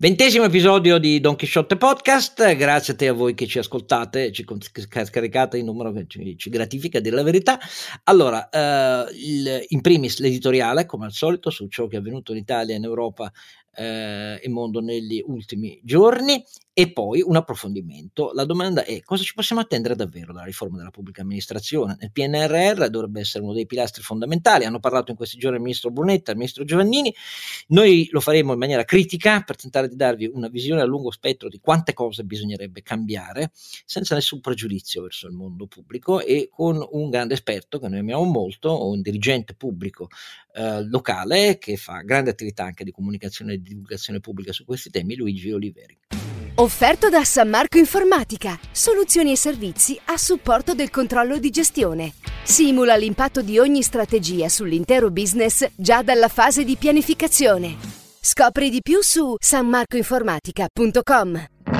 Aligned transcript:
Ventesimo 0.00 0.44
episodio 0.44 0.96
di 0.98 1.18
Don 1.18 1.34
Quixote 1.34 1.76
Podcast, 1.76 2.54
grazie 2.54 2.92
a 2.92 2.96
te 2.96 3.08
a 3.08 3.12
voi 3.12 3.34
che 3.34 3.48
ci 3.48 3.58
ascoltate, 3.58 4.30
ci 4.30 4.44
scaricate 5.04 5.58
il 5.58 5.64
numero 5.64 5.90
che 5.90 6.04
ci, 6.06 6.38
ci 6.38 6.50
gratifica 6.50 7.00
la 7.10 7.24
verità. 7.24 7.58
Allora, 8.04 8.48
eh, 8.48 9.12
il, 9.16 9.64
in 9.66 9.80
primis 9.80 10.20
l'editoriale, 10.20 10.86
come 10.86 11.06
al 11.06 11.12
solito, 11.12 11.50
su 11.50 11.66
ciò 11.66 11.88
che 11.88 11.96
è 11.96 11.98
avvenuto 11.98 12.30
in 12.30 12.38
Italia 12.38 12.74
e 12.74 12.78
in 12.78 12.84
Europa 12.84 13.28
eh, 13.74 14.40
e 14.42 14.48
mondo 14.48 14.80
negli 14.80 15.22
ultimi 15.24 15.80
giorni 15.82 16.42
e 16.78 16.92
poi 16.92 17.22
un 17.22 17.34
approfondimento. 17.34 18.30
La 18.34 18.44
domanda 18.44 18.84
è 18.84 19.00
cosa 19.02 19.24
ci 19.24 19.34
possiamo 19.34 19.60
attendere 19.60 19.96
davvero 19.96 20.32
dalla 20.32 20.44
riforma 20.44 20.76
della 20.76 20.90
pubblica 20.90 21.22
amministrazione? 21.22 21.96
Nel 21.98 22.12
PNRR 22.12 22.86
dovrebbe 22.86 23.18
essere 23.18 23.42
uno 23.42 23.52
dei 23.52 23.66
pilastri 23.66 24.00
fondamentali, 24.00 24.64
hanno 24.64 24.78
parlato 24.78 25.10
in 25.10 25.16
questi 25.16 25.38
giorni 25.38 25.56
il 25.56 25.62
ministro 25.62 25.90
Brunetta, 25.90 26.30
il 26.30 26.36
ministro 26.36 26.62
Giovannini, 26.62 27.12
noi 27.68 28.08
lo 28.12 28.20
faremo 28.20 28.52
in 28.52 28.60
maniera 28.60 28.84
critica 28.84 29.40
per 29.40 29.56
tentare 29.56 29.88
di 29.88 29.96
darvi 29.96 30.30
una 30.32 30.46
visione 30.46 30.80
a 30.80 30.84
lungo 30.84 31.10
spettro 31.10 31.48
di 31.48 31.58
quante 31.58 31.94
cose 31.94 32.22
bisognerebbe 32.22 32.82
cambiare, 32.82 33.50
senza 33.84 34.14
nessun 34.14 34.40
pregiudizio 34.40 35.02
verso 35.02 35.26
il 35.26 35.34
mondo 35.34 35.66
pubblico 35.66 36.20
e 36.20 36.48
con 36.48 36.86
un 36.92 37.10
grande 37.10 37.34
esperto 37.34 37.80
che 37.80 37.88
noi 37.88 37.98
amiamo 37.98 38.22
molto, 38.22 38.88
un 38.88 39.02
dirigente 39.02 39.54
pubblico 39.54 40.08
eh, 40.58 40.84
locale 40.88 41.58
che 41.58 41.76
fa 41.76 42.00
grande 42.00 42.30
attività 42.30 42.64
anche 42.64 42.82
di 42.82 42.90
comunicazione 42.90 43.52
e 43.52 43.58
di 43.58 43.68
divulgazione 43.68 44.18
pubblica 44.18 44.52
su 44.52 44.64
questi 44.64 44.90
temi, 44.90 45.14
Luigi 45.14 45.52
Oliveri. 45.52 45.96
Offerto 46.56 47.08
da 47.08 47.22
San 47.22 47.48
Marco 47.48 47.78
Informatica, 47.78 48.58
soluzioni 48.72 49.30
e 49.30 49.36
servizi 49.36 49.96
a 50.06 50.16
supporto 50.16 50.74
del 50.74 50.90
controllo 50.90 51.38
di 51.38 51.50
gestione. 51.50 52.14
Simula 52.42 52.96
l'impatto 52.96 53.42
di 53.42 53.60
ogni 53.60 53.82
strategia 53.82 54.48
sull'intero 54.48 55.12
business 55.12 55.64
già 55.76 56.02
dalla 56.02 56.26
fase 56.26 56.64
di 56.64 56.74
pianificazione. 56.74 57.76
Scopri 58.20 58.70
di 58.70 58.80
più 58.82 59.00
su 59.00 59.36
sanmarcoinformatica.com. 59.38 61.77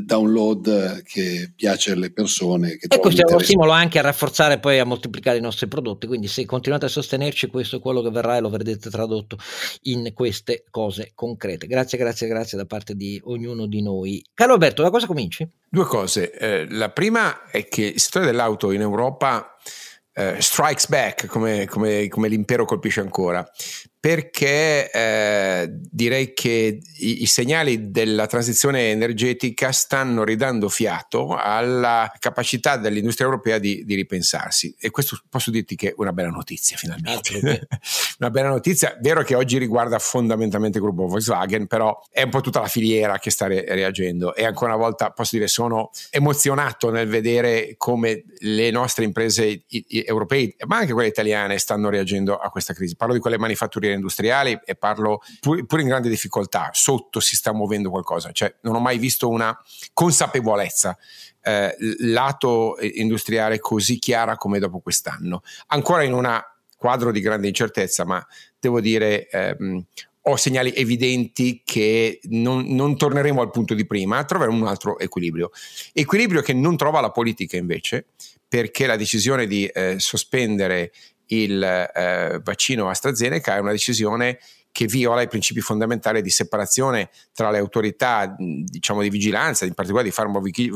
download 0.00 1.02
che 1.02 1.52
piace 1.56 1.92
alle 1.92 2.10
persone. 2.12 2.76
Che 2.76 2.86
e 2.88 2.98
questo 2.98 3.22
è 3.26 3.30
uno 3.30 3.38
stimolo 3.38 3.70
anche 3.70 3.98
a 3.98 4.02
rafforzare 4.02 4.58
poi 4.58 4.78
a 4.78 4.84
moltiplicare 4.84 5.38
i 5.38 5.40
nostri 5.40 5.66
prodotti, 5.66 6.06
quindi 6.06 6.28
se 6.28 6.44
continuate 6.44 6.86
a 6.86 6.88
sostenerci 6.88 7.46
questo 7.46 7.76
è 7.76 7.80
quello 7.80 8.02
che 8.02 8.10
verrà 8.10 8.36
e 8.36 8.40
lo 8.40 8.50
vedrete 8.50 8.90
tradotto 8.90 9.38
in 9.82 10.12
queste 10.12 10.64
cose 10.70 11.12
concrete. 11.14 11.66
Grazie, 11.66 11.96
grazie, 11.96 12.28
grazie 12.28 12.58
da 12.58 12.66
parte 12.66 12.94
di 12.94 13.20
ognuno 13.24 13.66
di 13.66 13.80
noi. 13.80 14.22
Carlo 14.34 14.54
Alberto, 14.54 14.82
da 14.82 14.90
cosa 14.90 15.06
cominci? 15.06 15.48
Due 15.68 15.84
cose. 15.84 16.32
Eh, 16.32 16.66
la 16.70 16.90
prima 16.90 17.46
è 17.50 17.66
che 17.68 17.84
il 17.84 18.00
settore 18.00 18.26
dell'auto 18.26 18.72
in 18.72 18.82
Europa 18.82 19.56
eh, 20.18 20.36
strikes 20.40 20.88
back, 20.88 21.26
come, 21.26 21.66
come, 21.66 22.08
come, 22.08 22.28
l'impero 22.28 22.64
colpisce 22.64 23.00
ancora, 23.00 23.48
perché 24.00 24.90
eh, 24.90 25.68
direi 25.70 26.32
che 26.32 26.80
i, 26.98 27.22
i, 27.22 27.26
segnali 27.26 27.90
della 27.90 28.26
transizione 28.26 28.90
energetica 28.90 29.72
stanno 29.72 30.22
ridando 30.22 30.68
fiato 30.68 31.34
alla 31.34 32.10
capacità 32.20 32.76
dell'industria 32.76 33.26
europea 33.26 33.58
di, 33.58 33.84
di 33.84 33.96
ripensarsi 33.96 34.74
e 34.78 34.90
questo 34.90 35.18
posso 35.28 35.50
dirti 35.50 35.74
che 35.74 35.88
è 35.88 35.94
una 35.96 36.12
bella 36.12 36.28
notizia 36.28 36.76
finalmente. 36.76 37.66
una 38.20 38.30
bella 38.30 38.50
notizia, 38.50 38.96
vero 39.00 39.22
che 39.24 39.34
oggi 39.34 39.58
riguarda 39.58 39.98
fondamentalmente 39.98 40.78
il 40.78 40.84
gruppo 40.84 41.06
Volkswagen, 41.08 41.66
però 41.66 42.00
è 42.10 42.22
un 42.22 42.30
po' 42.30 42.40
tutta 42.40 42.60
la 42.60 42.68
filiera 42.68 43.18
che 43.18 43.30
sta 43.30 43.48
re- 43.48 43.64
reagendo 43.66 44.34
e 44.34 44.44
ancora 44.44 44.74
una 44.74 44.82
volta 44.82 45.10
posso 45.10 45.34
dire 45.34 45.48
sono 45.48 45.90
emozionato 46.10 46.90
nel 46.90 47.08
vedere 47.08 47.74
come 47.76 48.24
le 48.38 48.70
nostre 48.70 49.04
imprese 49.04 49.44
i, 49.44 49.64
i, 49.66 50.04
europee, 50.06 50.54
ma 50.66 50.76
anche 50.76 50.92
quelle 50.92 51.08
italiane, 51.08 51.58
stanno 51.58 51.90
reagendo 51.90 52.36
a 52.36 52.48
questa 52.50 52.74
crisi. 52.74 52.94
Parlo 52.94 53.14
di 53.14 53.20
quelle 53.20 53.38
manifatturiere 53.38 53.87
industriali 53.92 54.58
e 54.64 54.74
parlo 54.74 55.20
pur, 55.40 55.64
pur, 55.66 55.80
in 55.80 55.88
grande 55.88 56.08
difficoltà, 56.08 56.70
sotto 56.72 57.20
si 57.20 57.36
sta 57.36 57.52
muovendo 57.52 57.90
qualcosa, 57.90 58.32
cioè 58.32 58.54
non 58.62 58.74
ho 58.74 58.80
mai 58.80 58.98
visto 58.98 59.28
una 59.28 59.56
consapevolezza 59.92 60.96
eh, 61.42 61.74
lato 62.00 62.76
industriale 62.80 63.58
così 63.58 63.98
chiara 63.98 64.36
come 64.36 64.58
dopo 64.58 64.80
quest'anno, 64.80 65.42
ancora 65.68 66.02
in 66.02 66.12
un 66.12 66.26
quadro 66.76 67.10
di 67.10 67.20
grande 67.20 67.48
incertezza, 67.48 68.04
ma 68.04 68.24
devo 68.58 68.80
dire 68.80 69.28
ehm, 69.28 69.84
ho 70.30 70.36
segnali 70.36 70.72
evidenti 70.74 71.62
che 71.64 72.20
non, 72.24 72.66
non, 72.66 72.96
torneremo 72.96 73.40
al 73.40 73.50
punto 73.50 73.74
di 73.74 73.86
prima, 73.86 74.24
troveremo 74.24 74.60
un 74.60 74.66
altro 74.66 74.98
equilibrio. 74.98 75.50
Equilibrio 75.92 76.42
che 76.42 76.52
non 76.52 76.76
trova 76.76 77.00
la 77.00 77.10
politica 77.10 77.56
invece, 77.56 78.06
perché 78.46 78.86
la 78.86 78.96
decisione 78.96 79.46
di 79.46 79.66
eh, 79.66 79.96
sospendere 79.98 80.92
il 81.28 81.62
eh, 81.62 82.40
vaccino 82.42 82.88
AstraZeneca 82.88 83.56
è 83.56 83.60
una 83.60 83.72
decisione 83.72 84.38
che 84.70 84.86
viola 84.86 85.22
i 85.22 85.28
principi 85.28 85.60
fondamentali 85.60 86.22
di 86.22 86.30
separazione 86.30 87.10
tra 87.32 87.50
le 87.50 87.58
autorità 87.58 88.34
diciamo 88.38 89.02
di 89.02 89.08
vigilanza, 89.08 89.64
in 89.64 89.74
particolare 89.74 90.08
di 90.08 90.14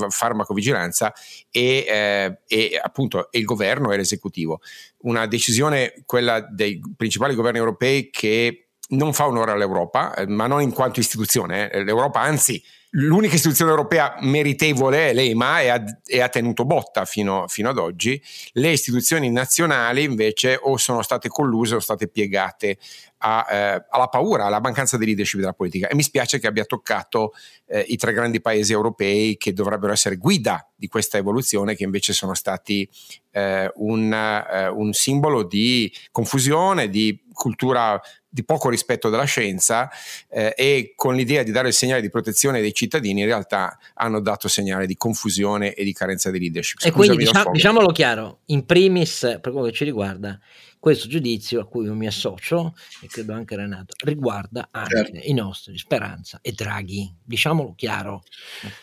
farmacovigilanza 0.08 1.12
e, 1.50 1.84
eh, 1.86 2.38
e 2.46 2.80
appunto 2.82 3.28
il 3.30 3.44
governo 3.44 3.92
e 3.92 3.96
l'esecutivo. 3.96 4.60
Una 5.02 5.26
decisione, 5.26 6.02
quella 6.04 6.40
dei 6.40 6.80
principali 6.96 7.34
governi 7.34 7.58
europei, 7.58 8.10
che 8.10 8.70
non 8.88 9.12
fa 9.12 9.26
onore 9.26 9.52
all'Europa, 9.52 10.14
eh, 10.14 10.26
ma 10.26 10.46
non 10.46 10.62
in 10.62 10.72
quanto 10.72 11.00
istituzione. 11.00 11.70
Eh. 11.70 11.84
L'Europa 11.84 12.20
anzi 12.20 12.62
L'unica 12.94 13.36
istituzione 13.36 13.70
europea 13.70 14.16
meritevole 14.20 15.08
è 15.08 15.14
l'EMA 15.14 15.60
e 15.60 15.68
ha, 15.68 15.82
e 16.04 16.20
ha 16.20 16.28
tenuto 16.28 16.66
botta 16.66 17.06
fino, 17.06 17.46
fino, 17.48 17.70
ad 17.70 17.78
oggi. 17.78 18.22
Le 18.52 18.70
istituzioni 18.70 19.30
nazionali 19.30 20.02
invece 20.02 20.58
o 20.60 20.76
sono 20.76 21.00
state 21.00 21.28
colluse 21.28 21.76
o 21.76 21.80
state 21.80 22.08
piegate 22.08 22.76
a, 23.22 23.46
eh, 23.48 23.86
alla 23.88 24.08
paura, 24.08 24.46
alla 24.46 24.60
mancanza 24.60 24.98
di 24.98 25.06
leadership 25.06 25.38
della 25.38 25.52
politica. 25.52 25.88
E 25.88 25.94
mi 25.94 26.02
spiace 26.02 26.40
che 26.40 26.48
abbia 26.48 26.64
toccato 26.64 27.32
eh, 27.66 27.84
i 27.88 27.96
tre 27.96 28.12
grandi 28.12 28.40
paesi 28.40 28.72
europei 28.72 29.36
che 29.36 29.52
dovrebbero 29.52 29.92
essere 29.92 30.16
guida 30.16 30.68
di 30.74 30.88
questa 30.88 31.18
evoluzione, 31.18 31.76
che 31.76 31.84
invece 31.84 32.12
sono 32.12 32.34
stati 32.34 32.88
eh, 33.30 33.70
un, 33.76 34.12
eh, 34.12 34.66
un 34.68 34.92
simbolo 34.92 35.44
di 35.44 35.92
confusione, 36.10 36.88
di 36.88 37.22
cultura 37.32 38.00
di 38.28 38.44
poco 38.44 38.70
rispetto 38.70 39.10
della 39.10 39.24
scienza 39.24 39.90
eh, 40.30 40.54
e 40.56 40.94
con 40.96 41.14
l'idea 41.14 41.42
di 41.42 41.50
dare 41.50 41.68
il 41.68 41.74
segnale 41.74 42.00
di 42.00 42.08
protezione 42.08 42.62
dei 42.62 42.72
cittadini 42.72 43.20
in 43.20 43.26
realtà 43.26 43.78
hanno 43.94 44.20
dato 44.20 44.48
segnale 44.48 44.86
di 44.86 44.96
confusione 44.96 45.74
e 45.74 45.84
di 45.84 45.92
carenza 45.92 46.30
di 46.30 46.38
leadership. 46.38 46.80
Scusami, 46.80 46.94
e 46.94 46.96
quindi 46.96 47.24
diciamo, 47.24 47.50
diciamolo 47.50 47.92
chiaro, 47.92 48.40
in 48.46 48.64
primis 48.64 49.38
per 49.40 49.52
quello 49.52 49.66
che 49.66 49.72
ci 49.72 49.84
riguarda, 49.84 50.38
questo 50.82 51.06
giudizio 51.06 51.60
a 51.60 51.64
cui 51.68 51.84
io 51.84 51.94
mi 51.94 52.08
associo, 52.08 52.74
e 53.00 53.06
credo 53.06 53.34
anche 53.34 53.54
Renato, 53.54 53.94
riguarda 54.02 54.66
anche 54.72 55.12
certo. 55.12 55.20
i 55.22 55.32
nostri 55.32 55.78
Speranza 55.78 56.40
e 56.42 56.50
Draghi. 56.50 57.08
Diciamolo 57.22 57.74
chiaro. 57.76 58.24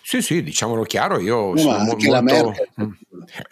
Sì, 0.02 0.22
sì, 0.22 0.42
diciamolo 0.42 0.84
chiaro. 0.84 1.20
Io 1.20 1.50
no, 1.50 1.58
sono 1.58 1.78
molto. 1.80 2.10
La 2.10 2.22
Merkel. 2.22 2.70
Mm. 2.82 2.92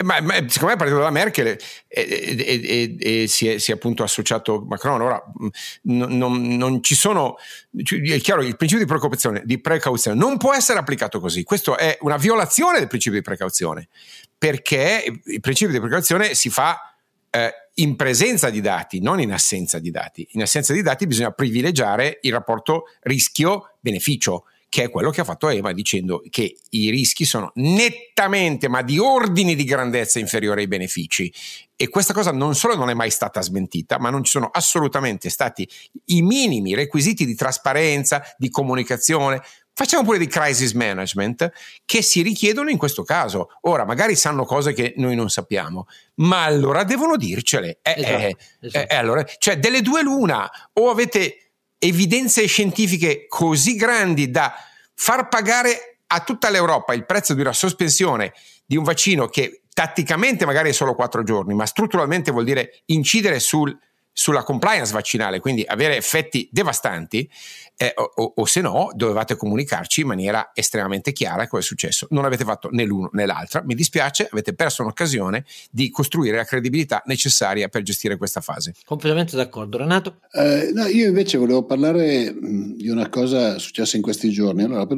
Ma, 0.06 0.22
ma, 0.22 0.36
secondo 0.48 0.66
me 0.68 0.74
è 0.74 0.78
partito 0.78 1.00
da 1.00 1.10
Merkel 1.10 1.48
e, 1.48 1.60
e, 1.90 2.96
e, 2.98 3.24
e 3.24 3.28
si, 3.28 3.50
è, 3.50 3.58
si, 3.58 3.72
è, 3.72 3.74
appunto 3.74 4.04
associato 4.04 4.62
Macron. 4.62 5.02
Ora 5.02 5.22
mm, 5.44 5.48
non, 5.82 6.18
non, 6.18 6.42
non, 6.56 6.82
ci 6.82 6.96
sono. 6.96 7.36
È 7.76 8.20
chiaro, 8.22 8.44
il 8.44 8.56
principio 8.56 8.86
di 8.86 8.90
precauzione, 8.90 9.42
di 9.44 9.60
precauzione 9.60 10.18
non 10.18 10.38
può 10.38 10.54
essere 10.54 10.80
applicato 10.80 11.20
così. 11.20 11.44
Questo 11.44 11.78
è 11.78 11.98
una 12.00 12.16
violazione 12.16 12.80
del 12.80 12.88
principio 12.88 13.20
di 13.20 13.26
precauzione 13.26 13.90
perché 14.38 15.04
il 15.26 15.42
principio 15.42 15.74
di 15.74 15.82
precauzione 15.82 16.34
si 16.34 16.50
fa 16.50 16.96
eh, 17.30 17.54
in 17.80 17.96
presenza 17.96 18.50
di 18.50 18.62
dati, 18.62 19.02
non 19.02 19.20
in 19.20 19.32
assenza 19.32 19.80
di 19.80 19.92
dati. 19.92 20.28
In 20.32 20.42
assenza 20.42 20.74
di 20.74 20.82
dati 20.82 21.06
bisogna 21.06 21.32
privilegiare 21.32 22.20
il 22.22 22.32
rapporto 22.32 22.86
rischio-beneficio 23.02 24.46
che 24.70 24.84
è 24.84 24.90
quello 24.90 25.12
che 25.12 25.22
ha 25.22 25.24
fatto 25.24 25.50
EMA 25.50 25.72
dicendo 25.72 26.22
che 26.30 26.58
i 26.72 26.90
rischi 26.90 27.24
sono 27.24 27.52
nettamente, 27.56 28.68
ma 28.68 28.82
di 28.82 29.00
ordini 29.00 29.56
di 29.56 29.64
grandezza 29.64 30.20
inferiori 30.20 30.62
ai 30.62 30.68
benefici. 30.68 31.34
E 31.76 31.88
questa 31.88 32.14
cosa 32.14 32.32
non 32.32 32.54
solo 32.54 32.76
non 32.76 32.90
è 32.90 32.94
mai 32.94 33.10
stata 33.10 33.42
smentita, 33.42 33.98
ma 33.98 34.10
non 34.10 34.24
ci 34.24 34.32
sono 34.32 34.50
assolutamente 34.52 35.30
stati 35.30 35.68
i 36.06 36.22
minimi 36.22 36.76
requisiti 36.76 37.26
di 37.26 37.36
trasparenza, 37.36 38.22
di 38.38 38.50
comunicazione. 38.50 39.42
Facciamo 39.78 40.04
pure 40.04 40.18
di 40.18 40.26
crisis 40.26 40.72
management 40.72 41.52
che 41.86 42.02
si 42.02 42.24
richiedono 42.24 42.72
in 42.72 42.80
questo 42.80 43.04
caso. 43.04 43.50
Ora, 43.62 43.86
magari 43.86 44.16
sanno 44.16 44.44
cose 44.44 44.74
che 44.74 44.96
noi 44.98 45.16
non 45.16 45.30
sappiamo, 45.30 45.86
ma 46.16 46.46
allora 46.46 46.84
devono 46.84 47.16
dircele. 47.16 47.78
Eh, 47.84 47.94
esatto, 47.96 48.18
eh, 48.18 48.38
esatto. 48.62 48.92
Eh, 48.92 48.96
allora, 48.96 49.24
cioè, 49.38 49.60
delle 49.60 49.84
due 49.84 50.02
l'una, 50.02 50.50
o 50.74 50.90
avete 50.90 51.52
evidenze 51.78 52.48
scientifiche 52.48 53.28
così 53.28 53.76
grandi 53.76 54.32
da 54.32 54.52
far 54.96 55.28
pagare 55.28 56.00
a 56.08 56.22
tutta 56.22 56.50
l'Europa 56.50 56.96
il 56.96 57.06
prezzo 57.06 57.36
di 57.36 57.42
una 57.42 57.54
sospensione 57.54 58.34
di 58.66 58.78
un 58.78 58.84
vaccino 58.84 59.28
che 59.28 59.62
tatticamente 59.72 60.48
magari 60.48 60.70
è 60.70 60.74
solo 60.74 60.96
quattro 60.96 61.22
giorni, 61.22 61.54
ma 61.54 61.68
strutturalmente 61.68 62.32
vuol 62.32 62.46
dire 62.46 62.82
incidere 62.86 63.40
sul 63.40 63.78
sulla 64.20 64.42
compliance 64.42 64.94
vaccinale, 64.94 65.40
quindi 65.40 65.64
avere 65.64 65.96
effetti 65.96 66.50
devastanti, 66.52 67.30
eh, 67.78 67.94
o, 67.96 68.34
o, 68.36 68.46
se 68.46 68.62
no 68.62 68.90
dovevate 68.96 69.36
comunicarci 69.36 70.02
in 70.02 70.08
maniera 70.08 70.50
estremamente 70.56 71.12
chiara 71.12 71.48
cosa 71.48 71.62
è 71.62 71.66
successo. 71.66 72.08
Non 72.10 72.26
avete 72.26 72.44
fatto 72.44 72.70
né 72.72 72.84
l'uno 72.84 73.12
né 73.14 73.28
l'altra, 73.28 73.62
mi 73.64 73.76
dispiace, 73.76 74.28
avete 74.32 74.56
perso 74.56 74.82
un'occasione 74.82 75.46
di 75.70 75.92
costruire 75.92 76.38
la 76.38 76.46
credibilità 76.46 77.04
necessaria 77.06 77.68
per 77.68 77.84
gestire 77.84 78.18
questa 78.18 78.42
fase. 78.42 78.74
Completamente 78.86 79.36
d'accordo, 79.36 79.78
Renato? 79.78 80.22
Eh, 80.32 80.72
no, 80.74 80.88
io 80.88 81.06
invece 81.06 81.38
volevo 81.38 81.64
parlare 81.64 82.34
mh, 82.34 82.74
di 82.76 82.90
una 82.90 83.10
cosa 83.10 83.60
successa 83.60 83.98
in 83.98 84.02
questi 84.02 84.32
giorni. 84.32 84.64
Allora, 84.64 84.88
per, 84.88 84.98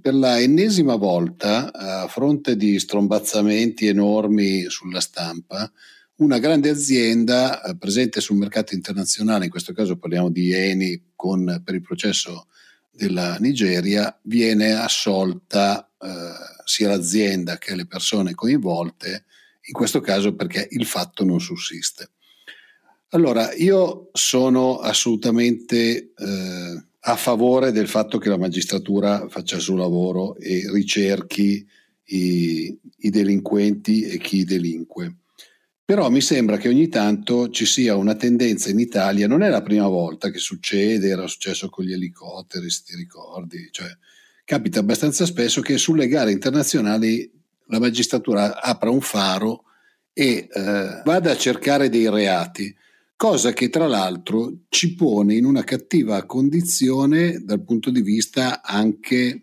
per 0.00 0.14
la 0.14 0.38
ennesima 0.38 0.94
volta, 0.94 1.72
a 1.72 2.06
fronte 2.06 2.54
di 2.54 2.78
strombazzamenti 2.78 3.88
enormi 3.88 4.66
sulla 4.68 5.00
stampa, 5.00 5.68
una 6.20 6.38
grande 6.38 6.68
azienda 6.68 7.62
eh, 7.62 7.76
presente 7.76 8.20
sul 8.20 8.36
mercato 8.36 8.74
internazionale, 8.74 9.44
in 9.44 9.50
questo 9.50 9.72
caso 9.72 9.96
parliamo 9.96 10.30
di 10.30 10.52
Eni 10.52 11.12
con, 11.14 11.62
per 11.64 11.74
il 11.74 11.82
processo 11.82 12.46
della 12.90 13.36
Nigeria, 13.38 14.18
viene 14.22 14.72
assolta 14.72 15.90
eh, 15.98 16.08
sia 16.64 16.88
l'azienda 16.88 17.56
che 17.58 17.74
le 17.74 17.86
persone 17.86 18.34
coinvolte, 18.34 19.24
in 19.62 19.72
questo 19.72 20.00
caso 20.00 20.34
perché 20.34 20.68
il 20.70 20.84
fatto 20.84 21.24
non 21.24 21.40
sussiste. 21.40 22.10
Allora, 23.10 23.52
io 23.54 24.10
sono 24.12 24.78
assolutamente 24.78 26.12
eh, 26.16 26.84
a 27.00 27.16
favore 27.16 27.72
del 27.72 27.88
fatto 27.88 28.18
che 28.18 28.28
la 28.28 28.38
magistratura 28.38 29.26
faccia 29.28 29.56
il 29.56 29.62
suo 29.62 29.76
lavoro 29.76 30.36
e 30.36 30.70
ricerchi 30.70 31.66
i, 32.04 32.78
i 32.98 33.10
delinquenti 33.10 34.02
e 34.02 34.18
chi 34.18 34.44
delinque. 34.44 35.19
Però 35.90 36.08
mi 36.08 36.20
sembra 36.20 36.56
che 36.56 36.68
ogni 36.68 36.86
tanto 36.86 37.50
ci 37.50 37.66
sia 37.66 37.96
una 37.96 38.14
tendenza 38.14 38.70
in 38.70 38.78
Italia, 38.78 39.26
non 39.26 39.42
è 39.42 39.48
la 39.48 39.60
prima 39.60 39.88
volta 39.88 40.30
che 40.30 40.38
succede, 40.38 41.08
era 41.08 41.26
successo 41.26 41.68
con 41.68 41.84
gli 41.84 41.92
elicotteri, 41.92 42.70
se 42.70 42.82
ti 42.86 42.94
ricordi, 42.94 43.70
cioè, 43.72 43.88
capita 44.44 44.78
abbastanza 44.78 45.26
spesso 45.26 45.60
che 45.62 45.78
sulle 45.78 46.06
gare 46.06 46.30
internazionali 46.30 47.28
la 47.66 47.80
magistratura 47.80 48.62
apra 48.62 48.88
un 48.88 49.00
faro 49.00 49.64
e 50.12 50.46
eh, 50.48 51.02
vada 51.04 51.32
a 51.32 51.36
cercare 51.36 51.88
dei 51.88 52.08
reati, 52.08 52.72
cosa 53.16 53.52
che 53.52 53.68
tra 53.68 53.88
l'altro 53.88 54.58
ci 54.68 54.94
pone 54.94 55.34
in 55.34 55.44
una 55.44 55.64
cattiva 55.64 56.24
condizione 56.24 57.42
dal 57.42 57.64
punto 57.64 57.90
di 57.90 58.02
vista 58.02 58.62
anche, 58.62 59.42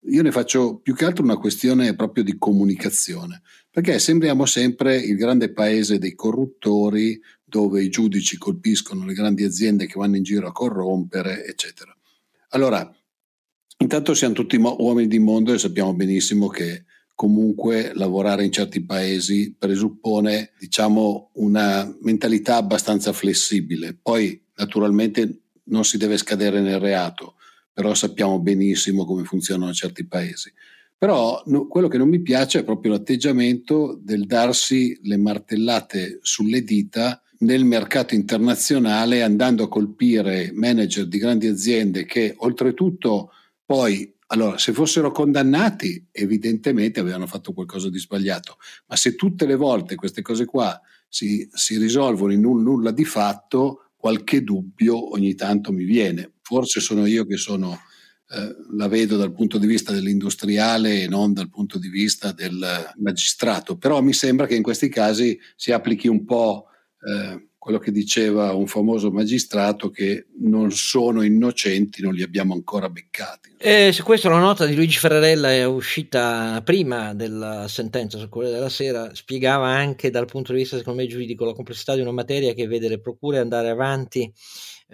io 0.00 0.22
ne 0.22 0.32
faccio 0.32 0.76
più 0.78 0.92
che 0.92 1.04
altro 1.04 1.22
una 1.22 1.36
questione 1.38 1.94
proprio 1.94 2.24
di 2.24 2.36
comunicazione 2.36 3.42
perché 3.74 3.98
sembriamo 3.98 4.46
sempre 4.46 4.96
il 4.96 5.16
grande 5.16 5.52
paese 5.52 5.98
dei 5.98 6.14
corruttori 6.14 7.20
dove 7.42 7.82
i 7.82 7.88
giudici 7.88 8.38
colpiscono 8.38 9.04
le 9.04 9.14
grandi 9.14 9.42
aziende 9.42 9.86
che 9.86 9.98
vanno 9.98 10.14
in 10.14 10.22
giro 10.22 10.46
a 10.46 10.52
corrompere, 10.52 11.44
eccetera. 11.44 11.92
Allora, 12.50 12.88
intanto 13.78 14.14
siamo 14.14 14.32
tutti 14.32 14.54
uomini 14.54 15.08
di 15.08 15.18
mondo 15.18 15.52
e 15.52 15.58
sappiamo 15.58 15.92
benissimo 15.92 16.46
che 16.46 16.84
comunque 17.16 17.90
lavorare 17.94 18.44
in 18.44 18.52
certi 18.52 18.80
paesi 18.84 19.56
presuppone, 19.58 20.52
diciamo, 20.56 21.30
una 21.34 21.92
mentalità 22.02 22.54
abbastanza 22.54 23.12
flessibile. 23.12 23.98
Poi, 24.00 24.40
naturalmente, 24.54 25.46
non 25.64 25.84
si 25.84 25.96
deve 25.96 26.16
scadere 26.16 26.60
nel 26.60 26.78
reato, 26.78 27.34
però 27.72 27.92
sappiamo 27.94 28.38
benissimo 28.38 29.04
come 29.04 29.24
funzionano 29.24 29.72
certi 29.72 30.06
paesi. 30.06 30.52
Però 30.98 31.42
no, 31.46 31.66
quello 31.66 31.88
che 31.88 31.98
non 31.98 32.08
mi 32.08 32.22
piace 32.22 32.60
è 32.60 32.64
proprio 32.64 32.92
l'atteggiamento 32.92 33.98
del 34.00 34.26
darsi 34.26 34.98
le 35.02 35.16
martellate 35.16 36.18
sulle 36.22 36.62
dita 36.62 37.20
nel 37.38 37.64
mercato 37.64 38.14
internazionale 38.14 39.22
andando 39.22 39.64
a 39.64 39.68
colpire 39.68 40.50
manager 40.54 41.06
di 41.06 41.18
grandi 41.18 41.46
aziende 41.46 42.06
che 42.06 42.34
oltretutto 42.38 43.30
poi 43.64 44.12
allora, 44.28 44.58
se 44.58 44.72
fossero 44.72 45.12
condannati, 45.12 46.08
evidentemente 46.10 46.98
avevano 46.98 47.26
fatto 47.26 47.52
qualcosa 47.52 47.90
di 47.90 47.98
sbagliato, 47.98 48.56
ma 48.86 48.96
se 48.96 49.14
tutte 49.14 49.46
le 49.46 49.54
volte 49.54 49.94
queste 49.94 50.22
cose 50.22 50.44
qua 50.44 50.80
si, 51.08 51.48
si 51.52 51.78
risolvono 51.78 52.32
in 52.32 52.44
un 52.44 52.62
nulla 52.62 52.90
di 52.90 53.04
fatto, 53.04 53.90
qualche 53.94 54.42
dubbio 54.42 55.12
ogni 55.12 55.34
tanto 55.34 55.72
mi 55.72 55.84
viene. 55.84 56.32
Forse 56.42 56.80
sono 56.80 57.06
io 57.06 57.26
che 57.26 57.36
sono 57.36 57.78
eh, 58.34 58.56
la 58.76 58.88
vedo 58.88 59.16
dal 59.16 59.32
punto 59.32 59.58
di 59.58 59.66
vista 59.66 59.92
dell'industriale 59.92 61.02
e 61.02 61.08
non 61.08 61.32
dal 61.32 61.48
punto 61.48 61.78
di 61.78 61.88
vista 61.88 62.32
del 62.32 62.92
magistrato, 62.96 63.76
però 63.76 64.00
mi 64.00 64.12
sembra 64.12 64.46
che 64.46 64.56
in 64.56 64.62
questi 64.62 64.88
casi 64.88 65.38
si 65.54 65.70
applichi 65.70 66.08
un 66.08 66.24
po' 66.24 66.66
eh, 67.06 67.48
quello 67.64 67.78
che 67.78 67.92
diceva 67.92 68.52
un 68.52 68.66
famoso 68.66 69.10
magistrato 69.10 69.88
che 69.88 70.26
non 70.40 70.70
sono 70.70 71.22
innocenti, 71.22 72.02
non 72.02 72.12
li 72.12 72.22
abbiamo 72.22 72.52
ancora 72.52 72.90
beccati. 72.90 73.54
E 73.56 73.90
su 73.90 74.02
questo 74.02 74.28
la 74.28 74.38
nota 74.38 74.66
di 74.66 74.74
Luigi 74.74 74.98
Ferrarella 74.98 75.50
è 75.50 75.64
uscita 75.64 76.60
prima 76.62 77.14
della 77.14 77.66
sentenza 77.66 78.18
sul 78.18 78.28
Corriere 78.28 78.56
della 78.56 78.68
Sera, 78.68 79.14
spiegava 79.14 79.68
anche 79.68 80.10
dal 80.10 80.26
punto 80.26 80.52
di 80.52 80.58
vista 80.58 80.76
secondo 80.76 81.00
me 81.00 81.08
giuridico 81.08 81.46
la 81.46 81.54
complessità 81.54 81.94
di 81.94 82.02
una 82.02 82.12
materia 82.12 82.52
che 82.52 82.66
vede 82.66 82.88
le 82.88 83.00
procure 83.00 83.38
andare 83.38 83.70
avanti 83.70 84.30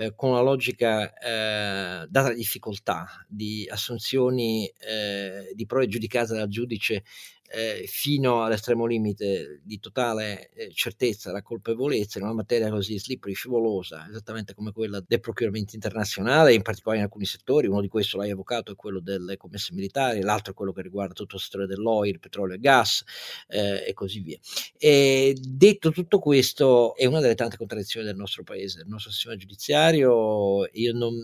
eh, 0.00 0.14
con 0.16 0.30
una 0.30 0.40
logica, 0.40 1.12
eh, 1.12 2.06
data 2.08 2.28
la 2.28 2.34
difficoltà 2.34 3.06
di 3.28 3.68
assunzioni 3.70 4.66
eh, 4.66 5.52
di 5.54 5.66
prove 5.66 5.88
giudicate 5.88 6.32
dal 6.32 6.48
giudice 6.48 7.04
eh, 7.52 7.84
fino 7.86 8.44
all'estremo 8.44 8.86
limite 8.86 9.60
di 9.64 9.80
totale 9.80 10.50
eh, 10.50 10.70
certezza 10.72 11.28
della 11.30 11.42
colpevolezza 11.42 12.18
in 12.18 12.24
una 12.24 12.34
materia 12.34 12.70
così 12.70 12.98
slippery, 12.98 13.34
scivolosa, 13.34 14.06
esattamente 14.08 14.54
come 14.54 14.72
quella 14.72 15.02
del 15.04 15.20
procuramento 15.20 15.74
internazionale, 15.74 16.54
in 16.54 16.62
particolare 16.62 17.00
in 17.00 17.06
alcuni 17.06 17.24
settori, 17.26 17.66
uno 17.66 17.80
di 17.80 17.88
questi 17.88 18.16
l'hai 18.16 18.30
evocato 18.30 18.72
è 18.72 18.76
quello 18.76 19.00
delle 19.00 19.36
commesse 19.36 19.74
militari, 19.74 20.20
l'altro 20.20 20.52
è 20.52 20.54
quello 20.54 20.72
che 20.72 20.82
riguarda 20.82 21.12
tutto 21.12 21.36
il 21.36 21.42
settore 21.42 21.66
dell'oil, 21.66 22.20
petrolio 22.20 22.54
e 22.54 22.60
gas 22.60 23.02
eh, 23.48 23.84
e 23.86 23.92
così 23.94 24.20
via. 24.20 24.38
E 24.78 25.36
detto 25.40 25.90
tutto 25.90 26.20
questo, 26.20 26.94
è 26.94 27.06
una 27.06 27.20
delle 27.20 27.34
tante 27.34 27.56
contraddizioni 27.56 28.06
del 28.06 28.16
nostro 28.16 28.44
paese, 28.44 28.78
del 28.78 28.88
nostro 28.88 29.10
sistema 29.10 29.34
giudiziario, 29.34 30.68
io 30.72 30.92
non, 30.92 31.14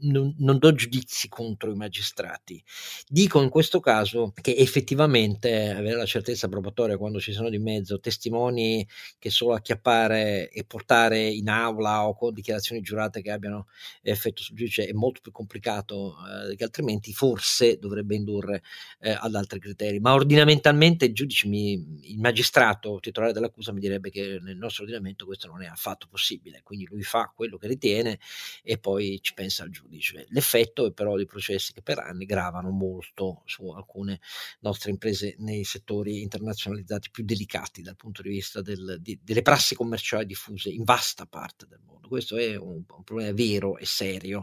non, 0.00 0.34
non 0.38 0.58
do 0.58 0.74
giudizi 0.74 1.28
contro 1.28 1.70
i 1.70 1.74
magistrati, 1.74 2.62
dico 3.08 3.40
in 3.40 3.48
questo 3.48 3.80
caso 3.80 4.32
che 4.42 4.54
effettivamente 4.56 5.69
avere 5.70 5.96
la 5.96 6.06
certezza 6.06 6.48
probatoria 6.48 6.96
quando 6.96 7.20
ci 7.20 7.32
sono 7.32 7.48
di 7.48 7.58
mezzo 7.58 8.00
testimoni 8.00 8.86
che 9.18 9.30
solo 9.30 9.54
acchiappare 9.54 10.48
e 10.50 10.64
portare 10.64 11.28
in 11.28 11.48
aula 11.48 12.06
o 12.06 12.14
con 12.14 12.32
dichiarazioni 12.32 12.80
giurate 12.80 13.22
che 13.22 13.30
abbiano 13.30 13.66
effetto 14.02 14.42
sul 14.42 14.56
giudice 14.56 14.86
è 14.86 14.92
molto 14.92 15.20
più 15.20 15.32
complicato 15.32 16.16
eh, 16.50 16.56
che 16.56 16.64
altrimenti 16.64 17.12
forse 17.12 17.78
dovrebbe 17.78 18.14
indurre 18.14 18.62
eh, 19.00 19.10
ad 19.10 19.34
altri 19.34 19.58
criteri. 19.58 20.00
Ma 20.00 20.14
ordinamentalmente 20.14 21.06
il 21.06 21.14
giudice, 21.14 21.48
mi, 21.48 21.72
il 22.02 22.18
magistrato 22.18 22.98
titolare 23.00 23.32
dell'accusa 23.32 23.72
mi 23.72 23.80
direbbe 23.80 24.10
che 24.10 24.38
nel 24.40 24.56
nostro 24.56 24.84
ordinamento 24.84 25.24
questo 25.24 25.48
non 25.48 25.62
è 25.62 25.66
affatto 25.66 26.06
possibile, 26.08 26.60
quindi 26.62 26.86
lui 26.86 27.02
fa 27.02 27.32
quello 27.34 27.56
che 27.56 27.66
ritiene 27.66 28.18
e 28.62 28.78
poi 28.78 29.18
ci 29.22 29.34
pensa 29.34 29.64
il 29.64 29.70
giudice. 29.70 30.26
L'effetto 30.30 30.86
è 30.86 30.92
però 30.92 31.16
di 31.16 31.26
processi 31.26 31.72
che 31.72 31.82
per 31.82 31.98
anni 31.98 32.24
gravano 32.24 32.70
molto 32.70 33.42
su 33.46 33.68
alcune 33.70 34.20
nostre 34.60 34.90
imprese 34.90 35.36
nei 35.38 35.59
nei 35.60 35.64
settori 35.64 36.22
internazionalizzati 36.22 37.10
più 37.10 37.24
delicati 37.24 37.82
dal 37.82 37.96
punto 37.96 38.22
di 38.22 38.30
vista 38.30 38.62
del, 38.62 38.98
di, 39.00 39.18
delle 39.22 39.42
prassi 39.42 39.74
commerciali 39.74 40.24
diffuse 40.24 40.70
in 40.70 40.84
vasta 40.84 41.26
parte 41.26 41.66
del 41.68 41.80
mondo. 41.86 42.08
questo 42.08 42.36
è 42.38 42.56
un, 42.56 42.82
un, 42.86 43.04
problema 43.04 43.32
vero 43.32 43.76
e 43.76 43.84
serio. 43.84 44.42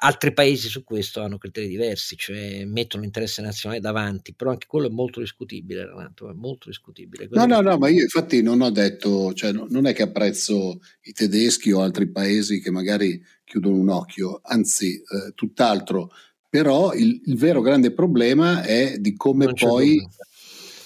Altri 0.00 0.32
paesi 0.32 0.68
su 0.68 0.84
questo 0.84 1.22
hanno 1.22 1.38
criteri 1.38 1.68
diversi, 1.68 2.16
cioè 2.16 2.64
mettono 2.64 3.02
l'interesse 3.02 3.40
nazionale 3.40 3.80
davanti, 3.80 4.34
però 4.34 4.50
anche 4.50 4.66
quello 4.66 4.88
è 4.88 4.90
molto 4.90 5.20
discutibile, 5.20 5.86
Renato, 5.86 6.28
è 6.28 6.34
molto 6.34 6.68
discutibile. 6.68 7.28
Quello 7.28 7.46
no, 7.46 7.60
no, 7.60 7.70
no, 7.70 7.78
ma 7.78 7.88
io 7.88 8.02
infatti 8.02 8.42
non 8.42 8.60
ho 8.60 8.70
detto, 8.70 9.32
cioè 9.32 9.52
non 9.52 9.86
è 9.86 9.94
che 9.94 10.02
apprezzo 10.02 10.80
i 11.02 11.12
tedeschi 11.12 11.70
o 11.70 11.80
altri 11.80 12.10
paesi 12.10 12.60
che 12.60 12.70
magari 12.70 13.22
chiudono 13.44 13.76
un 13.76 13.88
occhio, 13.88 14.40
anzi 14.42 14.96
eh, 14.96 15.32
tutt'altro, 15.34 16.10
però 16.50 16.92
il, 16.94 17.20
il, 17.26 17.36
vero 17.36 17.60
grande 17.60 17.92
problema 17.92 18.62
è 18.62 18.98
di 18.98 19.14
come 19.14 19.52
poi... 19.52 20.06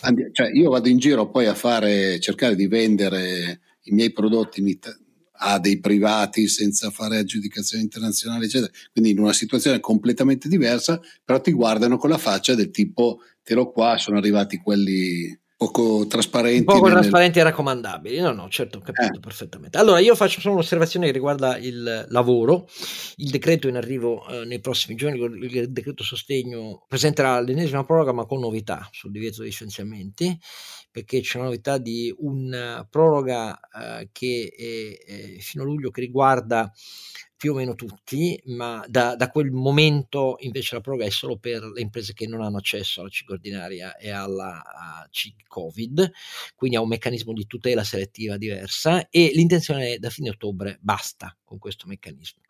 Andi, 0.05 0.29
cioè 0.33 0.51
io 0.53 0.71
vado 0.71 0.89
in 0.89 0.99
giro 0.99 1.31
poi 1.31 1.47
a 1.47 1.55
fare, 1.55 2.19
cercare 2.21 2.55
di 2.55 2.67
vendere 2.67 3.61
i 3.85 3.93
miei 3.93 4.13
prodotti 4.13 4.63
Italia 4.63 4.99
a 5.45 5.59
dei 5.59 5.81
privati 5.81 6.47
senza 6.47 6.91
fare 6.91 7.19
aggiudicazioni 7.19 7.83
internazionali, 7.83 8.45
eccetera. 8.45 8.71
Quindi 8.93 9.11
in 9.11 9.19
una 9.19 9.33
situazione 9.33 9.81
completamente 9.81 10.49
diversa, 10.49 11.01
però 11.25 11.41
ti 11.41 11.51
guardano 11.51 11.97
con 11.97 12.11
la 12.11 12.19
faccia 12.19 12.55
del 12.55 12.71
tipo 12.71 13.21
te 13.43 13.55
lo 13.55 13.73
qua, 13.73 13.99
sono 13.99 14.19
arrivati 14.19 14.59
quelli 14.59 15.37
poco 15.63 16.07
trasparenti. 16.09 16.65
Poco 16.65 16.87
nel... 16.87 16.95
trasparenti 16.95 17.39
e 17.39 17.43
raccomandabili. 17.45 18.19
No, 18.19 18.33
no, 18.33 18.49
certo, 18.49 18.79
ho 18.79 18.81
capito 18.81 19.19
eh. 19.19 19.21
perfettamente. 19.21 19.79
Allora, 19.79 20.01
io 20.01 20.17
faccio 20.17 20.41
solo 20.41 20.55
un'osservazione 20.55 21.07
che 21.07 21.13
riguarda 21.13 21.57
il 21.57 22.07
lavoro. 22.09 22.69
Il 23.17 23.31
decreto 23.31 23.69
in 23.69 23.77
arrivo 23.77 24.27
eh, 24.29 24.45
nei 24.45 24.61
prossimi 24.61 24.97
giorni, 24.97 25.21
il 25.21 25.71
decreto 25.71 26.03
sostegno, 26.03 26.85
presenterà 26.89 27.39
l'ennesima 27.41 27.85
proroga, 27.85 28.13
ma 28.13 28.27
con 28.27 28.41
novità 28.41 28.89
sul 28.91 29.13
divieto 29.13 29.39
dei 29.39 29.51
licenziamenti, 29.51 30.37
perché 30.91 31.21
c'è 31.21 31.39
una 31.39 31.47
novità 31.47 31.79
di 31.79 32.13
una 32.19 32.87
proroga 32.91 33.59
eh, 33.61 34.09
che 34.11 34.53
è, 34.57 35.37
è 35.37 35.39
fino 35.39 35.63
a 35.63 35.67
luglio 35.67 35.91
che 35.91 36.01
riguarda 36.01 36.73
più 37.43 37.55
o 37.55 37.57
meno 37.57 37.75
tutti, 37.75 38.41
ma 38.47 38.85
da, 38.87 39.17
da, 39.17 39.29
quel 39.29 39.51
momento 39.51 40.37
invece 40.43 40.77
la 40.77 40.81
proroga 40.81 41.07
è 41.07 41.11
solo 41.11 41.39
per 41.39 41.65
le 41.65 41.81
imprese 41.81 42.13
che 42.13 42.29
non 42.29 42.41
hanno 42.41 42.59
accesso 42.59 43.01
alla 43.01 43.09
CIG 43.09 43.31
ordinaria 43.31 43.97
e 43.97 44.11
alla 44.11 44.63
CIG 45.11 45.49
Covid, 45.49 46.13
quindi 46.55 46.77
ha 46.77 46.81
un 46.81 46.87
meccanismo 46.87 47.33
di 47.33 47.45
tutela 47.49 47.83
selettiva 47.83 48.37
diversa 48.37 49.09
e 49.09 49.33
l'intenzione 49.35 49.95
è 49.95 49.99
da 49.99 50.09
fine 50.09 50.29
ottobre 50.29 50.79
basta 50.81 51.37
con 51.43 51.59
questo 51.59 51.89
meccanismo, 51.89 52.43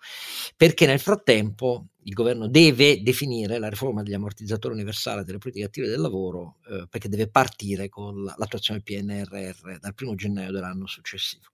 perché 0.59 0.85
nel 0.85 1.01
frattempo 1.01 1.87
il 2.03 2.13
governo 2.13 2.47
deve 2.47 3.01
definire 3.01 3.59
la 3.59 3.71
riforma 3.71 4.03
degli 4.03 4.13
ammortizzatori 4.13 4.75
universali 4.75 5.25
delle 5.25 5.39
politiche 5.39 5.65
attive 5.65 5.89
del 5.89 6.01
lavoro 6.01 6.59
eh, 6.69 6.87
perché 6.91 7.09
deve 7.09 7.31
partire 7.31 7.89
con 7.89 8.25
l'attuazione 8.25 8.83
PNRR 8.83 9.79
dal 9.79 9.95
primo 9.95 10.15
gennaio 10.17 10.53
dell'anno 10.53 10.87
successivo. 10.87 11.49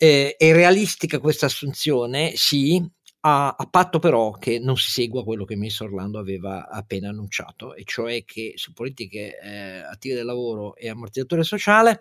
Eh, 0.00 0.34
è 0.36 0.52
realistica 0.52 1.20
questa 1.20 1.46
assunzione? 1.46 2.32
Sì, 2.36 2.84
a, 3.26 3.54
a, 3.56 3.66
patto 3.66 3.98
però 3.98 4.32
che 4.32 4.58
non 4.58 4.76
si 4.76 4.90
segua 4.90 5.24
quello 5.24 5.46
che 5.46 5.54
il 5.54 5.58
ministro 5.58 5.86
Orlando 5.86 6.18
aveva 6.18 6.68
appena 6.68 7.08
annunciato, 7.08 7.74
e 7.74 7.82
cioè 7.84 8.22
che 8.26 8.52
su 8.56 8.74
politiche 8.74 9.38
eh, 9.40 9.78
attive 9.78 10.16
del 10.16 10.26
lavoro 10.26 10.76
e 10.76 10.90
ammortizzatore 10.90 11.42
sociale, 11.42 12.00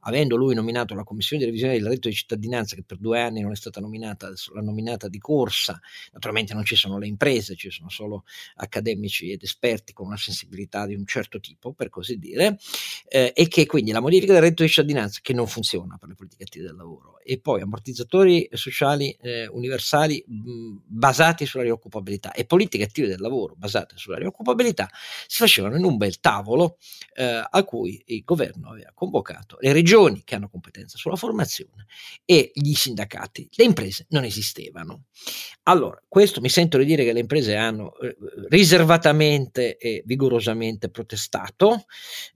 avendo 0.00 0.36
lui 0.36 0.54
nominato 0.54 0.94
la 0.94 1.02
commissione 1.02 1.42
di 1.42 1.48
revisione 1.48 1.74
del 1.74 1.86
reddito 1.86 2.08
di 2.08 2.14
cittadinanza, 2.14 2.76
che 2.76 2.84
per 2.84 2.98
due 2.98 3.20
anni 3.20 3.40
non 3.40 3.50
è 3.50 3.56
stata 3.56 3.80
nominata, 3.80 4.28
l'ha 4.28 4.60
nominata 4.60 5.08
di 5.08 5.18
corsa, 5.18 5.80
naturalmente 6.12 6.54
non 6.54 6.64
ci 6.64 6.76
sono 6.76 6.98
le 6.98 7.08
imprese, 7.08 7.56
ci 7.56 7.70
sono 7.70 7.88
solo 7.88 8.22
accademici 8.56 9.32
ed 9.32 9.42
esperti 9.42 9.92
con 9.92 10.06
una 10.06 10.16
sensibilità 10.16 10.86
di 10.86 10.94
un 10.94 11.04
certo 11.04 11.40
tipo, 11.40 11.72
per 11.72 11.88
così 11.88 12.16
dire, 12.16 12.58
eh, 13.08 13.32
e 13.34 13.48
che 13.48 13.66
quindi 13.66 13.90
la 13.90 14.00
modifica 14.00 14.34
del 14.34 14.42
reddito 14.42 14.62
di 14.62 14.68
cittadinanza, 14.68 15.18
che 15.20 15.32
non 15.32 15.48
funziona 15.48 15.96
per 15.98 16.10
le 16.10 16.14
politiche 16.14 16.44
attive 16.44 16.66
del 16.66 16.76
lavoro, 16.76 17.18
e 17.24 17.40
poi 17.40 17.60
ammortizzatori 17.60 18.48
sociali 18.52 19.10
eh, 19.20 19.46
universali, 19.48 20.24
mh, 20.26 20.59
basati 20.84 21.46
sulla 21.46 21.62
rioccupabilità 21.62 22.32
e 22.32 22.44
politiche 22.44 22.84
attive 22.84 23.08
del 23.08 23.20
lavoro 23.20 23.54
basate 23.56 23.96
sulla 23.96 24.18
rioccupabilità 24.18 24.88
si 25.26 25.38
facevano 25.38 25.76
in 25.76 25.84
un 25.84 25.96
bel 25.96 26.20
tavolo 26.20 26.78
eh, 27.14 27.42
a 27.48 27.64
cui 27.64 28.02
il 28.06 28.22
governo 28.24 28.70
aveva 28.70 28.90
convocato 28.94 29.56
le 29.60 29.72
regioni 29.72 30.22
che 30.24 30.34
hanno 30.34 30.48
competenza 30.48 30.96
sulla 30.96 31.16
formazione 31.16 31.86
e 32.24 32.50
gli 32.54 32.74
sindacati. 32.74 33.48
Le 33.52 33.64
imprese 33.64 34.06
non 34.10 34.24
esistevano. 34.24 35.04
Allora, 35.64 36.02
questo 36.08 36.40
mi 36.40 36.48
sento 36.48 36.78
di 36.78 36.84
dire 36.84 37.04
che 37.04 37.12
le 37.12 37.20
imprese 37.20 37.54
hanno 37.56 37.96
eh, 37.98 38.16
riservatamente 38.48 39.76
e 39.76 40.02
vigorosamente 40.04 40.88
protestato. 40.90 41.84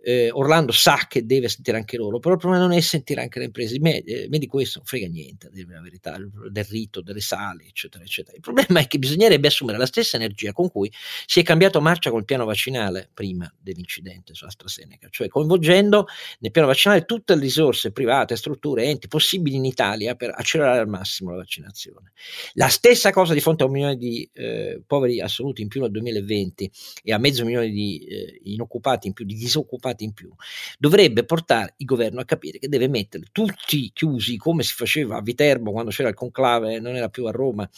Eh, 0.02 0.30
Orlando 0.30 0.72
sa 0.72 1.06
che 1.08 1.24
deve 1.24 1.48
sentire 1.48 1.76
anche 1.76 1.96
loro, 1.96 2.18
però 2.18 2.34
il 2.34 2.40
problema 2.40 2.62
non 2.62 2.72
è 2.76 2.80
sentire 2.80 3.22
anche 3.22 3.38
le 3.38 3.46
imprese. 3.46 3.78
Me, 3.80 4.02
eh, 4.02 4.28
me 4.28 4.38
di 4.38 4.46
questo 4.46 4.78
non 4.78 4.86
frega 4.86 5.08
niente, 5.08 5.46
a 5.46 5.50
dire 5.50 5.72
la 5.72 5.80
verità, 5.80 6.16
del 6.50 6.64
rito, 6.64 7.00
delle 7.00 7.20
sali, 7.20 7.66
eccetera, 7.66 8.04
eccetera 8.04 8.13
eccetera. 8.14 8.37
Il 8.37 8.42
problema 8.42 8.80
è 8.80 8.87
che 8.87 8.99
bisognerebbe 8.99 9.49
assumere 9.49 9.78
la 9.78 9.87
stessa 9.87 10.16
energia 10.16 10.52
con 10.52 10.71
cui 10.71 10.92
si 11.26 11.40
è 11.40 11.42
cambiato 11.42 11.80
marcia 11.80 12.11
col 12.11 12.25
piano 12.25 12.44
vaccinale 12.44 13.09
prima 13.12 13.52
dell'incidente 13.59 14.35
su 14.35 14.44
AstraZeneca, 14.44 15.09
cioè 15.11 15.28
coinvolgendo 15.28 16.06
nel 16.40 16.50
piano 16.50 16.68
vaccinale 16.68 17.04
tutte 17.04 17.35
le 17.35 17.40
risorse 17.40 17.90
private, 17.92 18.37
strutture, 18.37 18.85
enti 18.85 19.09
possibili 19.09 19.56
in 19.56 19.64
Italia 19.64 20.14
per 20.14 20.33
accelerare 20.35 20.78
al 20.78 20.88
massimo 20.88 21.30
la 21.30 21.37
vaccinazione. 21.38 22.12
La 22.54 22.68
stessa 22.68 23.11
cosa 23.11 23.35
di 23.35 23.40
fronte 23.40 23.64
a 23.64 23.66
un 23.66 23.73
milione 23.73 23.97
di 23.97 24.28
eh, 24.33 24.80
poveri 24.87 25.21
assoluti 25.21 25.62
in 25.62 25.68
più 25.68 25.80
nel 25.80 25.90
2020 25.90 26.71
e 27.02 27.12
a 27.12 27.18
mezzo 27.18 27.44
milione 27.44 27.71
di 27.71 28.06
eh, 28.06 28.40
inoccupati 28.44 29.09
in 29.09 29.12
più, 29.12 29.25
di 29.25 29.35
disoccupati 29.35 30.04
in 30.04 30.12
più, 30.12 30.33
dovrebbe 30.78 31.25
portare 31.25 31.75
il 31.78 31.87
governo 31.87 32.21
a 32.21 32.25
capire 32.25 32.59
che 32.59 32.68
deve 32.68 32.88
mettere 32.88 33.25
tutti 33.33 33.90
chiusi 33.92 34.37
come 34.37 34.62
si 34.62 34.75
faceva 34.75 35.16
a 35.16 35.23
Viterbo 35.23 35.73
quando 35.73 35.90
c'era 35.90 36.09
il 36.09 36.14
conclave, 36.14 36.78
non 36.80 36.97
era 36.97 37.09
più 37.09 37.25
a 37.26 37.30
Roma, 37.30 37.68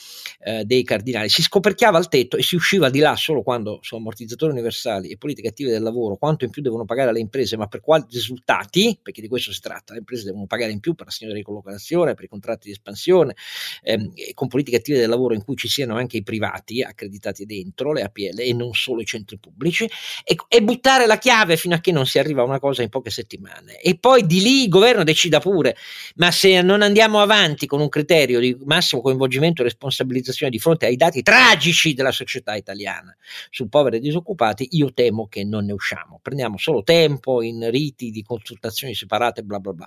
eh, 0.40 0.64
dei 0.64 0.82
cardinali. 0.84 1.28
Si 1.28 1.42
scoperchiava 1.42 1.98
al 1.98 2.08
tetto 2.08 2.36
e 2.36 2.42
si 2.42 2.54
usciva 2.56 2.90
di 2.90 2.98
là 2.98 3.16
solo 3.16 3.42
quando 3.42 3.78
su 3.82 3.94
ammortizzatori 3.96 4.52
universali 4.52 5.10
e 5.10 5.16
politiche 5.16 5.48
attive 5.48 5.70
del 5.70 5.82
lavoro, 5.82 6.16
quanto 6.16 6.44
in 6.44 6.50
più 6.50 6.62
devono 6.62 6.84
pagare 6.84 7.12
le 7.12 7.20
imprese, 7.20 7.56
ma 7.56 7.66
per 7.66 7.80
quali 7.80 8.04
risultati, 8.10 8.98
perché 9.02 9.20
di 9.20 9.28
questo 9.28 9.52
si 9.52 9.60
tratta, 9.60 9.92
le 9.92 10.00
imprese 10.00 10.24
devono 10.24 10.46
pagare 10.46 10.72
in 10.72 10.80
più 10.80 10.94
per 10.94 11.06
l'assegno 11.06 11.32
di 11.32 11.38
ricollocazione, 11.38 12.14
per 12.14 12.24
i 12.24 12.28
contratti 12.28 12.66
di 12.66 12.72
espansione, 12.72 13.34
ehm, 13.82 14.12
con 14.34 14.48
politiche 14.48 14.78
attive 14.78 14.98
del 14.98 15.08
lavoro 15.08 15.34
in 15.34 15.44
cui 15.44 15.56
ci 15.56 15.68
siano 15.68 15.96
anche 15.96 16.16
i 16.16 16.22
privati 16.22 16.82
accreditati 16.82 17.44
dentro, 17.44 17.92
le 17.92 18.02
APL 18.02 18.40
e 18.40 18.52
non 18.52 18.72
solo 18.72 19.00
i 19.00 19.04
centri 19.04 19.38
pubblici, 19.38 19.88
e, 20.24 20.36
e 20.48 20.62
buttare 20.62 21.06
la 21.06 21.18
chiave 21.18 21.56
fino 21.56 21.74
a 21.74 21.78
che 21.78 21.92
non 21.92 22.06
si 22.06 22.18
arriva 22.18 22.42
a 22.42 22.44
una 22.44 22.58
cosa 22.58 22.82
in 22.82 22.88
poche 22.88 23.10
settimane. 23.10 23.80
E 23.80 23.98
poi 23.98 24.26
di 24.26 24.40
lì 24.40 24.62
il 24.62 24.68
governo 24.68 25.04
decida 25.04 25.40
pure, 25.40 25.76
ma 26.16 26.30
se 26.30 26.60
non 26.62 26.82
andiamo 26.82 27.20
avanti 27.20 27.66
con 27.66 27.80
un 27.80 27.88
criterio 27.88 28.40
di 28.40 28.56
massimo 28.64 29.02
coinvolgimento 29.02 29.60
e 29.60 29.64
responsabilità, 29.64 30.05
stabilizzazione 30.06 30.52
di 30.52 30.58
fronte 30.58 30.86
ai 30.86 30.96
dati 30.96 31.22
tragici 31.22 31.92
della 31.92 32.12
società 32.12 32.54
italiana 32.54 33.14
su 33.50 33.68
poveri 33.68 33.96
e 33.96 34.00
disoccupati, 34.00 34.68
io 34.72 34.92
temo 34.94 35.26
che 35.26 35.44
non 35.44 35.66
ne 35.66 35.72
usciamo. 35.72 36.20
Prendiamo 36.22 36.56
solo 36.56 36.82
tempo 36.82 37.42
in 37.42 37.68
riti 37.70 38.10
di 38.10 38.22
consultazioni 38.22 38.94
separate, 38.94 39.42
bla 39.42 39.58
bla 39.58 39.72
bla. 39.72 39.86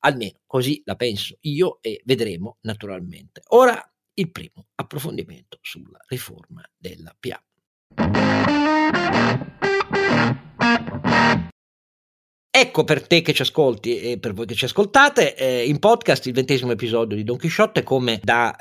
Almeno 0.00 0.40
così 0.46 0.82
la 0.84 0.96
penso 0.96 1.36
io 1.42 1.78
e 1.80 2.02
vedremo 2.04 2.58
naturalmente. 2.62 3.42
Ora 3.48 3.82
il 4.14 4.30
primo 4.30 4.66
approfondimento 4.74 5.58
sulla 5.62 5.98
riforma 6.08 6.62
della 6.76 7.14
PA. 7.18 7.42
Ecco 12.52 12.82
per 12.82 13.06
te 13.06 13.22
che 13.22 13.32
ci 13.32 13.42
ascolti 13.42 14.00
e 14.00 14.18
per 14.18 14.34
voi 14.34 14.44
che 14.44 14.56
ci 14.56 14.64
ascoltate, 14.64 15.36
eh, 15.36 15.68
in 15.68 15.78
podcast 15.78 16.26
il 16.26 16.32
ventesimo 16.32 16.72
episodio 16.72 17.16
di 17.16 17.22
Don 17.22 17.36
Chisciotte 17.36 17.84
come 17.84 18.18
da 18.20 18.56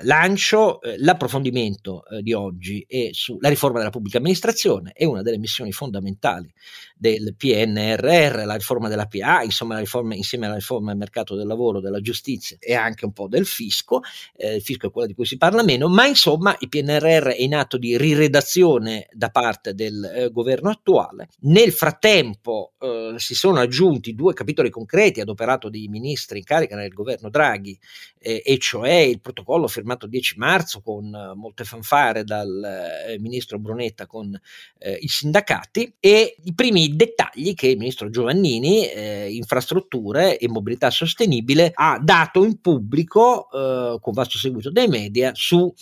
eh, 0.00 0.04
lancio 0.04 0.82
eh, 0.82 0.96
l'approfondimento 0.98 2.04
eh, 2.08 2.20
di 2.22 2.32
oggi 2.32 2.84
sulla 3.12 3.48
riforma 3.48 3.78
della 3.78 3.90
pubblica 3.90 4.18
amministrazione, 4.18 4.90
è 4.92 5.04
una 5.04 5.22
delle 5.22 5.38
missioni 5.38 5.70
fondamentali 5.70 6.52
del 6.98 7.34
PNRR, 7.36 8.44
la 8.44 8.54
riforma 8.54 8.88
della 8.88 9.06
PA, 9.06 9.42
insomma 9.42 9.74
la 9.74 9.80
riforma, 9.80 10.14
insieme 10.14 10.46
alla 10.46 10.56
riforma 10.56 10.90
del 10.90 10.98
mercato 10.98 11.34
del 11.34 11.46
lavoro, 11.46 11.80
della 11.80 12.00
giustizia 12.00 12.56
e 12.60 12.74
anche 12.74 13.04
un 13.04 13.12
po' 13.12 13.28
del 13.28 13.46
fisco, 13.46 14.00
eh, 14.36 14.56
il 14.56 14.62
fisco 14.62 14.88
è 14.88 14.90
quello 14.90 15.06
di 15.06 15.14
cui 15.14 15.24
si 15.26 15.36
parla 15.36 15.62
meno, 15.62 15.88
ma 15.88 16.06
insomma 16.06 16.56
il 16.60 16.68
PNRR 16.68 17.28
è 17.28 17.40
in 17.40 17.54
atto 17.54 17.78
di 17.78 17.96
riredazione 17.96 19.08
da 19.12 19.30
parte 19.30 19.74
del 19.74 20.04
eh, 20.04 20.30
governo 20.30 20.70
attuale. 20.70 21.28
Nel 21.40 21.72
frattempo 21.72 22.72
si 23.16 23.34
sono 23.34 23.58
aggiunti 23.58 24.14
due 24.14 24.32
capitoli 24.32 24.70
concreti 24.70 25.20
ad 25.20 25.28
operato 25.28 25.68
dei 25.68 25.88
ministri 25.88 26.38
in 26.38 26.44
carica 26.44 26.76
nel 26.76 26.92
governo 26.92 27.28
Draghi, 27.28 27.78
eh, 28.18 28.42
e 28.44 28.58
cioè 28.58 28.92
il 28.92 29.20
protocollo 29.20 29.68
firmato 29.68 30.04
il 30.06 30.10
10 30.10 30.38
marzo 30.38 30.80
con 30.80 31.14
eh, 31.14 31.34
molte 31.34 31.64
fanfare 31.64 32.24
dal 32.24 33.06
eh, 33.08 33.18
ministro 33.18 33.58
Brunetta 33.58 34.06
con 34.06 34.38
eh, 34.78 34.98
i 35.00 35.08
sindacati 35.08 35.94
e 36.00 36.36
i 36.44 36.54
primi 36.54 36.87
dettagli 36.96 37.54
che 37.54 37.68
il 37.68 37.78
ministro 37.78 38.10
Giovannini, 38.10 38.88
eh, 38.88 39.28
infrastrutture 39.30 40.38
e 40.38 40.48
mobilità 40.48 40.90
sostenibile, 40.90 41.70
ha 41.74 41.98
dato 42.02 42.44
in 42.44 42.60
pubblico 42.60 43.48
con 43.48 44.12
vasto 44.12 44.38
seguito 44.38 44.70
dai 44.70 44.88
media 44.88 45.32
su 45.34 45.72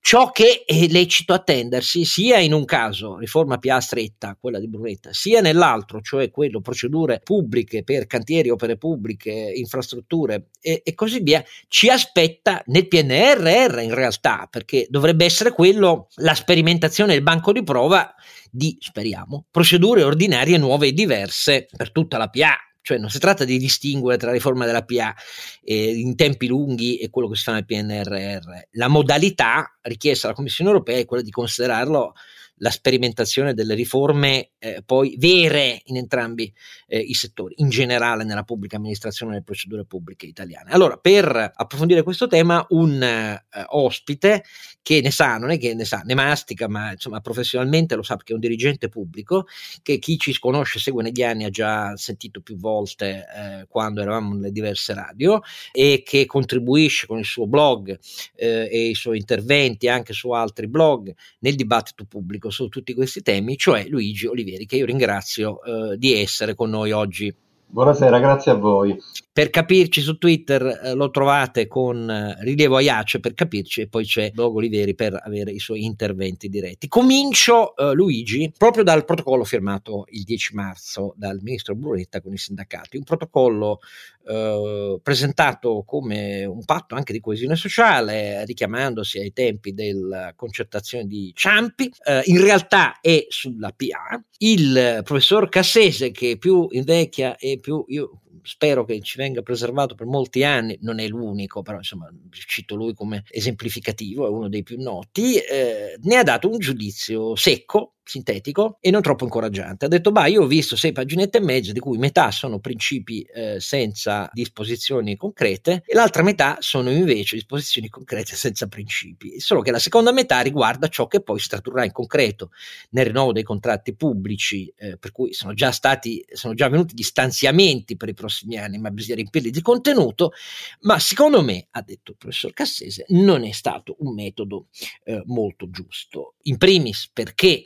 ciò 0.00 0.30
che 0.30 0.64
è 0.64 0.86
lecito 0.88 1.32
attendersi 1.32 2.04
sia 2.04 2.38
in 2.38 2.52
un 2.52 2.64
caso, 2.64 3.18
riforma 3.18 3.58
PA 3.58 3.80
stretta, 3.80 4.36
quella 4.40 4.58
di 4.58 4.68
Brunetta, 4.68 5.12
sia 5.12 5.40
nell'altro, 5.40 6.00
cioè 6.00 6.30
quello 6.30 6.60
procedure 6.60 7.20
pubbliche 7.22 7.84
per 7.84 8.06
cantieri, 8.06 8.50
opere 8.50 8.76
pubbliche, 8.76 9.30
infrastrutture 9.30 10.48
e, 10.60 10.80
e 10.84 10.94
così 10.94 11.20
via, 11.20 11.44
ci 11.68 11.88
aspetta 11.88 12.62
nel 12.66 12.88
PNRR 12.88 13.80
in 13.80 13.94
realtà, 13.94 14.48
perché 14.50 14.86
dovrebbe 14.88 15.24
essere 15.24 15.52
quello 15.52 16.08
la 16.16 16.34
sperimentazione, 16.34 17.14
il 17.14 17.22
banco 17.22 17.52
di 17.52 17.62
prova 17.62 18.14
di, 18.50 18.76
speriamo, 18.80 19.46
procedure 19.50 20.02
ordinarie 20.02 20.58
nuove 20.58 20.88
e 20.88 20.92
diverse 20.92 21.68
per 21.76 21.92
tutta 21.92 22.16
la 22.16 22.28
PA, 22.28 22.56
cioè 22.88 22.96
non 22.96 23.10
si 23.10 23.18
tratta 23.18 23.44
di 23.44 23.58
distinguere 23.58 24.16
tra 24.16 24.32
riforma 24.32 24.64
della 24.64 24.82
PA 24.82 25.14
eh, 25.62 25.90
in 25.90 26.16
tempi 26.16 26.46
lunghi 26.46 26.96
e 26.96 27.10
quello 27.10 27.28
che 27.28 27.36
si 27.36 27.42
fa 27.42 27.52
nel 27.52 27.66
PNRR. 27.66 28.68
La 28.72 28.88
modalità 28.88 29.76
richiesta 29.82 30.26
dalla 30.26 30.36
Commissione 30.38 30.70
europea 30.70 30.96
è 30.96 31.04
quella 31.04 31.22
di 31.22 31.30
considerarlo 31.30 32.14
la 32.58 32.70
sperimentazione 32.70 33.54
delle 33.54 33.74
riforme 33.74 34.50
eh, 34.58 34.82
poi 34.84 35.16
vere 35.18 35.80
in 35.84 35.96
entrambi 35.96 36.52
eh, 36.86 36.98
i 36.98 37.14
settori, 37.14 37.54
in 37.58 37.68
generale 37.68 38.24
nella 38.24 38.42
pubblica 38.42 38.76
amministrazione 38.76 39.30
e 39.30 39.34
nelle 39.34 39.44
procedure 39.44 39.84
pubbliche 39.84 40.26
italiane. 40.26 40.70
Allora, 40.70 40.96
per 40.96 41.52
approfondire 41.54 42.02
questo 42.02 42.26
tema, 42.26 42.64
un 42.70 43.02
eh, 43.02 43.44
ospite 43.68 44.44
che 44.82 45.00
ne 45.00 45.10
sa, 45.10 45.36
non 45.38 45.50
è 45.50 45.58
che 45.58 45.74
ne 45.74 45.84
sa, 45.84 46.02
ne 46.04 46.14
mastica, 46.14 46.68
ma 46.68 46.92
insomma 46.92 47.20
professionalmente 47.20 47.94
lo 47.94 48.02
sa 48.02 48.16
perché 48.16 48.32
è 48.32 48.34
un 48.34 48.40
dirigente 48.40 48.88
pubblico, 48.88 49.46
che 49.82 49.98
chi 49.98 50.18
ci 50.18 50.36
conosce, 50.38 50.78
segue 50.78 51.02
negli 51.02 51.22
anni, 51.22 51.44
ha 51.44 51.50
già 51.50 51.96
sentito 51.96 52.40
più 52.40 52.56
volte 52.56 53.26
eh, 53.34 53.66
quando 53.68 54.00
eravamo 54.00 54.34
nelle 54.34 54.52
diverse 54.52 54.94
radio 54.94 55.40
e 55.72 56.02
che 56.04 56.26
contribuisce 56.26 57.06
con 57.06 57.18
il 57.18 57.24
suo 57.24 57.46
blog 57.46 57.98
eh, 58.34 58.68
e 58.70 58.88
i 58.88 58.94
suoi 58.94 59.18
interventi 59.18 59.88
anche 59.88 60.12
su 60.12 60.30
altri 60.30 60.68
blog 60.68 61.12
nel 61.40 61.54
dibattito 61.54 62.04
pubblico 62.04 62.18
pubblico 62.18 62.47
su 62.50 62.68
tutti 62.68 62.94
questi 62.94 63.22
temi, 63.22 63.56
cioè 63.56 63.86
Luigi 63.88 64.26
Olivieri, 64.26 64.66
che 64.66 64.76
io 64.76 64.84
ringrazio 64.86 65.62
eh, 65.62 65.96
di 65.96 66.14
essere 66.14 66.54
con 66.54 66.70
noi 66.70 66.92
oggi. 66.92 67.34
Buonasera, 67.70 68.18
grazie 68.18 68.52
a 68.52 68.54
voi. 68.54 68.98
Per 69.30 69.50
capirci 69.50 70.00
su 70.00 70.16
Twitter 70.16 70.80
eh, 70.82 70.94
lo 70.94 71.10
trovate 71.10 71.66
con 71.66 72.10
eh, 72.10 72.36
rilievo 72.40 72.76
Aiace 72.76 73.20
per 73.20 73.34
capirci 73.34 73.82
e 73.82 73.88
poi 73.88 74.04
c'è 74.04 74.30
Dogo 74.30 74.56
Oliveri 74.56 74.94
per 74.94 75.20
avere 75.22 75.50
i 75.50 75.58
suoi 75.58 75.84
interventi 75.84 76.48
diretti. 76.48 76.88
Comincio 76.88 77.76
eh, 77.76 77.92
Luigi 77.92 78.50
proprio 78.56 78.84
dal 78.84 79.04
protocollo 79.04 79.44
firmato 79.44 80.06
il 80.08 80.24
10 80.24 80.54
marzo 80.54 81.12
dal 81.14 81.40
ministro 81.42 81.74
Brunetta 81.74 82.22
con 82.22 82.32
i 82.32 82.38
sindacati, 82.38 82.96
un 82.96 83.04
protocollo 83.04 83.80
eh, 84.28 84.98
presentato 85.02 85.84
come 85.86 86.44
un 86.44 86.64
patto 86.64 86.94
anche 86.94 87.12
di 87.12 87.20
coesione 87.20 87.56
sociale, 87.56 88.44
richiamandosi 88.44 89.18
ai 89.18 89.32
tempi 89.32 89.72
della 89.72 90.32
concertazione 90.36 91.06
di 91.06 91.32
Ciampi. 91.34 91.90
Eh, 92.04 92.22
in 92.24 92.40
realtà 92.42 93.00
è 93.00 93.24
sulla 93.28 93.72
PA. 93.74 94.22
Il 94.38 95.00
professor 95.02 95.48
Cassese, 95.48 96.10
che 96.10 96.36
più 96.38 96.66
invecchia 96.70 97.36
e 97.36 97.57
più 97.58 97.84
io 97.88 98.22
spero 98.42 98.84
che 98.84 99.00
ci 99.00 99.18
venga 99.18 99.42
preservato 99.42 99.94
per 99.94 100.06
molti 100.06 100.44
anni, 100.44 100.78
non 100.82 100.98
è 100.98 101.06
l'unico, 101.06 101.62
però 101.62 101.78
insomma 101.78 102.08
cito 102.30 102.74
lui 102.74 102.94
come 102.94 103.24
esemplificativo, 103.28 104.26
è 104.26 104.30
uno 104.30 104.48
dei 104.48 104.62
più 104.62 104.80
noti, 104.80 105.36
eh, 105.36 105.98
ne 106.00 106.16
ha 106.16 106.22
dato 106.22 106.48
un 106.48 106.58
giudizio 106.58 107.36
secco, 107.36 107.94
sintetico 108.08 108.78
e 108.80 108.90
non 108.90 109.02
troppo 109.02 109.24
incoraggiante. 109.24 109.84
Ha 109.84 109.88
detto, 109.88 110.10
bah, 110.10 110.26
io 110.26 110.42
ho 110.42 110.46
visto 110.46 110.76
sei 110.76 110.92
paginette 110.92 111.38
e 111.38 111.40
mezzo, 111.42 111.72
di 111.72 111.78
cui 111.78 111.98
metà 111.98 112.30
sono 112.30 112.58
principi 112.58 113.22
eh, 113.22 113.60
senza 113.60 114.30
disposizioni 114.32 115.16
concrete 115.16 115.82
e 115.84 115.94
l'altra 115.94 116.22
metà 116.22 116.56
sono 116.60 116.90
invece 116.90 117.36
disposizioni 117.36 117.88
concrete 117.88 118.34
senza 118.34 118.66
principi. 118.66 119.38
Solo 119.40 119.60
che 119.60 119.70
la 119.70 119.78
seconda 119.78 120.12
metà 120.12 120.40
riguarda 120.40 120.88
ciò 120.88 121.06
che 121.06 121.20
poi 121.20 121.38
si 121.38 121.48
tradurrà 121.48 121.84
in 121.84 121.92
concreto 121.92 122.50
nel 122.90 123.06
rinnovo 123.06 123.32
dei 123.32 123.42
contratti 123.42 123.94
pubblici, 123.94 124.72
eh, 124.76 124.96
per 124.96 125.12
cui 125.12 125.32
sono 125.34 125.52
già 125.52 125.70
stati, 125.70 126.24
sono 126.32 126.54
già 126.54 126.68
venuti 126.68 126.94
gli 126.94 127.02
stanziamenti 127.02 127.96
per 127.96 128.08
i 128.08 128.14
prossimi 128.14 128.56
anni, 128.56 128.78
ma 128.78 128.90
bisogna 128.90 129.16
riempirli 129.16 129.50
di 129.50 129.60
contenuto. 129.60 130.32
Ma 130.80 130.98
secondo 130.98 131.42
me, 131.42 131.66
ha 131.72 131.82
detto 131.82 132.12
il 132.12 132.16
professor 132.16 132.52
Cassese, 132.54 133.04
non 133.08 133.44
è 133.44 133.52
stato 133.52 133.96
un 134.00 134.14
metodo 134.14 134.68
eh, 135.04 135.22
molto 135.26 135.68
giusto. 135.68 136.34
In 136.42 136.56
primis 136.56 137.10
perché 137.12 137.64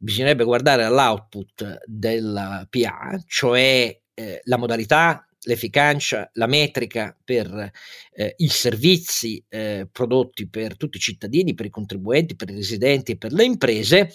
bisognerebbe 0.00 0.44
guardare 0.44 0.84
all'output 0.84 1.82
della 1.84 2.66
PA, 2.70 3.22
cioè 3.26 4.00
eh, 4.14 4.40
la 4.44 4.56
modalità, 4.56 5.28
l'efficacia, 5.42 6.30
la 6.34 6.46
metrica 6.46 7.14
per 7.22 7.70
eh, 8.12 8.34
i 8.38 8.48
servizi 8.48 9.42
eh, 9.48 9.86
prodotti 9.92 10.48
per 10.48 10.76
tutti 10.78 10.96
i 10.96 11.00
cittadini, 11.00 11.54
per 11.54 11.66
i 11.66 11.70
contribuenti, 11.70 12.34
per 12.34 12.48
i 12.48 12.54
residenti 12.54 13.12
e 13.12 13.16
per 13.18 13.32
le 13.32 13.44
imprese. 13.44 14.10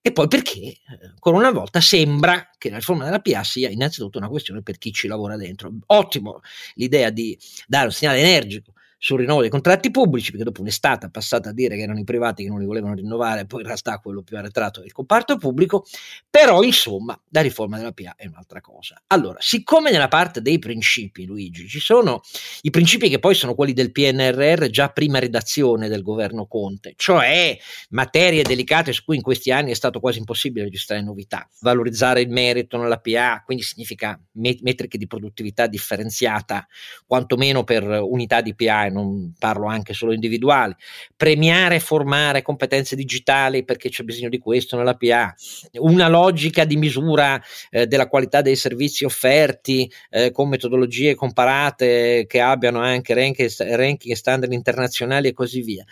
E 0.00 0.12
poi 0.12 0.28
perché, 0.28 0.60
eh, 0.60 0.78
ancora 1.02 1.36
una 1.36 1.50
volta, 1.50 1.80
sembra 1.80 2.48
che 2.56 2.70
la 2.70 2.76
riforma 2.76 3.04
della 3.04 3.20
PA 3.20 3.42
sia 3.42 3.68
innanzitutto 3.68 4.18
una 4.18 4.28
questione 4.28 4.62
per 4.62 4.78
chi 4.78 4.90
ci 4.92 5.06
lavora 5.06 5.36
dentro. 5.36 5.70
Ottimo 5.86 6.40
l'idea 6.74 7.10
di 7.10 7.36
dare 7.66 7.86
un 7.86 7.92
segnale 7.92 8.20
energico 8.20 8.72
sul 9.06 9.20
rinnovo 9.20 9.40
dei 9.40 9.50
contratti 9.50 9.92
pubblici, 9.92 10.32
perché 10.32 10.44
dopo 10.44 10.62
un'estate 10.62 11.10
passata 11.10 11.50
a 11.50 11.52
dire 11.52 11.76
che 11.76 11.82
erano 11.82 12.00
i 12.00 12.04
privati 12.04 12.42
che 12.42 12.48
non 12.48 12.58
li 12.58 12.64
volevano 12.64 12.94
rinnovare, 12.94 13.46
poi 13.46 13.60
in 13.60 13.66
realtà 13.66 13.98
quello 13.98 14.22
più 14.22 14.36
arretrato 14.36 14.82
è 14.82 14.84
il 14.84 14.90
comparto 14.90 15.36
pubblico, 15.36 15.84
però 16.28 16.64
insomma 16.64 17.16
la 17.28 17.40
riforma 17.40 17.76
della 17.76 17.92
PA 17.92 18.16
è 18.16 18.26
un'altra 18.26 18.60
cosa. 18.60 19.00
Allora, 19.06 19.36
siccome 19.38 19.92
nella 19.92 20.08
parte 20.08 20.42
dei 20.42 20.58
principi, 20.58 21.24
Luigi, 21.24 21.68
ci 21.68 21.78
sono 21.78 22.20
i 22.62 22.70
principi 22.70 23.08
che 23.08 23.20
poi 23.20 23.36
sono 23.36 23.54
quelli 23.54 23.72
del 23.72 23.92
PNRR 23.92 24.66
già 24.70 24.88
prima 24.88 25.20
redazione 25.20 25.86
del 25.86 26.02
governo 26.02 26.48
Conte, 26.48 26.94
cioè 26.96 27.56
materie 27.90 28.42
delicate 28.42 28.92
su 28.92 29.04
cui 29.04 29.14
in 29.14 29.22
questi 29.22 29.52
anni 29.52 29.70
è 29.70 29.74
stato 29.74 30.00
quasi 30.00 30.18
impossibile 30.18 30.64
registrare 30.64 31.00
novità, 31.00 31.48
valorizzare 31.60 32.22
il 32.22 32.28
merito 32.28 32.76
nella 32.76 32.98
PA, 32.98 33.40
quindi 33.44 33.62
significa 33.62 34.20
metriche 34.32 34.98
di 34.98 35.06
produttività 35.06 35.68
differenziata, 35.68 36.66
quantomeno 37.06 37.62
per 37.62 37.84
unità 37.84 38.40
di 38.40 38.52
PA 38.56 38.94
non 38.96 39.34
parlo 39.38 39.66
anche 39.66 39.92
solo 39.92 40.12
individuali, 40.12 40.74
premiare 41.16 41.76
e 41.76 41.80
formare 41.80 42.42
competenze 42.42 42.96
digitali 42.96 43.64
perché 43.64 43.88
c'è 43.88 44.02
bisogno 44.02 44.28
di 44.28 44.38
questo 44.38 44.76
nella 44.76 44.96
PA, 44.96 45.34
una 45.74 46.08
logica 46.08 46.64
di 46.64 46.76
misura 46.76 47.40
eh, 47.70 47.86
della 47.86 48.08
qualità 48.08 48.40
dei 48.42 48.56
servizi 48.56 49.04
offerti 49.04 49.90
eh, 50.10 50.30
con 50.32 50.48
metodologie 50.48 51.14
comparate 51.14 52.24
che 52.26 52.40
abbiano 52.40 52.80
anche 52.80 53.14
ranking, 53.14 54.10
e 54.10 54.16
standard 54.16 54.52
internazionali 54.52 55.28
e 55.28 55.32
così 55.32 55.62
via. 55.62 55.84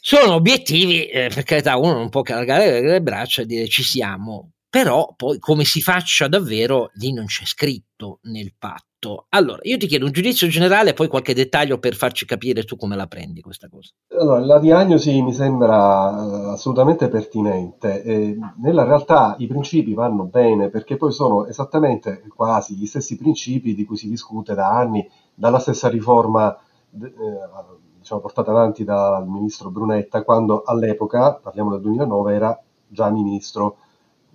Sono 0.00 0.34
obiettivi, 0.34 1.06
eh, 1.06 1.30
per 1.34 1.42
carità, 1.42 1.76
uno 1.76 1.94
non 1.94 2.08
può 2.10 2.22
caricare 2.22 2.80
le 2.80 3.02
braccia 3.02 3.42
e 3.42 3.46
dire 3.46 3.66
ci 3.66 3.82
siamo, 3.82 4.52
però 4.76 5.14
poi 5.16 5.38
come 5.38 5.64
si 5.64 5.80
faccia 5.80 6.28
davvero 6.28 6.90
lì 6.96 7.10
non 7.10 7.24
c'è 7.24 7.46
scritto 7.46 8.18
nel 8.24 8.52
patto. 8.58 9.24
Allora, 9.30 9.60
io 9.62 9.78
ti 9.78 9.86
chiedo 9.86 10.04
un 10.04 10.12
giudizio 10.12 10.48
generale 10.48 10.90
e 10.90 10.92
poi 10.92 11.08
qualche 11.08 11.32
dettaglio 11.32 11.78
per 11.78 11.94
farci 11.94 12.26
capire 12.26 12.62
tu 12.64 12.76
come 12.76 12.94
la 12.94 13.06
prendi 13.06 13.40
questa 13.40 13.70
cosa. 13.70 13.92
Allora, 14.08 14.44
la 14.44 14.58
diagnosi 14.58 15.22
mi 15.22 15.32
sembra 15.32 16.10
uh, 16.10 16.48
assolutamente 16.48 17.08
pertinente. 17.08 18.02
Eh, 18.02 18.38
nella 18.58 18.84
realtà 18.84 19.36
i 19.38 19.46
principi 19.46 19.94
vanno 19.94 20.24
bene 20.24 20.68
perché 20.68 20.98
poi 20.98 21.10
sono 21.10 21.46
esattamente 21.46 22.22
quasi 22.34 22.74
gli 22.74 22.84
stessi 22.84 23.16
principi 23.16 23.74
di 23.74 23.86
cui 23.86 23.96
si 23.96 24.10
discute 24.10 24.52
da 24.52 24.68
anni, 24.68 25.08
dalla 25.34 25.58
stessa 25.58 25.88
riforma 25.88 26.54
eh, 26.54 27.08
diciamo, 27.96 28.20
portata 28.20 28.50
avanti 28.50 28.84
dal 28.84 29.26
ministro 29.26 29.70
Brunetta 29.70 30.22
quando 30.22 30.64
all'epoca, 30.66 31.32
parliamo 31.32 31.70
del 31.70 31.80
2009, 31.80 32.34
era 32.34 32.62
già 32.88 33.08
ministro 33.08 33.78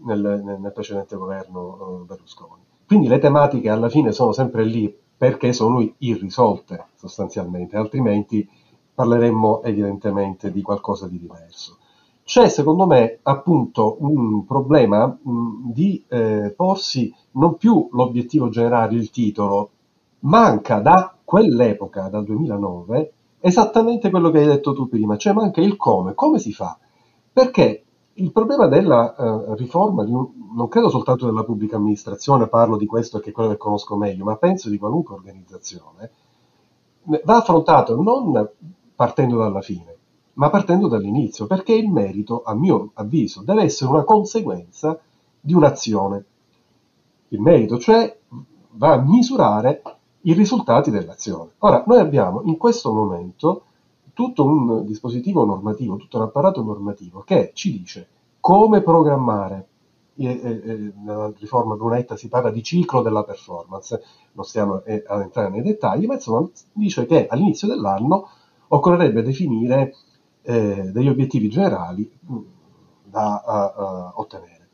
nel, 0.06 0.60
nel 0.60 0.72
precedente 0.74 1.16
governo 1.16 2.02
uh, 2.02 2.06
Berlusconi. 2.06 2.62
Quindi 2.86 3.08
le 3.08 3.20
tematiche 3.20 3.70
alla 3.70 3.90
fine 3.90 4.12
sono 4.12 4.32
sempre 4.32 4.64
lì 4.66 4.94
perché 5.18 5.54
sono 5.54 5.88
irrisolte 6.00 6.88
sostanzialmente, 6.96 7.78
altrimenti 7.78 8.48
parleremmo 8.94 9.64
evidentemente 9.64 10.52
di 10.52 10.62
qualcosa 10.62 11.08
di 11.08 11.20
diverso. 11.20 11.78
C'è 12.24 12.50
secondo 12.50 12.86
me 12.86 13.20
appunto 13.24 13.98
un 14.00 14.46
problema 14.46 15.08
mh, 15.08 15.72
di 15.72 16.04
eh, 16.08 16.54
porsi 16.56 17.14
non 17.32 17.58
più 17.58 17.90
l'obiettivo 17.92 18.50
generale, 18.50 18.96
il 18.96 19.10
titolo, 19.10 19.70
manca 20.20 20.80
da 20.80 21.16
quell'epoca, 21.24 22.10
dal 22.10 22.24
2009, 22.24 23.14
esattamente 23.40 24.10
quello 24.10 24.30
che 24.32 24.40
hai 24.40 24.46
detto 24.48 24.74
tu 24.74 24.88
prima, 24.88 25.18
cioè 25.18 25.34
manca 25.34 25.62
il 25.62 25.76
come, 25.78 26.14
come 26.14 26.40
si 26.40 26.52
fa? 26.52 26.78
Perché 27.32 27.84
il 28.14 28.32
problema 28.32 28.68
della 28.68 29.16
uh, 29.18 29.54
riforma, 29.54 30.04
un, 30.04 30.28
non 30.54 30.68
credo 30.68 30.90
soltanto 30.90 31.26
della 31.26 31.44
pubblica 31.44 31.78
amministrazione, 31.78 32.48
parlo 32.48 32.78
di 32.78 32.86
questo 32.86 33.20
che 33.20 33.30
è 33.30 33.34
quello 33.34 33.50
che 33.50 33.58
conosco 33.58 33.96
meglio, 33.96 34.26
ma 34.26 34.36
penso 34.36 34.70
di 34.70 34.78
qualunque 34.78 35.16
organizzazione, 35.16 36.12
va 37.24 37.38
affrontato 37.38 38.00
non 38.02 38.50
partendo 38.96 39.38
dalla 39.38 39.62
fine, 39.62 39.96
ma 40.34 40.50
partendo 40.50 40.88
dall'inizio, 40.88 41.48
perché 41.48 41.74
il 41.74 41.90
merito, 41.90 42.44
a 42.44 42.54
mio 42.54 42.92
avviso, 42.96 43.42
deve 43.44 43.64
essere 43.64 43.90
una 43.92 44.04
conseguenza 44.04 45.00
di 45.40 45.54
un'azione. 45.54 46.26
Il 47.30 47.42
merito, 47.42 47.80
cioè, 47.80 48.18
va 48.72 48.94
a 48.94 49.02
misurare 49.02 49.82
i 50.22 50.34
risultati 50.34 50.92
dell'azione. 50.92 51.52
Ora, 51.60 51.84
noi 51.88 52.00
abbiamo 52.00 52.42
in 52.44 52.58
questo 52.58 52.94
momento 52.94 53.64
tutto 54.22 54.46
un 54.46 54.86
dispositivo 54.86 55.44
normativo, 55.46 55.96
tutto 55.96 56.18
un 56.18 56.24
apparato 56.24 56.62
normativo 56.62 57.22
che 57.22 57.50
ci 57.56 57.72
dice 57.72 58.08
come 58.40 58.82
programmare. 58.82 59.68
nella 60.14 61.34
riforma 61.40 61.74
Brunetta 61.74 62.16
si 62.16 62.28
parla 62.28 62.52
di 62.52 62.62
ciclo 62.62 63.02
della 63.02 63.24
performance, 63.24 64.00
non 64.34 64.46
stiamo 64.46 64.84
eh, 64.84 65.04
ad 65.08 65.22
entrare 65.22 65.50
nei 65.50 65.64
dettagli, 65.64 66.06
ma 66.06 66.14
insomma 66.14 66.48
dice 66.74 67.08
che 67.08 67.26
all'inizio 67.26 67.68
dell'anno 67.68 68.28
occorrerebbe 68.68 69.24
definire 69.24 69.96
eh, 70.44 70.92
degli 70.92 71.08
obiettivi 71.08 71.50
generali 71.50 72.08
mh, 72.20 72.38
da 73.06 73.42
uh, 73.44 73.82
uh, 73.82 74.20
ottenere. 74.22 74.70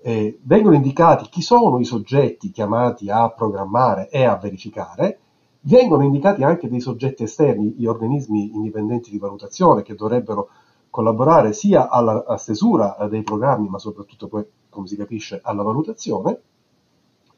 Eh, 0.00 0.38
vengono 0.42 0.76
indicati 0.76 1.28
chi 1.28 1.42
sono 1.42 1.80
i 1.80 1.84
soggetti 1.84 2.52
chiamati 2.52 3.10
a 3.10 3.30
programmare 3.30 4.08
e 4.10 4.24
a 4.24 4.36
verificare, 4.36 5.21
vengono 5.62 6.02
indicati 6.02 6.42
anche 6.42 6.68
dei 6.68 6.80
soggetti 6.80 7.22
esterni, 7.22 7.74
gli 7.76 7.86
organismi 7.86 8.52
indipendenti 8.54 9.10
di 9.10 9.18
valutazione 9.18 9.82
che 9.82 9.94
dovrebbero 9.94 10.48
collaborare 10.90 11.52
sia 11.52 11.88
alla 11.88 12.36
stesura 12.36 12.96
dei 13.08 13.22
programmi, 13.22 13.68
ma 13.68 13.78
soprattutto 13.78 14.28
poi, 14.28 14.44
come 14.68 14.86
si 14.86 14.96
capisce, 14.96 15.40
alla 15.42 15.62
valutazione. 15.62 16.40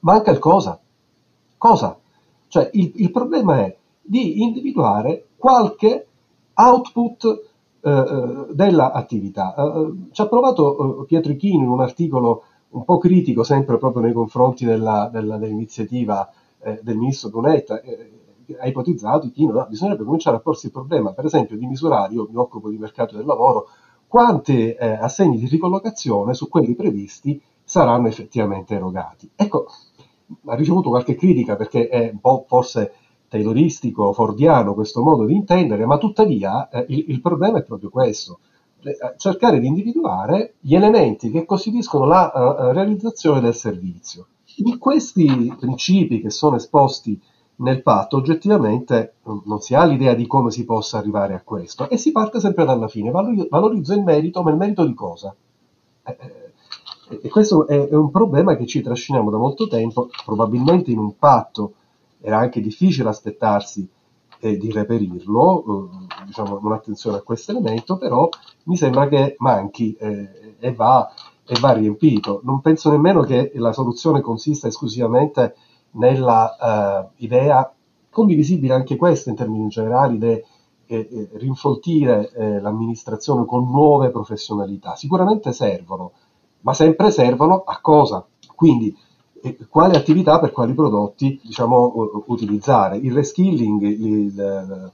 Manca 0.01 0.31
il 0.31 0.39
cosa. 0.39 0.81
Cosa? 1.57 1.99
Cioè 2.49 2.71
il, 2.73 2.93
il 2.97 3.11
problema 3.11 3.61
è 3.61 3.77
di 4.01 4.43
individuare 4.43 5.29
qualche 5.37 6.07
output 6.55 7.25
eh, 7.81 7.91
eh 7.91 8.47
dell'attività. 8.55 9.55
Eh, 9.55 9.93
ci 10.13 10.21
ha 10.21 10.27
provato 10.27 11.03
eh, 11.03 11.07
Pietro 11.07 11.33
Ichini 11.33 11.63
in 11.63 11.69
un 11.69 11.81
articolo 11.81 12.43
un 12.71 12.85
po' 12.85 12.99
critico 12.99 13.45
sempre 13.45 13.79
proprio 13.79 14.03
nei 14.03 14.13
confronti 14.13 14.65
della, 14.65 15.09
della, 15.13 15.37
dell'iniziativa 15.37 16.29
eh, 16.65 16.81
del 16.83 16.97
ministro 16.97 17.31
Brunetta, 17.31 17.81
eh, 17.81 18.13
ha 18.59 18.67
ipotizzato 18.67 19.27
Ichino, 19.27 19.53
no, 19.53 19.67
bisognerebbe 19.69 20.05
cominciare 20.05 20.37
a 20.37 20.41
porsi 20.41 20.67
il 20.67 20.73
problema, 20.73 21.13
per 21.13 21.25
esempio, 21.25 21.57
di 21.57 21.67
misurare, 21.67 22.13
io 22.13 22.29
mi 22.31 22.37
occupo 22.37 22.69
di 22.69 22.79
mercato 22.79 23.17
del 23.17 23.25
lavoro, 23.25 23.69
quanti 24.07 24.73
eh, 24.73 24.87
assegni 24.93 25.39
di 25.39 25.47
ricollocazione 25.47 26.35
su 26.35 26.49
quelli 26.49 26.75
previsti 26.75 27.41
saranno 27.65 28.09
effettivamente 28.09 28.75
erogati. 28.75 29.31
Ecco, 29.35 29.67
ha 30.47 30.55
ricevuto 30.55 30.91
qualche 30.91 31.15
critica 31.15 31.57
perché 31.57 31.89
è 31.89 32.11
un 32.13 32.21
po' 32.21 32.45
forse 32.47 32.93
tayloristico, 33.29 34.13
fordiano 34.13 34.75
questo 34.75 35.03
modo 35.03 35.25
di 35.25 35.35
intendere, 35.35 35.87
ma 35.87 35.99
tuttavia 35.99 36.69
eh, 36.69 36.85
il, 36.89 37.07
il, 37.09 37.21
problema 37.21 37.59
è 37.59 37.65
proprio 37.65 37.91
questo, 37.91 38.39
eh, 38.83 39.15
cercare 39.17 39.59
di 39.59 39.67
individuare 39.67 40.55
gli 40.61 40.75
elementi 40.75 41.31
che 41.31 41.45
costituiscono 41.45 42.05
la 42.05 42.31
uh, 42.33 42.73
realizzazione 42.73 43.41
del 43.41 43.55
servizio. 43.55 44.27
In 44.57 44.79
questi 44.79 45.55
principi 45.59 46.21
che 46.21 46.31
sono 46.31 46.57
esposti 46.57 47.21
nel 47.57 47.83
patto, 47.83 48.17
oggettivamente 48.17 49.17
non 49.45 49.61
si 49.61 49.75
ha 49.75 49.85
l'idea 49.85 50.15
di 50.15 50.27
come 50.27 50.51
si 50.51 50.65
possa 50.65 50.99
arrivare 50.99 51.35
a 51.35 51.43
questo 51.43 51.89
e 51.89 51.97
si 51.97 52.13
parte 52.13 52.41
sempre 52.41 52.65
dalla 52.65 52.89
fine. 52.89 53.11
Valorizzo 53.11 53.95
il 53.95 54.03
merito, 54.03 54.43
ma 54.43 54.51
il 54.51 54.57
merito 54.57 54.85
di 54.85 54.95
cosa? 54.95 55.35
Eh, 56.05 56.43
e 57.23 57.29
questo 57.29 57.67
è, 57.67 57.95
un 57.95 58.11
problema 58.11 58.57
che 58.57 58.67
ci 58.67 58.81
trasciniamo 58.81 59.31
da 59.31 59.37
molto 59.37 59.69
tempo, 59.69 60.09
probabilmente 60.25 60.91
in 60.91 60.99
un 60.99 61.17
patto 61.17 61.75
era 62.21 62.39
anche 62.39 62.61
difficile 62.61 63.09
aspettarsi 63.09 63.87
eh, 64.39 64.57
di 64.57 64.73
reperirlo, 64.73 65.65
eh, 65.65 66.25
diciamo 66.27 66.59
un'attenzione 66.63 67.19
a 67.19 67.23
questo 67.23 67.53
elemento, 67.53 67.99
però 67.99 68.29
mi 68.65 68.77
sembra 68.77 69.09
che 69.09 69.37
manchi 69.39 69.95
eh, 69.95 70.57
e, 70.59 70.73
va, 70.73 71.13
e, 71.47 71.59
va, 71.61 71.73
riempito. 71.73 72.41
Non 72.45 72.61
penso 72.61 72.91
nemmeno 72.91 73.23
che 73.23 73.53
la 73.55 73.73
soluzione 73.73 74.21
consista 74.21 74.69
esclusivamente 74.69 75.55
nella 75.93 77.05
uh, 77.07 77.11
idea, 77.17 77.73
condivisibile 78.11 78.75
anche 78.75 78.97
questa 78.97 79.31
in 79.31 79.37
termini 79.37 79.69
generali, 79.69 80.19
di 80.19 80.27
eh, 80.27 80.45
eh, 80.87 81.29
rinfoltire 81.35 82.31
eh, 82.33 82.61
l'amministrazione 82.61 83.45
con 83.45 83.69
nuove 83.71 84.11
professionalità. 84.11 84.97
Sicuramente 84.97 85.53
servono, 85.53 86.13
ma 86.61 86.75
sempre 86.75 87.11
servono 87.11 87.63
a 87.65 87.79
cosa? 87.81 88.27
Quindi 88.55 88.97
quali 89.69 89.97
attività 89.97 90.41
per 90.41 90.53
quali 90.53 90.73
prodotti 90.73 91.41
diciamo, 91.43 92.23
utilizzare. 92.27 92.97
Il 92.97 93.13
reskilling, 93.13 93.83
il, 93.83 94.05
il, 94.05 94.93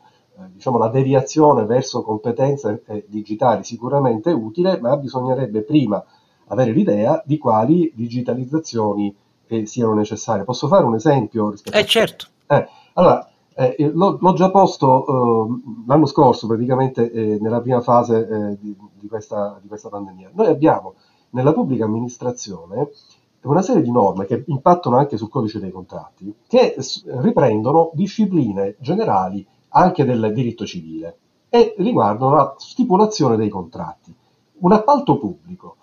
diciamo, 0.52 0.78
la 0.78 0.88
deviazione 0.88 1.64
verso 1.64 2.02
competenze 2.02 2.82
eh, 2.86 3.04
digitali 3.08 3.62
sicuramente 3.62 4.30
è 4.30 4.34
utile, 4.34 4.80
ma 4.80 4.96
bisognerebbe 4.96 5.62
prima 5.62 6.04
avere 6.50 6.72
l'idea 6.72 7.22
di 7.24 7.38
quali 7.38 7.92
digitalizzazioni 7.94 9.14
eh, 9.46 9.66
siano 9.66 9.94
necessarie. 9.94 10.44
Posso 10.44 10.68
fare 10.68 10.84
un 10.84 10.94
esempio? 10.94 11.52
Eh 11.72 11.84
certo. 11.84 12.26
Eh, 12.46 12.66
allora, 12.94 13.28
eh, 13.54 13.90
l'ho, 13.92 14.18
l'ho, 14.20 14.32
già 14.32 14.50
posto 14.50 15.06
eh, 15.06 15.60
l'anno 15.86 16.06
scorso, 16.06 16.46
praticamente 16.46 17.10
eh, 17.10 17.38
nella 17.40 17.60
prima 17.60 17.80
fase 17.80 18.58
di, 18.60 18.76
di, 18.98 19.08
questa, 19.08 19.58
di 19.60 19.68
questa 19.68 19.88
pandemia. 19.88 20.30
Noi 20.34 20.46
abbiamo 20.46 20.94
nella 21.30 21.52
pubblica 21.52 21.84
amministrazione 21.84 22.90
una 23.42 23.62
serie 23.62 23.82
di 23.82 23.90
norme 23.90 24.26
che 24.26 24.44
impattano 24.46 24.96
anche 24.96 25.16
sul 25.16 25.30
codice 25.30 25.60
dei 25.60 25.70
contratti, 25.70 26.34
che 26.46 26.76
riprendono 27.20 27.90
discipline 27.94 28.76
generali 28.80 29.46
anche 29.68 30.04
del 30.04 30.32
diritto 30.34 30.66
civile 30.66 31.16
e 31.48 31.74
riguardano 31.78 32.34
la 32.34 32.54
stipulazione 32.58 33.36
dei 33.36 33.48
contratti. 33.48 34.14
Un 34.58 34.72
appalto 34.72 35.18
pubblico 35.18 35.76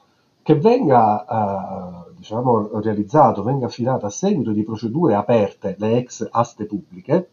che 0.48 0.56
venga 0.56 1.26
eh, 1.26 2.14
diciamo, 2.16 2.80
realizzato, 2.80 3.44
venga 3.44 3.66
affidato 3.66 4.06
a 4.06 4.10
seguito 4.10 4.54
di 4.54 4.64
procedure 4.64 5.14
aperte, 5.14 5.76
le 5.78 5.98
ex 5.98 6.26
aste 6.32 6.66
pubbliche, 6.66 7.32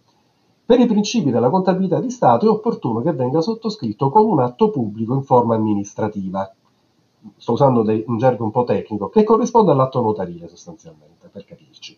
per 0.66 0.80
i 0.80 0.86
principi 0.86 1.30
della 1.30 1.48
contabilità 1.48 2.00
di 2.00 2.10
Stato 2.10 2.46
è 2.46 2.48
opportuno 2.48 3.02
che 3.02 3.12
venga 3.12 3.40
sottoscritto 3.40 4.10
con 4.10 4.26
un 4.26 4.40
atto 4.40 4.70
pubblico 4.70 5.14
in 5.14 5.22
forma 5.22 5.54
amministrativa, 5.54 6.52
sto 7.36 7.52
usando 7.52 7.84
dei, 7.84 8.02
un 8.04 8.18
gergo 8.18 8.42
un 8.42 8.50
po' 8.50 8.64
tecnico, 8.64 9.08
che 9.10 9.22
corrisponde 9.22 9.70
all'atto 9.70 10.02
notarile 10.02 10.48
sostanzialmente, 10.48 11.28
per 11.28 11.44
capirci. 11.44 11.96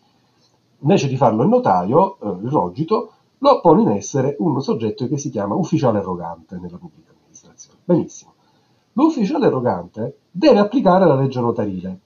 Invece 0.81 1.07
di 1.07 1.17
farlo 1.17 1.41
il 1.41 1.49
notaio, 1.49 2.19
eh, 2.19 2.29
il 2.43 2.51
rogito, 2.51 3.13
lo 3.39 3.59
pone 3.59 3.81
in 3.81 3.89
essere 3.89 4.35
un 4.37 4.61
soggetto 4.61 5.07
che 5.07 5.17
si 5.17 5.31
chiama 5.31 5.55
ufficiale 5.55 5.97
erogante 5.97 6.59
nella 6.59 6.77
pubblica 6.77 7.11
amministrazione. 7.11 7.79
Benissimo. 7.83 8.35
L'ufficiale 8.97 9.45
erogante 9.45 10.17
deve 10.37 10.59
applicare 10.59 11.05
la 11.05 11.15
legge 11.15 11.39
notarile. 11.39 11.99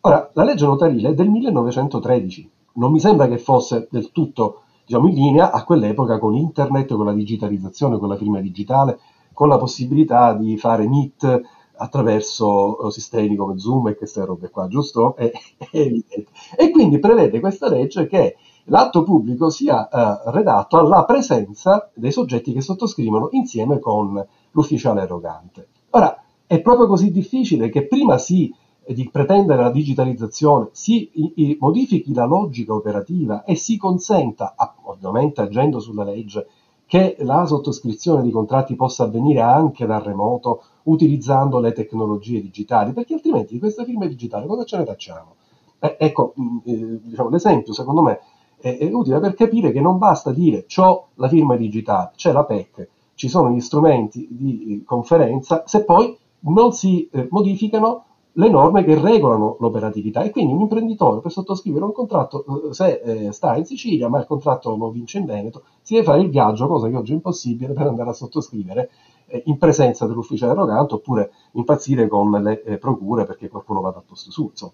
Ora, 0.00 0.30
la 0.32 0.44
legge 0.44 0.64
notarile 0.64 1.10
è 1.10 1.14
del 1.14 1.28
1913, 1.28 2.50
non 2.74 2.90
mi 2.90 2.98
sembra 2.98 3.28
che 3.28 3.36
fosse 3.36 3.88
del 3.90 4.10
tutto 4.10 4.62
diciamo, 4.86 5.06
in 5.06 5.14
linea 5.14 5.52
a 5.52 5.62
quell'epoca 5.62 6.18
con 6.18 6.34
internet, 6.34 6.94
con 6.94 7.04
la 7.04 7.12
digitalizzazione, 7.12 7.98
con 7.98 8.08
la 8.08 8.16
firma 8.16 8.40
digitale, 8.40 8.98
con 9.34 9.48
la 9.48 9.58
possibilità 9.58 10.32
di 10.32 10.56
fare 10.56 10.88
meet 10.88 11.42
attraverso 11.76 12.86
eh, 12.86 12.90
sistemi 12.90 13.36
come 13.36 13.58
Zoom 13.58 13.88
e 13.88 13.96
queste 13.96 14.24
robe 14.24 14.48
qua, 14.48 14.66
giusto? 14.66 15.14
È, 15.14 15.30
è 15.58 15.78
evidente. 15.78 16.26
E 16.56 16.70
quindi 16.70 16.98
prevede 16.98 17.38
questa 17.38 17.68
legge 17.68 18.06
che 18.06 18.36
l'atto 18.66 19.02
pubblico 19.02 19.50
sia 19.50 19.88
uh, 19.90 20.30
redatto 20.30 20.78
alla 20.78 21.04
presenza 21.04 21.90
dei 21.92 22.12
soggetti 22.12 22.52
che 22.52 22.62
sottoscrivono 22.62 23.28
insieme 23.32 23.78
con 23.78 24.24
l'ufficiale 24.52 25.02
erogante. 25.02 25.68
Ora, 25.90 26.21
è 26.52 26.60
proprio 26.60 26.86
così 26.86 27.10
difficile 27.10 27.70
che 27.70 27.86
prima 27.86 28.18
si 28.18 28.54
eh, 28.84 28.92
di 28.92 29.08
pretendere 29.08 29.62
la 29.62 29.70
digitalizzazione 29.70 30.68
si 30.72 31.08
i, 31.14 31.32
i, 31.36 31.56
modifichi 31.58 32.12
la 32.12 32.26
logica 32.26 32.74
operativa 32.74 33.44
e 33.44 33.54
si 33.54 33.78
consenta, 33.78 34.54
ovviamente 34.82 35.40
agendo 35.40 35.80
sulla 35.80 36.04
legge, 36.04 36.46
che 36.84 37.16
la 37.20 37.46
sottoscrizione 37.46 38.20
di 38.20 38.30
contratti 38.30 38.76
possa 38.76 39.04
avvenire 39.04 39.40
anche 39.40 39.86
da 39.86 39.98
remoto 39.98 40.62
utilizzando 40.82 41.58
le 41.58 41.72
tecnologie 41.72 42.42
digitali, 42.42 42.92
perché 42.92 43.14
altrimenti 43.14 43.54
di 43.54 43.58
questa 43.58 43.84
firma 43.84 44.04
digitale 44.04 44.44
cosa 44.44 44.64
ce 44.64 44.76
ne 44.76 44.84
facciamo? 44.84 45.36
Eh, 45.78 45.96
ecco, 45.98 46.34
mm, 46.38 46.58
eh, 46.64 47.00
diciamo, 47.02 47.30
l'esempio 47.30 47.72
secondo 47.72 48.02
me 48.02 48.20
è, 48.60 48.76
è, 48.76 48.92
utile 48.92 49.20
per 49.20 49.32
capire 49.32 49.72
che 49.72 49.80
non 49.80 49.96
basta 49.96 50.32
dire 50.32 50.66
ho 50.76 51.06
la 51.14 51.28
firma 51.28 51.56
digitale, 51.56 52.10
c'è 52.14 52.30
la 52.30 52.44
PEC, 52.44 52.88
ci 53.14 53.28
sono 53.28 53.48
gli 53.48 53.60
strumenti 53.60 54.28
di 54.30 54.66
eh, 54.66 54.84
conferenza, 54.84 55.62
se 55.64 55.84
poi 55.84 56.20
non 56.42 56.72
si 56.72 57.08
eh, 57.12 57.26
modificano 57.30 58.04
le 58.36 58.48
norme 58.48 58.82
che 58.82 58.98
regolano 58.98 59.56
l'operatività 59.60 60.22
e 60.22 60.30
quindi 60.30 60.54
un 60.54 60.60
imprenditore 60.62 61.20
per 61.20 61.30
sottoscrivere 61.30 61.84
un 61.84 61.92
contratto, 61.92 62.70
eh, 62.70 62.72
se 62.72 63.00
eh, 63.04 63.32
sta 63.32 63.56
in 63.56 63.66
Sicilia 63.66 64.08
ma 64.08 64.18
il 64.18 64.26
contratto 64.26 64.74
lo 64.74 64.90
vince 64.90 65.18
in 65.18 65.26
Veneto, 65.26 65.64
si 65.82 65.94
deve 65.94 66.06
fare 66.06 66.22
il 66.22 66.30
viaggio, 66.30 66.66
cosa 66.66 66.88
che 66.88 66.96
oggi 66.96 67.12
è 67.12 67.14
impossibile, 67.16 67.74
per 67.74 67.86
andare 67.86 68.10
a 68.10 68.14
sottoscrivere 68.14 68.90
eh, 69.26 69.42
in 69.46 69.58
presenza 69.58 70.06
dell'ufficiale 70.06 70.52
erogante 70.52 70.94
oppure 70.94 71.30
impazzire 71.52 72.08
con 72.08 72.30
le 72.30 72.62
eh, 72.62 72.78
procure 72.78 73.24
perché 73.24 73.48
qualcuno 73.48 73.80
vada 73.80 73.98
al 73.98 74.04
posto 74.04 74.30
suo. 74.30 74.48
Insomma, 74.48 74.72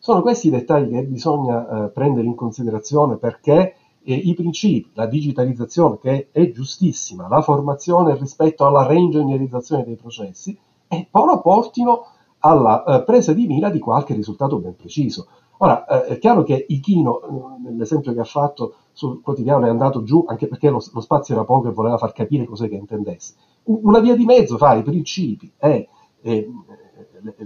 sono 0.00 0.22
questi 0.22 0.48
i 0.48 0.50
dettagli 0.50 0.92
che 0.92 1.02
bisogna 1.02 1.90
prendere 1.92 2.28
in 2.28 2.36
considerazione 2.36 3.16
perché 3.16 3.74
i 4.04 4.32
principi, 4.32 4.90
la 4.94 5.06
digitalizzazione 5.06 5.98
che 5.98 6.28
è 6.30 6.50
giustissima, 6.52 7.26
la 7.26 7.42
formazione 7.42 8.16
rispetto 8.16 8.64
alla 8.64 8.86
reingegnerizzazione 8.86 9.82
dei 9.82 9.96
processi, 9.96 10.56
e 10.88 11.06
poi 11.10 11.40
portino 11.40 12.06
alla 12.40 12.84
eh, 12.84 13.02
presa 13.04 13.32
di 13.32 13.46
mira 13.46 13.70
di 13.70 13.78
qualche 13.78 14.14
risultato 14.14 14.58
ben 14.58 14.76
preciso. 14.76 15.28
Ora, 15.58 15.84
eh, 15.86 16.04
è 16.06 16.18
chiaro 16.18 16.42
che 16.42 16.64
Ichino, 16.68 17.20
eh, 17.20 17.68
nell'esempio 17.68 18.12
che 18.12 18.20
ha 18.20 18.24
fatto 18.24 18.74
sul 18.92 19.20
quotidiano, 19.20 19.66
è 19.66 19.70
andato 19.70 20.02
giù 20.02 20.24
anche 20.26 20.46
perché 20.46 20.70
lo, 20.70 20.82
lo 20.92 21.00
spazio 21.00 21.34
era 21.34 21.44
poco 21.44 21.68
e 21.68 21.72
voleva 21.72 21.98
far 21.98 22.12
capire 22.12 22.44
cos'è 22.44 22.68
che 22.68 22.76
intendesse. 22.76 23.34
Una 23.64 24.00
via 24.00 24.16
di 24.16 24.24
mezzo 24.24 24.56
fa 24.56 24.74
i 24.74 24.82
principi 24.82 25.52
e 25.58 25.88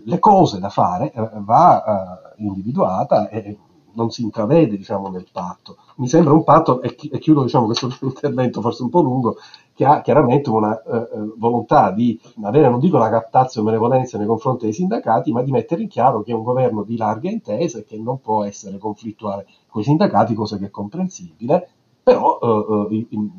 le 0.04 0.18
cose 0.18 0.58
da 0.58 0.68
fare 0.68 1.12
eh, 1.12 1.30
va 1.40 2.32
uh, 2.36 2.42
individuata 2.42 3.28
e 3.28 3.56
non 3.94 4.10
si 4.10 4.22
intravede 4.22 4.76
diciamo, 4.76 5.08
nel 5.08 5.26
patto. 5.30 5.76
Mi 5.96 6.08
sembra 6.08 6.32
un 6.32 6.44
patto, 6.44 6.80
e, 6.82 6.94
chiudo 6.94 7.42
diciamo, 7.42 7.66
questo 7.66 7.90
intervento 8.02 8.60
forse 8.60 8.82
un 8.82 8.88
po' 8.88 9.00
lungo, 9.00 9.36
che 9.74 9.84
ha 9.84 10.00
chiaramente 10.00 10.50
una 10.50 10.80
uh, 10.84 11.34
volontà 11.38 11.90
di 11.90 12.20
avere, 12.42 12.68
non 12.68 12.78
dico 12.78 12.98
la 12.98 13.08
captazio 13.08 13.62
benevolenza 13.62 14.18
nei 14.18 14.26
confronti 14.26 14.64
dei 14.64 14.74
sindacati, 14.74 15.32
ma 15.32 15.42
di 15.42 15.50
mettere 15.50 15.82
in 15.82 15.88
chiaro 15.88 16.22
che 16.22 16.32
è 16.32 16.34
un 16.34 16.42
governo 16.42 16.82
di 16.82 16.96
larga 16.96 17.30
intesa 17.30 17.78
e 17.78 17.84
che 17.84 17.96
non 17.98 18.20
può 18.20 18.44
essere 18.44 18.78
conflittuale 18.78 19.46
con 19.68 19.80
i 19.80 19.84
sindacati, 19.84 20.34
cosa 20.34 20.58
che 20.58 20.66
è 20.66 20.70
comprensibile, 20.70 21.68
però 22.02 22.38
uh, 22.40 22.88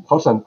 forse 0.05 0.43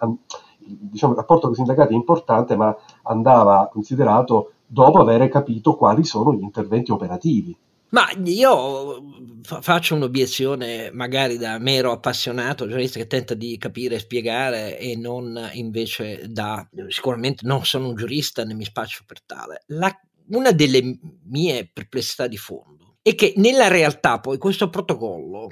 diciamo, 0.66 1.12
il 1.12 1.18
rapporto 1.18 1.44
con 1.44 1.52
i 1.52 1.56
sindacati 1.56 1.92
è 1.92 1.96
importante, 1.96 2.56
ma 2.56 2.74
andava 3.02 3.68
considerato 3.72 4.52
dopo 4.66 4.98
aver 4.98 5.28
capito 5.28 5.76
quali 5.76 6.04
sono 6.04 6.32
gli 6.32 6.42
interventi 6.42 6.90
operativi. 6.90 7.56
Ma 7.90 8.10
io 8.24 9.02
faccio 9.42 9.94
un'obiezione 9.94 10.90
magari 10.92 11.38
da 11.38 11.58
mero 11.58 11.92
appassionato, 11.92 12.66
giornalista 12.66 12.98
che 12.98 13.06
tenta 13.06 13.34
di 13.34 13.56
capire 13.58 13.94
e 13.94 14.00
spiegare 14.00 14.78
e 14.78 14.96
non 14.96 15.50
invece 15.52 16.26
da... 16.28 16.68
sicuramente 16.88 17.46
non 17.46 17.64
sono 17.64 17.88
un 17.88 17.94
giurista 17.94 18.44
né 18.44 18.54
mi 18.54 18.64
spaccio 18.64 19.04
per 19.06 19.22
tale. 19.22 19.62
La, 19.66 19.94
una 20.30 20.50
delle 20.50 20.98
mie 21.24 21.70
perplessità 21.72 22.26
di 22.26 22.36
fondo 22.36 22.96
è 23.02 23.14
che 23.14 23.34
nella 23.36 23.68
realtà 23.68 24.18
poi 24.18 24.36
questo 24.36 24.68
protocollo 24.68 25.46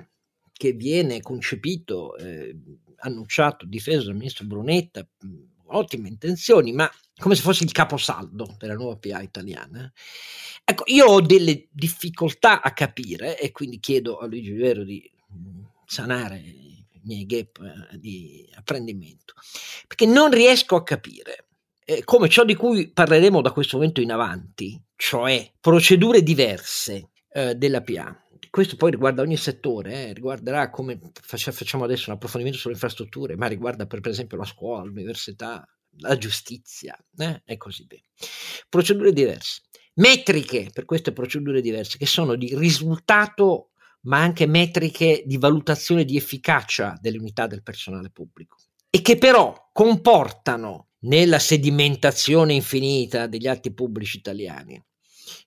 che 0.53 0.73
viene 0.73 1.21
concepito, 1.21 2.17
eh, 2.17 2.57
annunciato, 2.97 3.65
difeso 3.65 4.07
dal 4.07 4.17
ministro 4.17 4.45
Brunetta, 4.47 5.07
ottime 5.67 6.09
intenzioni, 6.09 6.73
ma 6.73 6.91
come 7.19 7.35
se 7.35 7.43
fosse 7.43 7.65
il 7.65 7.73
caposaldo 7.73 8.57
della 8.59 8.75
nuova 8.75 8.97
PA 8.97 9.21
italiana. 9.21 9.91
Ecco, 10.65 10.85
io 10.87 11.07
ho 11.07 11.21
delle 11.21 11.69
difficoltà 11.71 12.63
a 12.63 12.73
capire 12.73 13.39
e 13.39 13.53
quindi 13.53 13.79
chiedo 13.79 14.19
a 14.19 14.27
Luigi 14.27 14.53
Vero 14.53 14.83
di 14.85 15.11
mm, 15.33 15.63
sanare 15.87 16.39
i 16.39 16.87
miei 17.05 17.27
gap 17.27 17.61
eh, 17.61 17.99
di 17.99 18.49
apprendimento, 18.55 19.35
perché 19.87 20.07
non 20.07 20.31
riesco 20.31 20.77
a 20.77 20.83
capire 20.83 21.47
eh, 21.85 22.03
come 22.05 22.29
ciò 22.29 22.45
di 22.45 22.55
cui 22.55 22.89
parleremo 22.89 23.43
da 23.43 23.53
questo 23.53 23.77
momento 23.77 24.01
in 24.01 24.11
avanti, 24.11 24.81
cioè 24.97 25.53
procedure 25.61 26.23
diverse 26.23 27.11
eh, 27.29 27.55
della 27.55 27.83
PA, 27.83 28.25
questo 28.55 28.77
poi 28.77 28.93
riguarda 28.93 29.21
ogni 29.21 29.37
settore, 29.37 30.11
eh, 30.11 30.13
riguarderà 30.13 30.71
come 30.71 31.01
facciamo 31.21 31.83
adesso 31.83 32.09
un 32.09 32.15
approfondimento 32.15 32.61
sulle 32.61 32.75
infrastrutture, 32.75 33.35
ma 33.35 33.49
riguarda 33.49 33.85
per, 33.85 33.99
per 33.99 34.13
esempio 34.13 34.37
la 34.37 34.45
scuola, 34.45 34.85
l'università, 34.85 35.69
la 35.99 36.17
giustizia 36.17 36.97
eh, 37.17 37.43
e 37.45 37.57
così 37.57 37.85
via. 37.89 38.01
Procedure 38.69 39.13
diverse, 39.13 39.63
metriche 39.95 40.71
per 40.73 40.85
queste 40.85 41.13
procedure 41.13 41.61
diverse 41.61 41.99
che 41.99 42.07
sono 42.07 42.35
di 42.35 42.57
risultato 42.57 43.71
ma 44.03 44.21
anche 44.21 44.47
metriche 44.47 45.23
di 45.25 45.39
valutazione 45.39 46.05
di 46.05 46.17
efficacia 46.17 46.99
delle 47.01 47.19
unità 47.19 47.47
del 47.47 47.63
personale 47.63 48.11
pubblico 48.11 48.57
e 48.91 49.01
che 49.01 49.17
però 49.17 49.71
comportano 49.73 50.89
nella 51.01 51.39
sedimentazione 51.39 52.53
infinita 52.53 53.27
degli 53.27 53.47
atti 53.47 53.73
pubblici 53.73 54.19
italiani 54.19 54.83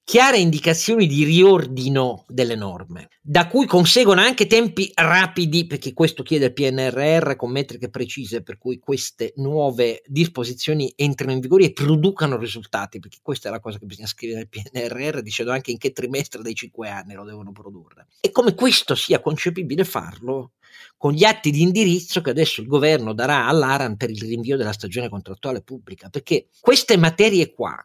chiare 0.03 0.37
indicazioni 0.37 1.05
di 1.05 1.25
riordino 1.25 2.23
delle 2.29 2.55
norme, 2.55 3.09
da 3.21 3.47
cui 3.47 3.65
conseguono 3.65 4.21
anche 4.21 4.47
tempi 4.47 4.89
rapidi, 4.93 5.67
perché 5.67 5.93
questo 5.93 6.23
chiede 6.23 6.45
il 6.45 6.53
PNRR 6.53 7.35
con 7.35 7.51
metriche 7.51 7.89
precise, 7.89 8.41
per 8.41 8.57
cui 8.57 8.79
queste 8.79 9.33
nuove 9.35 10.01
disposizioni 10.05 10.93
entrino 10.95 11.33
in 11.33 11.39
vigore 11.39 11.65
e 11.65 11.73
producano 11.73 12.37
risultati, 12.37 12.99
perché 12.99 13.17
questa 13.21 13.49
è 13.49 13.51
la 13.51 13.59
cosa 13.59 13.79
che 13.79 13.85
bisogna 13.85 14.07
scrivere 14.07 14.47
nel 14.49 14.89
PNRR, 14.89 15.19
dicendo 15.19 15.51
anche 15.51 15.71
in 15.71 15.77
che 15.77 15.91
trimestre 15.91 16.41
dei 16.41 16.55
cinque 16.55 16.89
anni 16.89 17.13
lo 17.13 17.25
devono 17.25 17.51
produrre. 17.51 18.07
E 18.21 18.31
come 18.31 18.55
questo 18.55 18.95
sia 18.95 19.19
concepibile 19.19 19.83
farlo 19.83 20.53
con 20.95 21.11
gli 21.11 21.23
atti 21.23 21.51
di 21.51 21.61
indirizzo 21.61 22.21
che 22.21 22.29
adesso 22.29 22.61
il 22.61 22.67
governo 22.67 23.13
darà 23.13 23.47
all'ARAN 23.47 23.97
per 23.97 24.09
il 24.09 24.21
rinvio 24.21 24.57
della 24.57 24.71
stagione 24.71 25.09
contrattuale 25.09 25.61
pubblica, 25.61 26.09
perché 26.09 26.47
queste 26.59 26.97
materie 26.97 27.51
qua, 27.51 27.75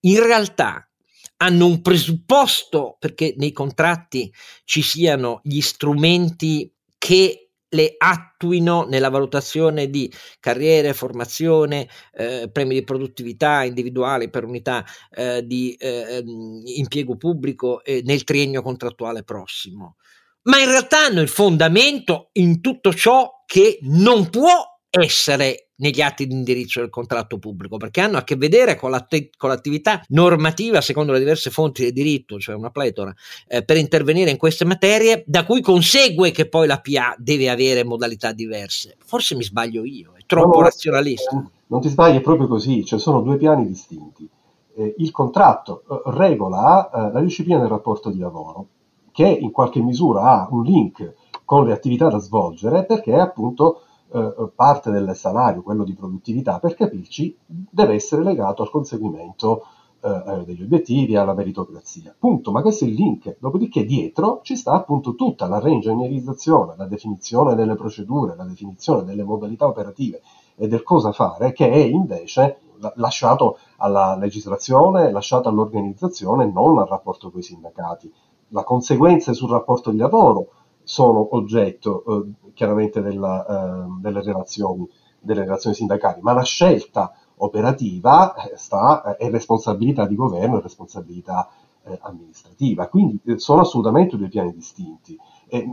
in 0.00 0.22
realtà 0.22 0.88
hanno 1.38 1.66
un 1.66 1.82
presupposto 1.82 2.96
perché 2.98 3.34
nei 3.36 3.52
contratti 3.52 4.32
ci 4.64 4.82
siano 4.82 5.40
gli 5.42 5.60
strumenti 5.60 6.72
che 6.98 7.46
le 7.68 7.94
attuino 7.98 8.84
nella 8.84 9.10
valutazione 9.10 9.90
di 9.90 10.10
carriere, 10.40 10.94
formazione, 10.94 11.88
eh, 12.14 12.48
premi 12.50 12.74
di 12.74 12.84
produttività 12.84 13.64
individuali 13.64 14.30
per 14.30 14.44
unità 14.44 14.84
eh, 15.10 15.44
di 15.44 15.74
eh, 15.74 16.16
ehm, 16.16 16.62
impiego 16.64 17.16
pubblico 17.16 17.82
nel 17.84 18.24
triennio 18.24 18.62
contrattuale 18.62 19.24
prossimo. 19.24 19.96
Ma 20.42 20.58
in 20.60 20.68
realtà 20.68 21.06
hanno 21.06 21.20
il 21.20 21.28
fondamento 21.28 22.30
in 22.34 22.60
tutto 22.60 22.94
ciò 22.94 23.42
che 23.46 23.78
non 23.82 24.30
può 24.30 24.80
essere 24.88 25.65
negli 25.76 26.00
atti 26.00 26.26
di 26.26 26.34
indirizzo 26.34 26.80
del 26.80 26.90
contratto 26.90 27.38
pubblico, 27.38 27.76
perché 27.76 28.00
hanno 28.00 28.16
a 28.16 28.24
che 28.24 28.36
vedere 28.36 28.76
con, 28.76 28.90
con 29.36 29.48
l'attività 29.48 30.02
normativa 30.08 30.80
secondo 30.80 31.12
le 31.12 31.18
diverse 31.18 31.50
fonti 31.50 31.82
del 31.82 31.92
diritto, 31.92 32.38
cioè 32.38 32.54
una 32.54 32.70
pletora, 32.70 33.14
eh, 33.48 33.64
per 33.64 33.76
intervenire 33.76 34.30
in 34.30 34.36
queste 34.36 34.64
materie, 34.64 35.24
da 35.26 35.44
cui 35.44 35.60
consegue 35.60 36.30
che 36.30 36.48
poi 36.48 36.66
la 36.66 36.80
PA 36.80 37.14
deve 37.18 37.50
avere 37.50 37.84
modalità 37.84 38.32
diverse. 38.32 38.96
Forse 39.04 39.34
mi 39.34 39.42
sbaglio 39.42 39.84
io, 39.84 40.14
è 40.16 40.22
troppo 40.26 40.58
no, 40.58 40.64
razionalista. 40.64 41.50
Non 41.68 41.80
ti 41.80 41.88
sbagli, 41.88 42.16
è 42.16 42.20
proprio 42.20 42.46
così, 42.46 42.84
cioè 42.84 42.98
sono 42.98 43.20
due 43.20 43.36
piani 43.36 43.66
distinti. 43.66 44.28
Eh, 44.74 44.94
il 44.98 45.10
contratto 45.10 45.82
eh, 45.88 46.10
regola 46.16 46.90
eh, 46.90 47.12
la 47.12 47.20
disciplina 47.20 47.58
del 47.58 47.68
rapporto 47.68 48.10
di 48.10 48.18
lavoro, 48.18 48.68
che 49.10 49.26
in 49.26 49.50
qualche 49.50 49.80
misura 49.80 50.22
ha 50.22 50.48
un 50.50 50.62
link 50.62 51.14
con 51.44 51.64
le 51.64 51.72
attività 51.72 52.08
da 52.08 52.18
svolgere, 52.18 52.84
perché 52.84 53.14
appunto 53.14 53.85
eh, 54.12 54.50
parte 54.54 54.90
del 54.90 55.14
salario, 55.14 55.62
quello 55.62 55.84
di 55.84 55.94
produttività, 55.94 56.58
per 56.58 56.74
capirci, 56.74 57.36
deve 57.46 57.94
essere 57.94 58.22
legato 58.22 58.62
al 58.62 58.70
conseguimento 58.70 59.62
eh, 60.00 60.22
eh, 60.26 60.44
degli 60.44 60.62
obiettivi, 60.62 61.16
alla 61.16 61.34
meritocrazia. 61.34 62.14
Punto, 62.16 62.52
ma 62.52 62.62
questo 62.62 62.84
è 62.84 62.88
il 62.88 62.94
link. 62.94 63.36
Dopodiché 63.40 63.84
dietro 63.84 64.40
ci 64.42 64.54
sta 64.54 64.72
appunto 64.72 65.14
tutta 65.14 65.48
la 65.48 65.58
reingegnerizzazione, 65.58 66.74
la 66.76 66.86
definizione 66.86 67.54
delle 67.54 67.74
procedure, 67.74 68.36
la 68.36 68.44
definizione 68.44 69.04
delle 69.04 69.24
modalità 69.24 69.66
operative 69.66 70.20
e 70.54 70.68
del 70.68 70.82
cosa 70.82 71.12
fare, 71.12 71.52
che 71.52 71.68
è 71.68 71.76
invece 71.78 72.58
lasciato 72.94 73.58
alla 73.78 74.16
legislazione, 74.16 75.10
lasciato 75.10 75.48
all'organizzazione, 75.48 76.50
non 76.50 76.78
al 76.78 76.86
rapporto 76.86 77.30
con 77.30 77.40
i 77.40 77.42
sindacati. 77.42 78.12
La 78.48 78.62
conseguenza 78.62 79.32
sul 79.32 79.50
rapporto 79.50 79.90
di 79.90 79.96
lavoro 79.96 80.48
sono 80.86 81.34
oggetto 81.34 82.04
eh, 82.06 82.50
chiaramente 82.54 83.02
della, 83.02 83.44
eh, 83.44 83.86
delle, 84.00 84.22
relazioni, 84.22 84.88
delle, 85.18 85.40
relazioni, 85.40 85.74
sindacali, 85.74 86.20
ma 86.22 86.32
la 86.32 86.44
scelta 86.44 87.12
operativa 87.38 88.34
eh, 88.36 88.56
sta, 88.56 89.02
eh, 89.02 89.16
è 89.16 89.30
responsabilità 89.30 90.06
di 90.06 90.14
governo 90.14 90.58
e 90.58 90.62
responsabilità 90.62 91.48
eh, 91.82 91.98
amministrativa, 92.02 92.86
quindi 92.86 93.20
sono 93.34 93.62
assolutamente 93.62 94.16
due 94.16 94.28
piani 94.28 94.52
distinti. 94.52 95.18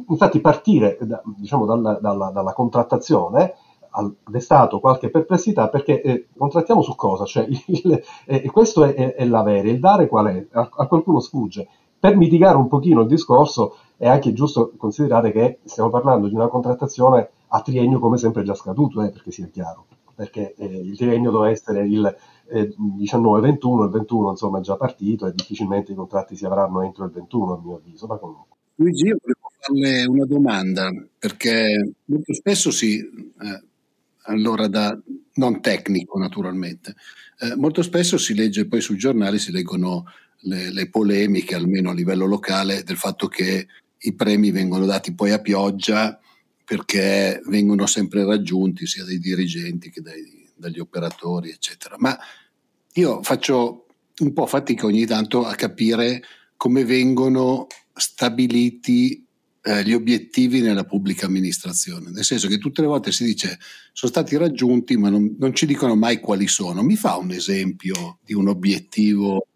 infatti 0.10 0.41
partire 0.41 0.97
da, 1.02 1.21
diciamo, 1.23 1.65
dalla, 1.65 1.99
dalla, 2.02 2.32
dalla 2.32 2.54
contrattazione 2.54 3.54
ha 3.95 4.12
destato 4.28 4.80
qualche 4.80 5.12
perplessità 5.12 5.69
perché 5.69 6.02
eh, 6.02 6.28
contrattiamo 6.36 6.82
su 6.82 6.95
cosa? 6.95 7.26
Cioè, 7.26 7.45
il, 7.67 8.04
eh, 8.26 8.49
questo 8.49 8.84
è, 8.84 8.95
è, 8.95 9.13
è, 9.13 9.26
l'avere, 9.26 9.69
il 9.69 9.80
dare 9.80 10.08
qual 10.08 10.26
è? 10.26 10.47
A, 10.54 10.69
a, 10.76 10.88
qualcuno 10.88 11.19
sfugge. 11.19 11.67
Per 11.99 12.17
mitigare 12.17 12.58
un 12.58 12.67
pochino 12.67 13.02
il 13.02 13.08
discorso 13.08 13.78
è 14.04 14.10
anche 14.10 14.34
giusto 14.34 14.74
considerare 14.76 15.32
che 15.32 15.60
stiamo 15.63 15.89
parlando 15.89 16.28
di 16.28 16.36
una 16.36 16.50
contrattazione 16.50 17.30
a 17.48 17.62
triennio 17.62 18.00
come 18.00 18.18
sempre 18.18 18.44
già 18.44 18.54
scaduto, 18.54 19.02
eh, 19.02 19.12
perché 19.12 19.32
sia 19.32 19.48
chiaro, 19.48 19.86
perché 20.13 20.56
eh, 20.58 20.66
il 20.66 20.98
triennio 20.98 21.32
doveva 21.32 21.52
essere 21.52 21.88
il 21.88 22.13
eh, 22.50 22.76
19-21, 23.00 23.84
il 23.86 23.89
21 23.92 24.30
insomma 24.32 24.60
è 24.60 24.62
già 24.62 24.76
partito 24.76 25.26
e 25.26 25.34
difficilmente 25.34 25.94
i 25.94 25.96
contratti 25.96 26.36
si 26.36 26.46
avranno 26.46 26.82
entro 26.82 27.06
il 27.06 27.12
21 27.12 27.54
a 27.54 27.62
mio 27.63 27.78
avviso, 27.78 28.06
ma 28.06 28.18
comunque. 28.18 28.58
Luigi, 28.76 29.06
io 29.06 29.18
volevo 29.22 29.50
farle 29.58 30.06
una 30.06 30.26
domanda, 30.26 30.89
perché 31.18 31.94
molto 32.04 32.34
spesso 32.34 32.72
si, 32.72 33.00
eh, 33.00 33.63
allora 34.24 34.68
da 34.68 35.00
non 35.36 35.62
tecnico 35.62 36.20
naturalmente, 36.20 36.96
eh, 37.39 37.56
molto 37.56 37.82
spesso 37.82 38.18
si 38.18 38.36
legge 38.36 38.68
poi 38.68 38.82
sui 38.82 38.98
giornali, 38.98 39.39
si 39.39 39.54
leggono 39.54 40.04
le, 40.39 40.74
le, 40.74 40.89
polemiche, 40.89 41.56
almeno 41.56 41.92
a 41.92 41.94
livello 41.94 42.26
locale, 42.26 42.84
del 42.84 42.98
fatto 42.98 43.28
che 43.28 43.68
i 44.04 44.13
premi 44.13 44.52
vengono 44.52 44.86
dati 44.86 45.13
poi 45.13 45.32
a 45.32 45.39
pioggia 45.39 46.18
perché 46.66 47.42
vengono 47.48 47.86
sempre 47.86 48.24
raggiunti 48.26 48.88
sia 48.88 49.04
dai 49.04 49.20
dirigenti 49.20 49.89
che 49.89 50.02
dai, 50.02 50.50
dagli 50.56 50.80
operatori, 50.80 51.50
eccetera. 51.50 51.96
Ma 52.00 52.18
io 52.94 53.22
faccio 53.22 53.86
un 54.20 54.34
po' 54.34 54.46
fatica 54.46 54.86
ogni 54.86 55.06
tanto 55.06 55.46
a 55.46 55.56
capire 55.56 56.22
come 56.56 56.86
vengono 56.86 57.68
stabiliti 57.94 59.26
eh, 59.66 59.84
gli 59.84 59.94
obiettivi 59.94 60.62
nella 60.62 60.84
pubblica 60.84 61.26
amministrazione, 61.26 62.10
nel 62.12 62.24
senso 62.24 62.48
che 62.48 62.58
tutte 62.58 62.82
le 62.82 62.88
volte 62.88 63.12
si 63.12 63.24
dice 63.24 63.60
sono 63.92 64.12
stati 64.12 64.36
raggiunti 64.36 64.98
ma 64.98 65.10
non, 65.10 65.36
non 65.38 65.54
ci 65.54 65.66
dicono 65.66 65.96
mai 65.96 66.20
quali 66.20 66.48
sono. 66.48 66.84
Mi 66.84 66.96
fa 66.96 67.18
un 67.18 67.32
esempio 67.32 68.20
di 68.24 68.34
un 68.34 68.48
obiettivo 68.48 69.48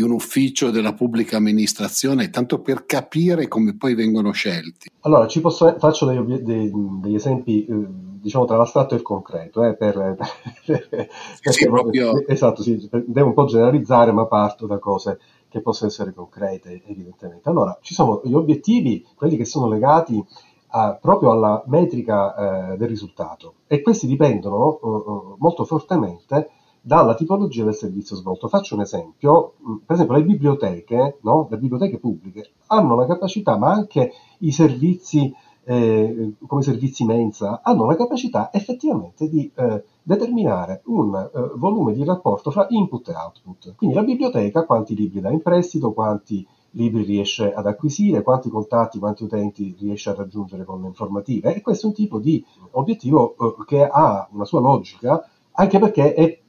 di 0.00 0.02
un 0.02 0.12
ufficio 0.12 0.70
della 0.70 0.94
pubblica 0.94 1.36
amministrazione, 1.36 2.30
tanto 2.30 2.60
per 2.60 2.86
capire 2.86 3.48
come 3.48 3.76
poi 3.76 3.94
vengono 3.94 4.32
scelti? 4.32 4.90
Allora, 5.00 5.26
ci 5.26 5.40
posso, 5.42 5.76
faccio 5.78 6.06
degli, 6.06 6.38
dei, 6.38 6.70
degli 6.72 7.14
esempi, 7.14 7.66
eh, 7.66 7.86
diciamo, 8.20 8.46
tra 8.46 8.56
l'astratto 8.56 8.94
e 8.94 8.96
il 8.96 9.02
concreto, 9.02 9.62
eh, 9.62 9.76
per, 9.76 10.16
per, 10.64 11.08
sì, 11.52 11.66
proprio... 11.66 12.26
Esatto, 12.26 12.62
sì, 12.62 12.88
devo 13.06 13.28
un 13.28 13.34
po' 13.34 13.44
generalizzare, 13.44 14.10
ma 14.12 14.26
parto 14.26 14.66
da 14.66 14.78
cose 14.78 15.18
che 15.50 15.60
possono 15.60 15.90
essere 15.90 16.14
concrete, 16.14 16.82
evidentemente. 16.86 17.48
Allora, 17.50 17.76
ci 17.82 17.92
sono 17.92 18.22
gli 18.24 18.32
obiettivi, 18.32 19.04
quelli 19.14 19.36
che 19.36 19.44
sono 19.44 19.68
legati 19.68 20.24
a, 20.68 20.94
proprio 20.94 21.32
alla 21.32 21.62
metrica 21.66 22.72
eh, 22.72 22.76
del 22.78 22.88
risultato, 22.88 23.54
e 23.66 23.82
questi 23.82 24.06
dipendono 24.06 24.78
eh, 24.78 25.34
molto 25.38 25.64
fortemente 25.64 26.50
dalla 26.80 27.14
tipologia 27.14 27.64
del 27.64 27.74
servizio 27.74 28.16
svolto. 28.16 28.48
Faccio 28.48 28.74
un 28.74 28.82
esempio, 28.82 29.54
mm, 29.62 29.76
per 29.84 29.94
esempio 29.96 30.16
le 30.16 30.24
biblioteche, 30.24 31.18
no? 31.22 31.46
le 31.50 31.58
biblioteche 31.58 31.98
pubbliche 31.98 32.52
hanno 32.68 32.96
la 32.96 33.06
capacità, 33.06 33.56
ma 33.56 33.70
anche 33.70 34.12
i 34.38 34.52
servizi 34.52 35.32
eh, 35.64 36.32
come 36.46 36.62
servizi 36.62 37.04
mensa, 37.04 37.60
hanno 37.62 37.86
la 37.86 37.94
capacità 37.94 38.50
effettivamente 38.52 39.28
di 39.28 39.50
eh, 39.54 39.84
determinare 40.02 40.82
un 40.86 41.14
eh, 41.14 41.30
volume 41.56 41.92
di 41.92 42.02
rapporto 42.02 42.50
fra 42.50 42.66
input 42.70 43.08
e 43.08 43.14
output. 43.14 43.74
Quindi 43.76 43.94
la 43.94 44.02
biblioteca 44.02 44.64
quanti 44.64 44.96
libri 44.96 45.20
dà 45.20 45.30
in 45.30 45.42
prestito, 45.42 45.92
quanti 45.92 46.44
libri 46.70 47.02
riesce 47.02 47.52
ad 47.52 47.66
acquisire, 47.66 48.22
quanti 48.22 48.48
contatti, 48.48 48.98
quanti 48.98 49.24
utenti 49.24 49.76
riesce 49.78 50.10
a 50.10 50.14
raggiungere 50.14 50.64
con 50.64 50.80
le 50.80 50.88
informative 50.88 51.54
e 51.54 51.60
questo 51.60 51.86
è 51.86 51.88
un 51.88 51.94
tipo 51.94 52.18
di 52.18 52.44
obiettivo 52.72 53.36
eh, 53.36 53.64
che 53.64 53.84
ha 53.84 54.28
una 54.32 54.44
sua 54.44 54.60
logica 54.60 55.24
anche 55.52 55.78
perché 55.78 56.14
è 56.14 56.40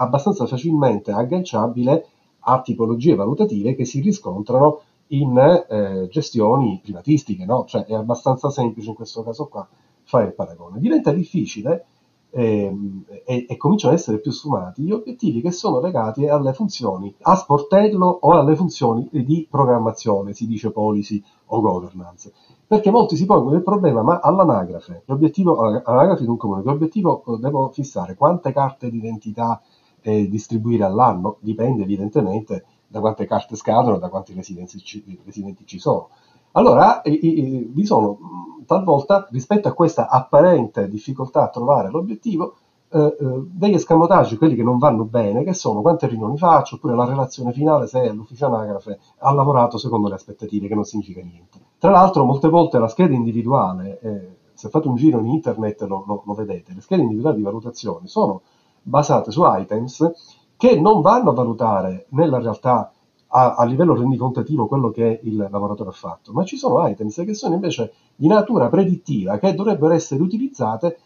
abbastanza 0.00 0.46
facilmente 0.46 1.12
agganciabile 1.12 2.06
a 2.40 2.60
tipologie 2.62 3.14
valutative 3.14 3.74
che 3.74 3.84
si 3.84 4.00
riscontrano 4.00 4.80
in 5.08 5.36
eh, 5.38 6.08
gestioni 6.10 6.80
privatistiche, 6.82 7.44
no? 7.44 7.64
Cioè 7.66 7.84
è 7.84 7.94
abbastanza 7.94 8.48
semplice 8.50 8.90
in 8.90 8.94
questo 8.94 9.22
caso 9.22 9.46
qua 9.46 9.66
fare 10.04 10.26
il 10.26 10.34
paragone. 10.34 10.78
Diventa 10.78 11.12
difficile 11.12 11.86
ehm, 12.30 13.04
e, 13.24 13.46
e, 13.48 13.56
cominciano 13.56 13.92
ad 13.92 13.98
essere 13.98 14.20
più 14.20 14.30
sfumati 14.30 14.82
gli 14.82 14.92
obiettivi 14.92 15.40
che 15.40 15.50
sono 15.50 15.80
legati 15.80 16.26
alle 16.26 16.52
funzioni 16.52 17.14
a 17.22 17.34
sportello 17.34 18.06
o 18.20 18.30
alle 18.32 18.56
funzioni 18.56 19.08
di 19.10 19.46
programmazione, 19.50 20.32
si 20.32 20.46
dice 20.46 20.70
policy 20.70 21.22
o 21.46 21.60
governance. 21.60 22.32
Perché 22.66 22.90
molti 22.90 23.16
si 23.16 23.26
pongono 23.26 23.56
il 23.56 23.64
problema, 23.64 24.02
ma 24.02 24.20
all'anagrafe, 24.20 25.02
l'obiettivo, 25.06 25.60
all'anagrafe 25.60 26.22
di 26.22 26.28
un 26.28 26.36
comune, 26.36 26.62
che 26.62 26.70
obiettivo 26.70 27.22
devo 27.40 27.68
fissare? 27.70 28.14
Quante 28.14 28.52
carte 28.52 28.90
d'identità 28.90 29.60
eh, 30.02 30.28
distribuire 30.28 30.84
all'anno? 30.84 31.36
Dipende 31.40 31.82
evidentemente 31.82 32.64
da 32.86 33.00
quante 33.00 33.26
carte 33.26 33.56
scadono, 33.56 33.98
da 33.98 34.08
quanti 34.08 34.34
residenti 34.34 34.78
ci, 34.78 35.20
residenti 35.24 35.64
ci 35.66 35.78
sono. 35.78 36.08
Allora, 36.52 37.02
eh, 37.02 37.12
eh, 37.12 37.68
vi 37.70 37.84
sono 37.84 38.18
talvolta, 38.66 39.26
rispetto 39.30 39.68
a 39.68 39.72
questa 39.72 40.08
apparente 40.08 40.88
difficoltà 40.88 41.42
a 41.44 41.48
trovare 41.48 41.90
l'obiettivo, 41.90 42.54
eh, 42.92 42.98
eh, 42.98 43.42
degli 43.52 43.74
escamotage, 43.74 44.36
quelli 44.36 44.56
che 44.56 44.64
non 44.64 44.78
vanno 44.78 45.04
bene, 45.04 45.44
che 45.44 45.54
sono 45.54 45.80
quante 45.80 46.08
riunioni 46.08 46.36
faccio, 46.36 46.74
oppure 46.74 46.96
la 46.96 47.04
relazione 47.04 47.52
finale 47.52 47.86
se 47.86 48.10
l'ufficio 48.10 48.46
anagrafe 48.46 48.98
ha 49.18 49.32
lavorato 49.32 49.78
secondo 49.78 50.08
le 50.08 50.14
aspettative, 50.14 50.66
che 50.66 50.74
non 50.74 50.84
significa 50.84 51.20
niente. 51.22 51.60
Tra 51.78 51.90
l'altro, 51.90 52.24
molte 52.24 52.48
volte 52.48 52.78
la 52.80 52.88
scheda 52.88 53.14
individuale, 53.14 54.00
eh, 54.00 54.36
se 54.54 54.68
fate 54.68 54.88
un 54.88 54.96
giro 54.96 55.20
in 55.20 55.26
internet 55.26 55.82
lo, 55.82 56.02
lo, 56.04 56.22
lo 56.26 56.34
vedete, 56.34 56.74
le 56.74 56.80
schede 56.80 57.02
individuali 57.02 57.36
di 57.36 57.42
valutazione 57.42 58.08
sono 58.08 58.42
basate 58.82 59.30
su 59.30 59.42
items 59.44 60.12
che 60.56 60.78
non 60.78 61.00
vanno 61.00 61.30
a 61.30 61.34
valutare 61.34 62.06
nella 62.10 62.38
realtà 62.38 62.92
a, 63.32 63.54
a, 63.54 63.64
livello 63.64 63.94
rendicontativo 63.94 64.66
quello 64.66 64.90
che 64.90 65.20
il 65.22 65.36
lavoratore 65.36 65.90
ha 65.90 65.92
fatto, 65.92 66.32
ma 66.32 66.44
ci 66.44 66.56
sono 66.56 66.86
items 66.86 67.22
che 67.24 67.34
sono 67.34 67.54
invece 67.54 67.92
di 68.16 68.26
natura 68.26 68.68
predittiva 68.68 69.38
che 69.38 69.54
dovrebbero 69.54 69.94
essere 69.94 70.22
utilizzate 70.22 70.98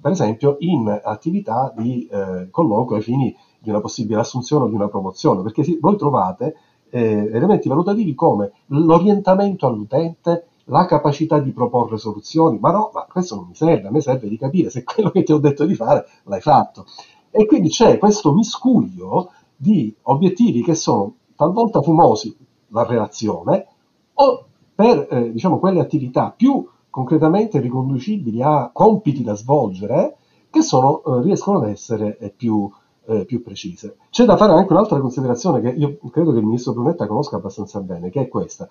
per 0.00 0.12
esempio 0.12 0.56
in 0.60 1.00
attività 1.02 1.72
di 1.76 2.06
eh, 2.06 2.48
colloquio 2.50 2.96
ai 2.96 3.02
fini 3.02 3.36
di 3.58 3.68
una 3.68 3.80
possibile 3.80 4.20
assunzione 4.20 4.64
o 4.64 4.68
di 4.68 4.74
una 4.74 4.88
promozione, 4.88 5.42
perché 5.42 5.62
voi 5.78 5.96
trovate 5.96 6.56
eh, 6.88 7.30
elementi 7.32 7.68
valutativi 7.68 8.14
come 8.14 8.52
l'orientamento 8.66 9.66
all'utente, 9.66 10.46
la 10.70 10.86
capacità 10.86 11.38
di 11.40 11.52
proporre 11.52 11.98
soluzioni, 11.98 12.58
ma 12.58 12.70
no, 12.70 12.90
ma 12.94 13.06
questo 13.10 13.34
non 13.34 13.46
mi 13.48 13.54
serve, 13.54 13.88
a 13.88 13.90
me 13.90 14.00
serve 14.00 14.28
di 14.28 14.38
capire 14.38 14.70
se 14.70 14.84
quello 14.84 15.10
che 15.10 15.22
ti 15.22 15.32
ho 15.32 15.38
detto 15.38 15.64
di 15.66 15.74
fare 15.74 16.06
l'hai 16.24 16.40
fatto. 16.40 16.86
E 17.30 17.46
quindi 17.46 17.68
c'è 17.68 17.98
questo 17.98 18.32
miscuglio 18.32 19.32
di 19.56 19.94
obiettivi 20.02 20.62
che 20.62 20.74
sono 20.74 21.14
talvolta 21.36 21.82
fumosi, 21.82 22.36
la 22.68 22.84
relazione, 22.84 23.66
o 24.14 24.46
per 24.74 25.06
eh, 25.10 25.32
diciamo, 25.32 25.58
quelle 25.58 25.80
attività 25.80 26.32
più 26.34 26.66
concretamente 26.88 27.60
riconducibili 27.60 28.42
a 28.42 28.70
compiti 28.72 29.22
da 29.22 29.34
svolgere 29.34 30.16
che 30.50 30.62
sono, 30.62 31.02
eh, 31.04 31.22
riescono 31.22 31.58
ad 31.58 31.68
essere 31.68 32.16
eh, 32.18 32.30
più, 32.30 32.70
eh, 33.06 33.24
più, 33.24 33.42
precise. 33.42 33.96
C'è 34.10 34.24
da 34.24 34.36
fare 34.36 34.52
anche 34.52 34.72
un'altra 34.72 35.00
considerazione 35.00 35.60
che 35.60 35.68
io 35.68 35.98
credo 36.10 36.32
che 36.32 36.38
il 36.38 36.44
ministro 36.44 36.72
Brunetta 36.72 37.06
conosca 37.06 37.36
abbastanza 37.36 37.80
bene, 37.80 38.10
che 38.10 38.22
è 38.22 38.28
questa. 38.28 38.68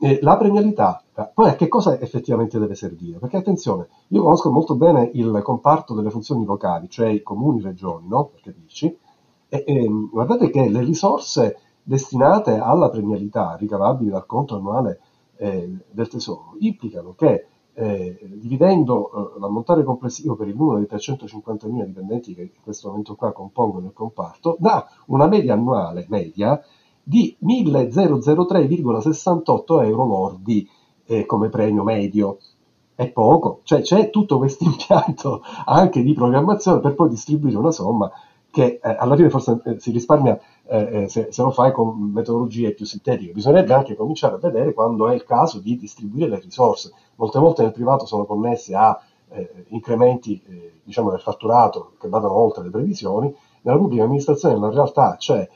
Eh, 0.00 0.20
la 0.22 0.36
premialità, 0.36 1.02
poi 1.34 1.48
a 1.48 1.56
che 1.56 1.66
cosa 1.66 1.98
effettivamente 1.98 2.58
deve 2.58 2.76
servire? 2.76 3.18
Perché 3.18 3.36
attenzione, 3.36 3.88
io 4.08 4.22
conosco 4.22 4.52
molto 4.52 4.76
bene 4.76 5.10
il 5.14 5.40
comparto 5.42 5.94
delle 5.94 6.10
funzioni 6.10 6.44
locali, 6.44 6.88
cioè 6.88 7.08
i 7.08 7.22
comuni, 7.22 7.60
regioni, 7.60 8.06
no? 8.06 8.26
Per 8.26 8.40
capirci, 8.40 8.96
e, 9.48 9.64
e 9.66 9.88
guardate 10.10 10.50
che 10.50 10.68
le 10.68 10.84
risorse 10.84 11.58
destinate 11.82 12.58
alla 12.58 12.90
premialità 12.90 13.56
ricavabili 13.58 14.10
dal 14.10 14.26
conto 14.26 14.56
annuale 14.56 15.00
eh, 15.36 15.68
del 15.90 16.08
Tesoro 16.08 16.54
implicano 16.58 17.14
che 17.14 17.46
eh, 17.72 18.18
dividendo 18.34 19.36
eh, 19.36 19.40
l'ammontare 19.40 19.84
complessivo 19.84 20.34
per 20.34 20.48
il 20.48 20.56
numero 20.56 20.78
di 20.78 20.86
350.000 20.90 21.84
dipendenti 21.84 22.34
che 22.34 22.42
in 22.42 22.62
questo 22.62 22.88
momento 22.88 23.14
qua 23.14 23.32
compongono 23.32 23.86
il 23.86 23.92
comparto, 23.92 24.56
dà 24.58 24.86
una 25.06 25.26
media 25.26 25.54
annuale 25.54 26.06
media 26.08 26.60
di 27.08 27.34
1.003,68 27.42 29.84
euro 29.86 30.04
lordi 30.04 30.68
eh, 31.06 31.24
come 31.24 31.48
premio 31.48 31.82
medio. 31.82 32.36
È 32.94 33.10
poco, 33.10 33.60
cioè 33.62 33.80
c'è 33.80 34.10
tutto 34.10 34.36
questo 34.36 34.64
impianto 34.68 35.40
anche 35.64 36.02
di 36.02 36.12
programmazione 36.12 36.80
per 36.80 36.94
poi 36.94 37.08
distribuire 37.08 37.56
una 37.56 37.70
somma 37.70 38.12
che 38.50 38.78
eh, 38.82 38.96
alla 38.98 39.16
fine 39.16 39.30
forse 39.30 39.58
eh, 39.64 39.80
si 39.80 39.90
risparmia 39.90 40.38
eh, 40.66 41.04
eh, 41.04 41.08
se, 41.08 41.28
se, 41.30 41.42
lo 41.42 41.50
fai 41.50 41.72
con 41.72 41.98
metodologie 42.12 42.74
più 42.74 42.84
sintetiche. 42.84 43.32
Bisognerebbe 43.32 43.72
anche 43.72 43.96
cominciare 43.96 44.34
a 44.34 44.38
vedere 44.38 44.74
quando 44.74 45.08
è 45.08 45.14
il 45.14 45.24
caso 45.24 45.60
di 45.60 45.78
distribuire 45.78 46.28
le 46.28 46.40
risorse. 46.40 46.92
Molte 47.14 47.38
volte 47.38 47.62
nel 47.62 47.72
privato 47.72 48.04
sono 48.04 48.26
connesse 48.26 48.74
a 48.74 49.00
eh, 49.30 49.64
incrementi 49.68 50.42
eh, 50.46 50.80
diciamo 50.84 51.08
del 51.10 51.20
fatturato 51.20 51.92
che 51.98 52.08
vadano 52.08 52.34
oltre 52.34 52.64
le 52.64 52.70
previsioni, 52.70 53.34
nella 53.62 53.78
pubblica 53.78 54.04
amministrazione 54.04 54.56
in 54.56 54.70
realtà 54.70 55.16
c'è 55.16 55.48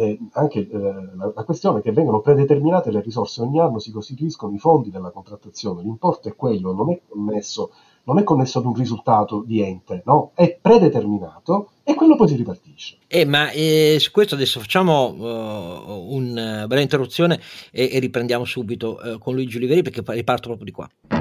eh, 0.00 0.18
anche 0.32 0.60
eh, 0.60 0.78
la, 1.16 1.32
la, 1.34 1.44
questione 1.44 1.82
che 1.82 1.92
vengono 1.92 2.20
predeterminate 2.20 2.90
le 2.90 3.02
risorse, 3.02 3.42
ogni 3.42 3.60
anno 3.60 3.78
si 3.78 3.90
costituiscono 3.90 4.54
i 4.54 4.58
fondi 4.58 4.90
della 4.90 5.10
contrattazione, 5.10 5.82
l'importo 5.82 6.28
è 6.28 6.34
quello, 6.34 6.72
non 6.72 6.90
è 6.90 7.00
connesso, 7.06 7.70
non 8.04 8.18
è 8.18 8.24
connesso 8.24 8.58
ad 8.58 8.64
un 8.64 8.74
risultato 8.74 9.42
di 9.46 9.60
ente, 9.60 10.02
no? 10.06 10.32
è 10.34 10.58
predeterminato 10.60 11.70
e 11.84 11.94
quello 11.94 12.16
poi 12.16 12.28
si 12.28 12.36
ripartisce. 12.36 12.96
Eh, 13.06 13.26
ma 13.26 13.50
eh, 13.50 13.96
su 14.00 14.10
questo 14.10 14.34
adesso 14.34 14.58
facciamo 14.60 15.08
uh, 15.08 16.14
una 16.14 16.66
breve 16.66 16.82
interruzione 16.82 17.38
e, 17.70 17.90
e 17.92 17.98
riprendiamo 17.98 18.44
subito 18.44 18.98
uh, 19.02 19.18
con 19.18 19.34
Luigi 19.34 19.58
Oliveri 19.58 19.82
perché 19.82 20.02
riparto 20.06 20.48
proprio 20.48 20.64
di 20.64 20.72
qua. 20.72 21.19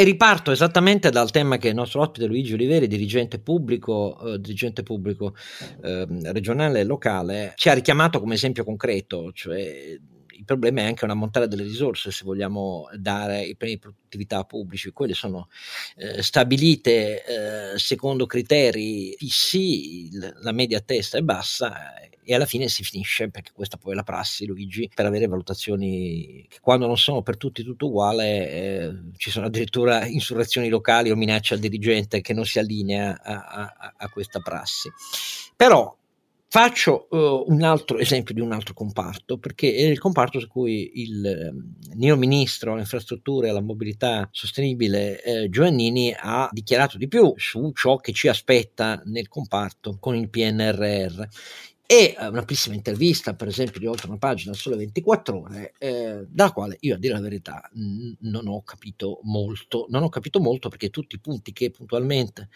E 0.00 0.02
riparto 0.02 0.50
esattamente 0.50 1.10
dal 1.10 1.30
tema 1.30 1.58
che 1.58 1.68
il 1.68 1.74
nostro 1.74 2.00
ospite 2.00 2.24
Luigi 2.24 2.54
Oliveri, 2.54 2.86
dirigente 2.86 3.38
pubblico, 3.38 4.18
eh, 4.32 4.40
dirigente 4.40 4.82
pubblico 4.82 5.34
eh, 5.82 6.06
regionale 6.32 6.80
e 6.80 6.84
locale, 6.84 7.52
ci 7.54 7.68
ha 7.68 7.74
richiamato 7.74 8.18
come 8.18 8.32
esempio 8.32 8.64
concreto, 8.64 9.30
cioè 9.32 9.58
il 9.60 10.44
problema 10.46 10.80
è 10.80 10.84
anche 10.84 11.04
un 11.04 11.10
ammontare 11.10 11.48
delle 11.48 11.64
risorse 11.64 12.12
se 12.12 12.24
vogliamo 12.24 12.88
dare 12.96 13.42
i 13.42 13.54
premi 13.56 13.74
di 13.74 13.80
produttività 13.80 14.42
pubblici, 14.44 14.90
quelle 14.92 15.12
sono 15.12 15.50
eh, 15.96 16.22
stabilite 16.22 17.72
eh, 17.74 17.78
secondo 17.78 18.24
criteri 18.24 19.14
fissi, 19.18 20.08
la 20.40 20.52
media 20.52 20.80
testa 20.80 21.18
è 21.18 21.20
bassa 21.20 21.74
e 22.30 22.34
alla 22.36 22.46
fine 22.46 22.68
si 22.68 22.84
finisce, 22.84 23.28
perché 23.28 23.50
questa 23.52 23.76
poi 23.76 23.90
è 23.90 23.96
la 23.96 24.04
prassi, 24.04 24.46
Luigi, 24.46 24.88
per 24.94 25.04
avere 25.04 25.26
valutazioni 25.26 26.46
che 26.48 26.58
quando 26.60 26.86
non 26.86 26.96
sono 26.96 27.22
per 27.22 27.36
tutti 27.36 27.64
tutto 27.64 27.86
uguale, 27.86 28.50
eh, 28.50 28.92
ci 29.16 29.32
sono 29.32 29.46
addirittura 29.46 30.06
insurrezioni 30.06 30.68
locali 30.68 31.10
o 31.10 31.16
minacce 31.16 31.54
al 31.54 31.60
dirigente 31.60 32.20
che 32.20 32.32
non 32.32 32.44
si 32.44 32.60
allinea 32.60 33.20
a, 33.20 33.74
a, 33.76 33.94
a 33.96 34.08
questa 34.10 34.38
prassi. 34.38 34.88
Però 35.56 35.92
Faccio 36.52 37.06
uh, 37.10 37.44
un 37.46 37.62
altro 37.62 37.98
esempio 37.98 38.34
di 38.34 38.40
un 38.40 38.50
altro 38.50 38.74
comparto, 38.74 39.38
perché 39.38 39.72
è 39.72 39.82
il 39.82 40.00
comparto 40.00 40.40
su 40.40 40.48
cui 40.48 40.90
il 40.94 41.24
eh, 41.24 41.52
neo 41.94 42.16
ministro 42.16 42.72
alle 42.72 42.80
infrastrutture 42.80 43.46
e 43.46 43.50
alla 43.50 43.60
mobilità 43.60 44.28
sostenibile 44.32 45.22
eh, 45.22 45.48
Giovannini 45.48 46.12
ha 46.12 46.48
dichiarato 46.50 46.98
di 46.98 47.06
più 47.06 47.32
su 47.36 47.70
ciò 47.72 47.98
che 47.98 48.10
ci 48.10 48.26
aspetta 48.26 49.00
nel 49.04 49.28
comparto 49.28 49.98
con 50.00 50.16
il 50.16 50.28
PNRR 50.28 51.22
e 51.92 52.14
eh, 52.16 52.26
un'amplissima 52.28 52.76
intervista, 52.76 53.34
per 53.34 53.48
esempio, 53.48 53.80
di 53.80 53.86
oltre 53.86 54.06
una 54.06 54.16
pagina 54.16 54.52
sole 54.54 54.76
24 54.76 55.40
ore, 55.40 55.74
eh, 55.76 56.24
dalla 56.28 56.52
quale 56.52 56.76
io 56.82 56.94
a 56.94 56.98
dire 56.98 57.14
la 57.14 57.20
verità 57.20 57.68
n- 57.74 58.14
non 58.20 58.46
ho 58.46 58.62
capito 58.62 59.18
molto, 59.24 59.86
non 59.88 60.04
ho 60.04 60.08
capito 60.08 60.38
molto 60.38 60.68
perché 60.68 60.90
tutti 60.90 61.16
i 61.16 61.18
punti 61.18 61.52
che 61.52 61.72
puntualmente, 61.72 62.48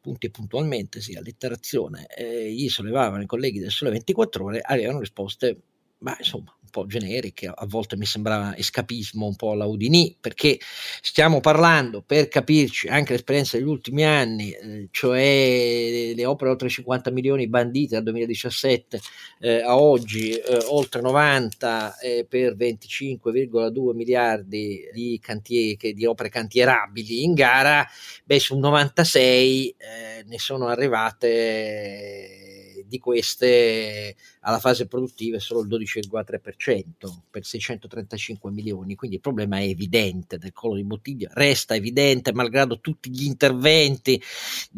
punti 0.00 0.30
puntualmente, 0.30 1.00
sì, 1.00 1.14
allitterazione, 1.16 2.06
eh, 2.06 2.52
gli 2.52 2.68
sollevavano 2.68 3.22
i 3.24 3.26
colleghi 3.26 3.58
del 3.58 3.72
sole 3.72 3.90
24 3.90 4.44
ore, 4.44 4.60
avevano 4.60 5.00
risposte, 5.00 5.60
ma 5.98 6.14
insomma, 6.16 6.56
un 6.68 6.70
po' 6.70 6.86
generiche, 6.86 7.50
a 7.52 7.66
volte 7.66 7.96
mi 7.96 8.04
sembrava 8.04 8.56
escapismo 8.56 9.26
un 9.26 9.34
po' 9.36 9.52
alla 9.52 9.64
Udini, 9.64 10.14
perché 10.20 10.58
stiamo 11.00 11.40
parlando, 11.40 12.02
per 12.02 12.28
capirci, 12.28 12.88
anche 12.88 13.12
l'esperienza 13.12 13.56
degli 13.56 13.66
ultimi 13.66 14.04
anni, 14.04 14.50
eh, 14.52 14.88
cioè 14.90 16.12
le 16.14 16.26
opere 16.26 16.50
oltre 16.50 16.68
50 16.68 17.10
milioni 17.10 17.48
bandite 17.48 17.94
dal 17.94 18.04
2017 18.04 19.00
eh, 19.40 19.62
a 19.62 19.78
oggi, 19.78 20.32
eh, 20.32 20.64
oltre 20.68 21.00
90 21.00 21.98
eh, 21.98 22.26
per 22.28 22.54
25,2 22.56 23.94
miliardi 23.94 24.88
di, 24.92 25.18
cantieri, 25.22 25.94
di 25.94 26.04
opere 26.04 26.28
cantierabili 26.28 27.24
in 27.24 27.34
gara, 27.34 27.86
beh 28.24 28.38
su 28.38 28.58
96 28.58 29.68
eh, 29.68 30.24
ne 30.26 30.38
sono 30.38 30.66
arrivate 30.66 32.48
di 32.88 32.98
queste 32.98 34.16
alla 34.40 34.58
fase 34.58 34.86
produttiva 34.86 35.36
è 35.36 35.40
solo 35.40 35.60
il 35.60 35.68
12,3% 35.68 36.90
per 37.30 37.44
635 37.44 38.50
milioni, 38.50 38.94
quindi 38.94 39.16
il 39.16 39.22
problema 39.22 39.58
è 39.58 39.64
evidente 39.64 40.38
del 40.38 40.52
collo 40.52 40.76
di 40.76 40.84
bottiglia, 40.84 41.30
resta 41.32 41.74
evidente 41.74 42.32
malgrado 42.32 42.80
tutti 42.80 43.10
gli 43.10 43.24
interventi, 43.24 44.20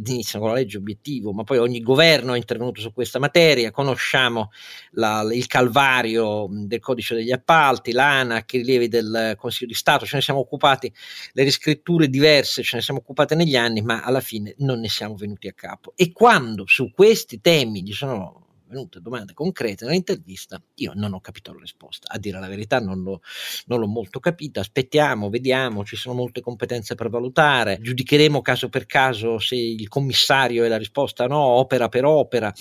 iniziano 0.06 0.44
con 0.44 0.54
la 0.54 0.60
legge 0.60 0.78
obiettivo, 0.78 1.32
ma 1.32 1.44
poi 1.44 1.58
ogni 1.58 1.80
governo 1.80 2.34
è 2.34 2.36
intervenuto 2.36 2.80
su 2.80 2.92
questa 2.92 3.18
materia, 3.18 3.70
conosciamo 3.70 4.50
la, 4.92 5.26
il 5.32 5.46
calvario 5.46 6.48
del 6.50 6.80
codice 6.80 7.14
degli 7.14 7.32
appalti, 7.32 7.92
l'ANAC, 7.92 8.54
i 8.54 8.58
rilievi 8.58 8.88
del 8.88 9.34
Consiglio 9.36 9.68
di 9.68 9.74
Stato, 9.74 10.06
ce 10.06 10.16
ne 10.16 10.22
siamo 10.22 10.40
occupati, 10.40 10.92
le 11.32 11.42
riscritture 11.42 12.08
diverse 12.08 12.62
ce 12.62 12.76
ne 12.76 12.82
siamo 12.82 13.00
occupate 13.00 13.34
negli 13.34 13.56
anni, 13.56 13.82
ma 13.82 14.02
alla 14.02 14.20
fine 14.20 14.54
non 14.58 14.80
ne 14.80 14.88
siamo 14.88 15.14
venuti 15.14 15.48
a 15.48 15.52
capo. 15.52 15.92
E 15.96 16.12
quando 16.12 16.64
su 16.66 16.90
questi 16.92 17.40
temi 17.40 17.84
ci 17.84 17.92
sono 17.92 18.39
venute 18.70 19.00
domande 19.00 19.34
concrete 19.34 19.84
nell'intervista, 19.84 20.62
io 20.76 20.92
non 20.94 21.12
ho 21.12 21.20
capito 21.20 21.52
la 21.52 21.60
risposta. 21.60 22.08
A 22.10 22.18
dire 22.18 22.38
la 22.38 22.48
verità 22.48 22.78
non, 22.78 23.02
l'ho, 23.02 23.20
non 23.66 23.80
l'ho 23.80 23.86
molto 23.86 24.20
capita. 24.20 24.60
Aspettiamo, 24.60 25.28
vediamo, 25.28 25.84
ci 25.84 25.96
sono 25.96 26.14
molte 26.14 26.40
competenze 26.40 26.94
per 26.94 27.10
valutare, 27.10 27.78
giudicheremo 27.80 28.40
caso 28.40 28.68
per 28.68 28.86
caso 28.86 29.38
se 29.38 29.56
il 29.56 29.88
commissario 29.88 30.64
è 30.64 30.68
la 30.68 30.78
risposta 30.78 31.26
no, 31.26 31.38
opera 31.38 31.88
per 31.88 32.04
opera 32.04 32.52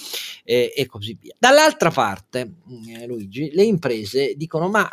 eh, 0.44 0.74
e 0.76 0.86
così 0.88 1.18
via. 1.20 1.36
Dall'altra 1.38 1.92
parte, 1.92 2.56
eh, 2.90 3.06
Luigi, 3.06 3.52
le 3.54 3.64
imprese 3.64 4.34
dicono 4.36 4.68
ma 4.70 4.90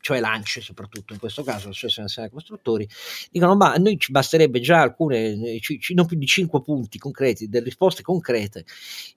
cioè 0.00 0.20
l'ANCE 0.20 0.60
soprattutto 0.60 1.12
in 1.12 1.18
questo 1.18 1.42
caso, 1.42 1.68
l'Associazione 1.68 2.08
Nazionale 2.08 2.32
Costruttori, 2.32 2.88
dicono 3.30 3.54
ma 3.54 3.72
a 3.72 3.76
noi 3.76 3.98
ci 3.98 4.12
basterebbe 4.12 4.60
già 4.60 4.80
alcune, 4.80 5.60
ci, 5.60 5.94
non 5.94 6.06
più 6.06 6.16
di 6.16 6.26
5 6.26 6.62
punti 6.62 6.98
concreti, 6.98 7.48
delle 7.48 7.64
risposte 7.64 8.02
concrete, 8.02 8.64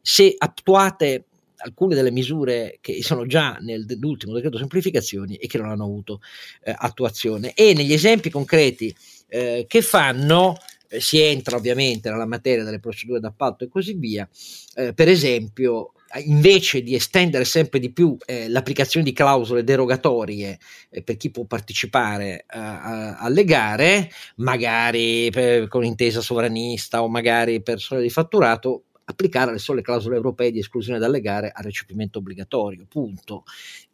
se 0.01 0.33
attuate 0.37 1.25
alcune 1.63 1.95
delle 1.95 2.11
misure 2.11 2.77
che 2.81 3.01
sono 3.01 3.25
già 3.25 3.57
nell'ultimo 3.61 4.33
decreto 4.33 4.57
semplificazioni 4.57 5.35
e 5.35 5.47
che 5.47 5.57
non 5.57 5.69
hanno 5.69 5.85
avuto 5.85 6.21
eh, 6.63 6.73
attuazione. 6.75 7.53
E 7.53 7.73
negli 7.73 7.93
esempi 7.93 8.29
concreti 8.29 8.93
eh, 9.27 9.65
che 9.67 9.81
fanno 9.81 10.57
eh, 10.87 10.99
si 10.99 11.19
entra 11.19 11.57
ovviamente 11.57 12.09
nella 12.09 12.25
materia 12.27 12.63
delle 12.63 12.79
procedure 12.79 13.19
d'appalto 13.19 13.63
e 13.63 13.69
così 13.69 13.93
via. 13.93 14.27
Eh, 14.75 14.93
per 14.93 15.07
esempio, 15.07 15.93
invece 16.25 16.83
di 16.83 16.93
estendere 16.93 17.43
sempre 17.43 17.79
di 17.79 17.91
più 17.91 18.15
eh, 18.25 18.47
l'applicazione 18.47 19.05
di 19.05 19.13
clausole 19.13 19.63
derogatorie 19.63 20.59
eh, 20.89 21.01
per 21.01 21.17
chi 21.17 21.31
può 21.31 21.45
partecipare 21.45 22.45
alle 22.47 23.43
gare, 23.45 24.11
magari 24.35 25.31
per, 25.31 25.67
con 25.67 25.83
intesa 25.83 26.21
sovranista 26.21 27.01
o 27.01 27.09
magari 27.09 27.63
per 27.63 27.79
soglia 27.79 28.01
di 28.01 28.09
fatturato, 28.11 28.83
applicare 29.05 29.51
le 29.51 29.59
sole 29.59 29.81
clausole 29.81 30.15
europee 30.15 30.51
di 30.51 30.59
esclusione 30.59 30.99
dalle 30.99 31.19
gare 31.19 31.51
al 31.53 31.63
recepimento 31.63 32.19
obbligatorio, 32.19 32.85
punto. 32.87 33.43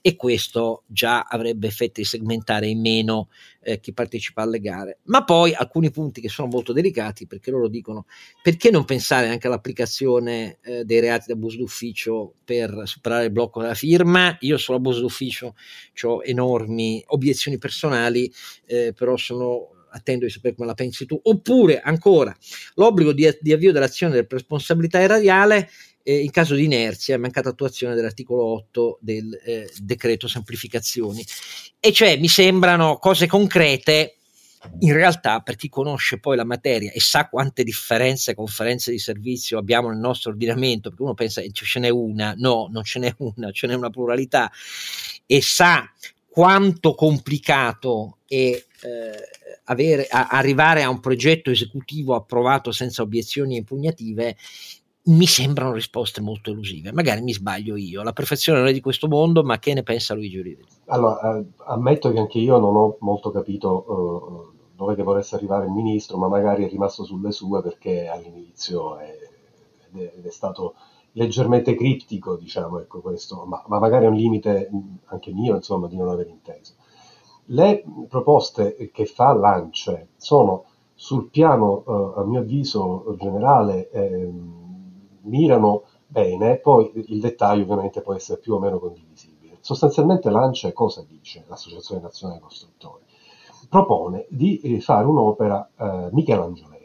E 0.01 0.15
questo 0.15 0.83
già 0.85 1.23
avrebbe 1.23 1.67
effetti 1.67 2.01
di 2.01 2.07
segmentare 2.07 2.67
in 2.67 2.79
meno 2.79 3.29
eh, 3.61 3.79
chi 3.79 3.91
partecipa 3.91 4.43
alle 4.43 4.59
gare. 4.59 4.99
Ma 5.03 5.23
poi 5.23 5.53
alcuni 5.53 5.91
punti 5.91 6.21
che 6.21 6.29
sono 6.29 6.47
molto 6.47 6.71
delicati 6.71 7.27
perché 7.27 7.51
loro 7.51 7.67
dicono 7.67 8.05
perché 8.41 8.71
non 8.71 8.85
pensare 8.85 9.27
anche 9.27 9.47
all'applicazione 9.47 10.59
eh, 10.61 10.85
dei 10.85 10.99
reati 10.99 11.25
d'abuso 11.27 11.57
d'ufficio 11.57 12.35
per 12.45 12.83
superare 12.85 13.25
il 13.25 13.31
blocco 13.31 13.61
della 13.61 13.73
firma. 13.73 14.37
Io 14.41 14.57
sull'abuso 14.57 15.01
d'ufficio 15.01 15.55
ho 16.03 16.23
enormi 16.23 17.03
obiezioni 17.07 17.57
personali, 17.57 18.31
eh, 18.65 18.93
però 18.95 19.17
sono 19.17 19.78
attendo 19.91 20.25
di 20.25 20.31
sapere 20.31 20.55
come 20.55 20.67
la 20.67 20.73
pensi 20.73 21.05
tu, 21.05 21.19
oppure 21.21 21.79
ancora 21.79 22.35
l'obbligo 22.75 23.13
di, 23.13 23.29
di 23.39 23.53
avvio 23.53 23.71
dell'azione 23.71 24.13
del 24.13 24.27
responsabilità 24.29 24.99
erariale 25.01 25.69
eh, 26.03 26.17
in 26.17 26.31
caso 26.31 26.55
di 26.55 26.63
inerzia 26.63 27.15
e 27.15 27.17
mancata 27.17 27.49
attuazione 27.49 27.95
dell'articolo 27.95 28.43
8 28.43 28.97
del 29.01 29.39
eh, 29.45 29.69
decreto 29.81 30.27
semplificazioni. 30.27 31.23
E 31.79 31.91
cioè 31.91 32.17
mi 32.17 32.27
sembrano 32.27 32.97
cose 32.97 33.27
concrete 33.27 34.15
in 34.79 34.93
realtà 34.93 35.39
per 35.39 35.55
chi 35.55 35.69
conosce 35.69 36.19
poi 36.19 36.35
la 36.35 36.43
materia 36.43 36.91
e 36.91 36.99
sa 36.99 37.29
quante 37.29 37.63
differenze, 37.63 38.35
conferenze 38.35 38.91
di 38.91 38.99
servizio 38.99 39.57
abbiamo 39.57 39.89
nel 39.89 39.99
nostro 39.99 40.31
ordinamento, 40.31 40.89
perché 40.89 41.03
uno 41.03 41.13
pensa 41.13 41.41
che 41.41 41.51
ce 41.53 41.79
n'è 41.79 41.89
una, 41.89 42.33
no, 42.37 42.67
non 42.69 42.83
ce 42.83 42.99
n'è 42.99 43.13
una, 43.19 43.51
ce 43.51 43.67
n'è 43.67 43.73
una 43.73 43.89
pluralità, 43.89 44.51
e 45.25 45.41
sa 45.41 45.89
quanto 46.29 46.93
complicato 46.93 48.17
è 48.27 48.35
eh, 48.35 48.63
avere, 49.65 50.07
a, 50.07 50.27
arrivare 50.27 50.83
a 50.83 50.89
un 50.89 50.99
progetto 50.99 51.49
esecutivo 51.49 52.15
approvato 52.15 52.71
senza 52.71 53.01
obiezioni 53.01 53.57
impugnative 53.57 54.35
mi 55.01 55.25
sembrano 55.25 55.73
risposte 55.73 56.21
molto 56.21 56.51
elusive. 56.51 56.91
Magari 56.91 57.21
mi 57.21 57.33
sbaglio 57.33 57.75
io. 57.75 58.03
La 58.03 58.13
perfezione 58.13 58.59
non 58.59 58.67
è 58.67 58.73
di 58.73 58.81
questo 58.81 59.07
mondo, 59.07 59.43
ma 59.43 59.57
che 59.57 59.73
ne 59.73 59.81
pensa 59.81 60.13
Luigi 60.13 60.37
Urivelli? 60.37 60.67
Allora, 60.85 61.37
eh, 61.37 61.45
ammetto 61.65 62.11
che 62.11 62.19
anche 62.19 62.37
io 62.37 62.59
non 62.59 62.75
ho 62.75 62.97
molto 62.99 63.31
capito 63.31 64.53
eh, 64.53 64.57
dove 64.75 64.95
che 64.95 65.03
volesse 65.03 65.35
arrivare 65.35 65.65
il 65.65 65.71
ministro, 65.71 66.17
ma 66.17 66.27
magari 66.27 66.65
è 66.65 66.69
rimasto 66.69 67.03
sulle 67.03 67.31
sue 67.31 67.63
perché 67.63 68.07
all'inizio 68.07 68.97
è, 68.97 69.17
ed 69.93 70.25
è 70.25 70.29
stato 70.29 70.75
leggermente 71.13 71.75
criptico, 71.75 72.35
diciamo, 72.37 72.79
ecco 72.79 73.01
questo, 73.01 73.45
ma, 73.45 73.63
ma 73.67 73.79
magari 73.79 74.05
è 74.05 74.07
un 74.09 74.15
limite 74.15 74.69
anche 75.05 75.31
mio, 75.31 75.55
insomma, 75.55 75.87
di 75.87 75.97
non 75.97 76.09
aver 76.09 76.27
inteso. 76.27 76.75
Le 77.45 77.83
proposte 78.07 78.91
che 78.91 79.05
fa 79.05 79.33
l'ANCE 79.33 80.09
sono 80.17 80.65
sul 80.93 81.29
piano, 81.29 81.83
eh, 81.87 82.19
a 82.19 82.23
mio 82.23 82.41
avviso 82.41 83.15
generale, 83.17 83.89
eh, 83.89 84.29
mirano 85.21 85.83
bene, 86.05 86.57
poi 86.57 86.91
il 86.93 87.19
dettaglio 87.19 87.63
ovviamente 87.63 88.01
può 88.01 88.13
essere 88.13 88.39
più 88.39 88.53
o 88.53 88.59
meno 88.59 88.79
condivisibile. 88.79 89.57
Sostanzialmente 89.61 90.29
l'ANCE 90.29 90.73
cosa 90.73 91.03
dice, 91.07 91.45
l'Associazione 91.47 92.01
Nazionale 92.01 92.39
Costruttori? 92.39 93.03
Propone 93.69 94.25
di 94.29 94.79
fare 94.81 95.05
un'opera 95.05 95.69
eh, 95.77 96.09
michelangiolesca. 96.11 96.78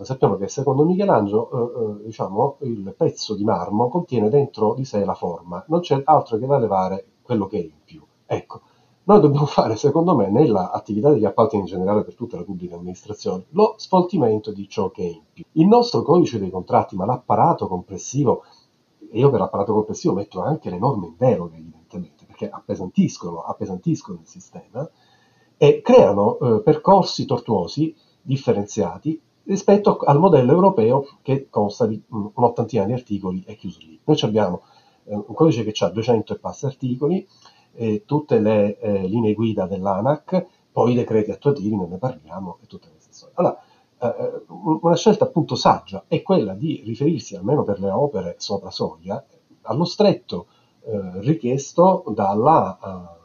Sappiamo 0.00 0.36
che 0.36 0.48
secondo 0.48 0.84
Michelangelo 0.84 1.50
eh, 1.50 2.02
eh, 2.02 2.04
diciamo, 2.06 2.56
il 2.60 2.94
pezzo 2.96 3.34
di 3.34 3.44
marmo 3.44 3.88
contiene 3.88 4.28
dentro 4.28 4.74
di 4.74 4.84
sé 4.84 5.04
la 5.04 5.14
forma, 5.14 5.64
non 5.68 5.80
c'è 5.80 6.00
altro 6.04 6.38
che 6.38 6.46
da 6.46 6.58
levare 6.58 7.06
quello 7.22 7.46
che 7.46 7.58
è 7.58 7.62
in 7.62 7.82
più. 7.84 8.02
Ecco, 8.26 8.60
noi 9.04 9.20
dobbiamo 9.20 9.46
fare, 9.46 9.76
secondo 9.76 10.14
me, 10.14 10.30
nell'attività 10.30 11.10
degli 11.10 11.24
appalti 11.24 11.56
in 11.56 11.64
generale 11.64 12.04
per 12.04 12.14
tutta 12.14 12.36
la 12.36 12.44
pubblica 12.44 12.74
amministrazione, 12.76 13.46
lo 13.50 13.74
sfoltimento 13.76 14.52
di 14.52 14.68
ciò 14.68 14.90
che 14.90 15.02
è 15.02 15.08
in 15.08 15.22
più. 15.32 15.44
Il 15.52 15.66
nostro 15.66 16.02
codice 16.02 16.38
dei 16.38 16.50
contratti, 16.50 16.96
ma 16.96 17.04
l'apparato 17.04 17.66
complessivo, 17.66 18.44
e 19.10 19.18
io 19.18 19.30
per 19.30 19.40
l'apparato 19.40 19.72
complessivo 19.72 20.14
metto 20.14 20.40
anche 20.40 20.70
le 20.70 20.78
norme 20.78 21.08
in 21.08 21.14
deroga, 21.16 21.56
evidentemente, 21.56 22.24
perché 22.24 22.48
appesantiscono, 22.48 23.40
appesantiscono 23.40 24.18
il 24.20 24.26
sistema 24.26 24.88
e 25.56 25.80
creano 25.80 26.38
eh, 26.38 26.62
percorsi 26.62 27.24
tortuosi 27.24 27.94
differenziati 28.22 29.20
rispetto 29.44 29.98
al 29.98 30.18
modello 30.18 30.52
europeo 30.52 31.06
che 31.22 31.48
consta 31.50 31.86
di 31.86 32.00
un'ottantina 32.08 32.84
di 32.84 32.92
articoli 32.92 33.42
e 33.46 33.56
chiuso 33.56 33.78
lì. 33.80 33.98
Noi 34.04 34.18
abbiamo 34.22 34.62
eh, 35.04 35.14
un 35.14 35.34
codice 35.34 35.64
che 35.64 35.84
ha 35.84 35.88
200 35.88 36.34
e 36.34 36.38
passa 36.38 36.66
articoli, 36.66 37.26
eh, 37.74 38.04
tutte 38.04 38.38
le 38.40 38.78
eh, 38.78 39.06
linee 39.06 39.34
guida 39.34 39.66
dell'ANAC, 39.66 40.46
poi 40.70 40.92
i 40.92 40.94
decreti 40.94 41.30
attuativi, 41.30 41.76
ne 41.76 41.98
parliamo, 41.98 42.58
e 42.62 42.66
tutte 42.66 42.88
queste 42.90 43.12
storie. 43.12 43.34
Allora, 43.36 43.58
eh, 43.98 44.06
eh, 44.06 44.42
una 44.48 44.96
scelta 44.96 45.24
appunto 45.24 45.54
saggia 45.54 46.04
è 46.08 46.22
quella 46.22 46.54
di 46.54 46.82
riferirsi, 46.84 47.36
almeno 47.36 47.62
per 47.62 47.78
le 47.78 47.90
opere 47.90 48.34
sopra 48.38 48.70
soglia, 48.70 49.24
allo 49.62 49.84
stretto 49.84 50.46
eh, 50.84 51.20
richiesto 51.20 52.04
dalla 52.08 53.20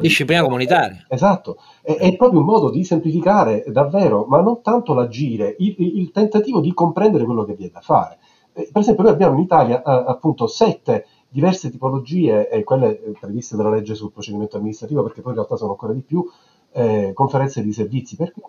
disciplina 0.00 0.42
comunitaria. 0.42 1.04
Esatto, 1.08 1.58
è, 1.82 1.96
è, 1.96 2.16
proprio 2.16 2.40
un 2.40 2.46
modo 2.46 2.70
di 2.70 2.84
semplificare 2.84 3.64
davvero, 3.68 4.24
ma 4.24 4.40
non 4.40 4.62
tanto 4.62 4.94
l'agire, 4.94 5.54
il, 5.58 5.74
il 5.78 6.10
tentativo 6.10 6.60
di 6.60 6.72
comprendere 6.72 7.24
quello 7.24 7.44
che 7.44 7.54
viene 7.54 7.72
da 7.72 7.80
fare. 7.80 8.18
per 8.52 8.80
esempio, 8.80 9.04
noi 9.04 9.12
abbiamo 9.12 9.34
in 9.34 9.42
Italia 9.42 9.82
appunto 9.82 10.46
sette 10.46 11.06
diverse 11.28 11.70
tipologie, 11.70 12.48
eh, 12.50 12.62
quelle 12.62 13.00
previste 13.18 13.56
dalla 13.56 13.70
legge 13.70 13.94
sul 13.94 14.12
procedimento 14.12 14.56
amministrativo, 14.58 15.02
perché 15.02 15.22
poi 15.22 15.30
in 15.32 15.38
realtà 15.38 15.56
sono 15.56 15.70
ancora 15.70 15.94
di 15.94 16.02
più, 16.02 16.24
eh, 16.72 17.12
conferenze 17.14 17.62
di 17.62 17.72
servizi. 17.72 18.16
Perché? 18.16 18.40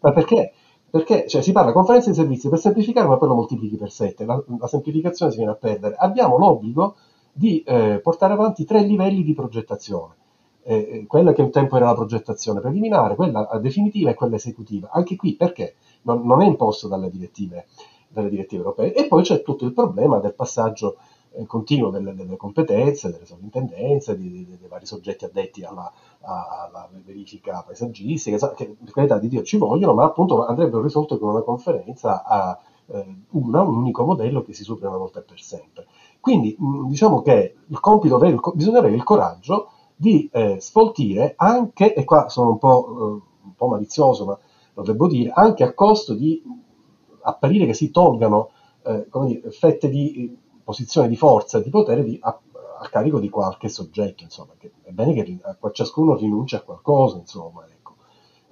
Ma 0.00 0.12
perché? 0.12 0.52
Perché 0.88 1.26
cioè, 1.28 1.42
si 1.42 1.52
parla 1.52 1.72
conferenze 1.72 2.10
di 2.10 2.16
servizi 2.16 2.48
per 2.48 2.58
semplificare, 2.58 3.08
ma 3.08 3.16
poi 3.16 3.28
lo 3.28 3.34
moltiplichi 3.34 3.76
per 3.76 3.90
7, 3.90 4.24
la, 4.24 4.42
la 4.58 4.66
semplificazione 4.66 5.30
si 5.30 5.38
viene 5.38 5.52
a 5.52 5.56
perdere. 5.56 5.96
Abbiamo 5.96 6.36
l'obbligo 6.38 6.96
di 7.32 7.62
eh, 7.62 8.00
portare 8.02 8.32
avanti 8.32 8.64
tre 8.64 8.82
livelli 8.82 9.22
di 9.22 9.34
progettazione. 9.34 10.14
Eh, 10.62 10.74
eh 10.74 11.06
quella 11.06 11.32
che 11.32 11.42
un 11.42 11.50
tempo 11.50 11.76
era 11.76 11.86
la 11.86 11.94
progettazione 11.94 12.60
preliminare, 12.60 13.14
quella 13.14 13.48
definitiva 13.60 14.10
e 14.10 14.14
quella 14.14 14.36
esecutiva. 14.36 14.90
Anche 14.92 15.16
qui 15.16 15.34
perché 15.34 15.76
non, 16.02 16.26
non 16.26 16.42
è 16.42 16.46
imposto 16.46 16.88
dalle 16.88 17.10
direttive, 17.10 17.66
dalle 18.08 18.28
direttive 18.28 18.62
europee. 18.62 18.94
E 18.94 19.06
poi 19.06 19.22
c'è 19.22 19.42
tutto 19.42 19.64
il 19.64 19.72
problema 19.72 20.18
del 20.18 20.34
passaggio 20.34 20.96
eh, 21.32 21.46
continuo 21.46 21.90
delle, 21.90 22.14
delle, 22.14 22.36
competenze, 22.36 23.10
delle 23.10 23.24
sovrintendenze, 23.24 24.16
di, 24.16 24.30
di, 24.30 24.58
dei 24.58 24.68
vari 24.68 24.86
soggetti 24.86 25.24
addetti 25.24 25.62
alla, 25.62 25.90
alla 26.20 26.88
verifica 27.04 27.62
paesaggistica, 27.64 28.52
che 28.54 28.76
per 28.82 28.92
carità 28.92 29.18
di 29.18 29.28
Dio 29.28 29.42
ci 29.42 29.56
vogliono, 29.56 29.94
ma 29.94 30.04
appunto 30.04 30.44
andrebbero 30.44 30.82
risolte 30.82 31.18
con 31.18 31.30
una 31.30 31.42
conferenza 31.42 32.24
a 32.24 32.58
eh, 32.86 33.14
una, 33.30 33.62
un 33.62 33.76
unico 33.76 34.04
modello 34.04 34.42
che 34.42 34.52
si 34.52 34.64
supera 34.64 34.88
una 34.88 34.98
volta 34.98 35.20
per 35.20 35.40
sempre. 35.40 35.86
Quindi 36.18 36.56
diciamo 36.88 37.22
che 37.22 37.54
il 37.66 37.80
compito 37.80 38.18
vero, 38.18 38.52
bisogna 38.54 38.80
avere 38.80 38.94
il 38.94 39.04
coraggio 39.04 39.70
di 40.00 40.30
eh, 40.32 40.56
sfoltire 40.60 41.34
anche, 41.36 41.92
e 41.92 42.04
qua 42.04 42.30
sono 42.30 42.52
un 42.52 42.58
po', 42.58 42.86
eh, 42.88 43.02
un 43.44 43.54
po' 43.54 43.66
malizioso, 43.66 44.24
ma 44.24 44.38
lo 44.72 44.82
devo 44.82 45.06
dire, 45.06 45.30
anche 45.30 45.62
a 45.62 45.74
costo 45.74 46.14
di 46.14 46.42
apparire 47.20 47.66
che 47.66 47.74
si 47.74 47.90
tolgano 47.90 48.48
eh, 48.82 49.06
dire, 49.26 49.50
fette 49.50 49.90
di 49.90 50.34
posizione 50.64 51.06
di 51.06 51.16
forza 51.16 51.58
e 51.58 51.62
di 51.62 51.68
potere 51.68 52.02
di, 52.02 52.18
a, 52.18 52.28
a, 52.78 52.88
carico 52.88 53.20
di 53.20 53.28
qualche 53.28 53.68
soggetto, 53.68 54.22
insomma, 54.22 54.54
che 54.56 54.72
è 54.84 54.90
bene 54.90 55.12
che 55.12 55.38
a, 55.42 55.70
ciascuno 55.70 56.16
rinunci 56.16 56.54
a 56.54 56.62
qualcosa, 56.62 57.18
insomma. 57.18 57.66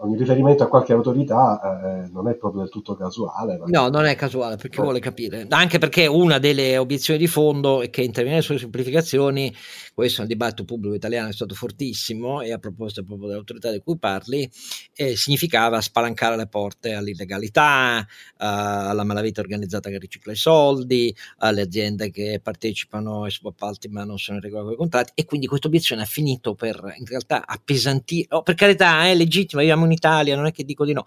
Ogni 0.01 0.17
riferimento 0.17 0.63
a 0.63 0.69
qualche 0.69 0.93
autorità 0.93 1.61
eh, 1.61 2.09
non 2.13 2.29
è 2.29 2.35
proprio 2.37 2.63
del 2.63 2.71
tutto 2.71 2.95
casuale. 2.95 3.61
No, 3.67 3.89
non 3.89 4.05
è 4.05 4.15
casuale, 4.15 4.57
perché 4.57 4.81
oh. 4.81 4.85
vuole 4.85 5.01
capire. 5.01 5.47
Anche 5.49 5.79
perché 5.79 6.07
una 6.07 6.39
delle 6.39 6.77
obiezioni 6.79 7.19
di 7.19 7.27
fondo 7.27 7.83
è 7.83 7.91
che 7.91 8.03
intervenire 8.03 8.43
sulle 8.43 8.59
semplificazioni 8.59 9.53
questo 9.99 10.21
nel 10.21 10.31
dibattito 10.31 10.65
pubblico 10.65 10.95
italiano 10.95 11.29
è 11.29 11.33
stato 11.33 11.57
fortissimo 11.57 12.41
e 12.41 12.53
a 12.53 12.59
proposito 12.59 13.03
proprio 13.03 13.27
dell'autorità 13.27 13.73
di 13.73 13.81
cui 13.81 13.99
parli, 13.99 14.49
eh, 14.95 15.17
significava 15.17 15.81
spalancare 15.81 16.37
le 16.37 16.47
porte 16.47 16.93
all'illegalità, 16.93 17.99
uh, 17.99 18.07
alla 18.37 19.03
malavita 19.03 19.41
organizzata 19.41 19.91
che 19.91 19.99
ricicla 19.99 20.31
i 20.31 20.37
soldi, 20.37 21.13
alle 21.39 21.63
aziende 21.63 22.13
che 22.13 22.39
partecipano 22.41 23.25
ai 23.25 23.33
subappalti 23.33 23.89
ma 23.89 24.05
non 24.05 24.19
sono 24.19 24.37
in 24.37 24.45
regola 24.45 24.63
con 24.63 24.73
i 24.75 24.77
contratti 24.77 25.11
e 25.17 25.25
quindi 25.25 25.49
questa 25.49 25.67
obiezione 25.67 26.03
ha 26.03 26.05
finito 26.07 26.55
per 26.55 26.95
in 26.97 27.05
realtà 27.05 27.45
appesantire, 27.45 28.29
oh, 28.31 28.43
per 28.43 28.55
carità 28.55 29.05
è 29.05 29.17
legittimo, 29.17 29.61
viviamo 29.61 29.85
in 29.89 29.93
Italia, 29.93 30.37
non 30.37 30.47
è 30.47 30.53
che 30.53 30.65
dico 30.65 30.85
di 30.85 30.93
no, 30.93 31.05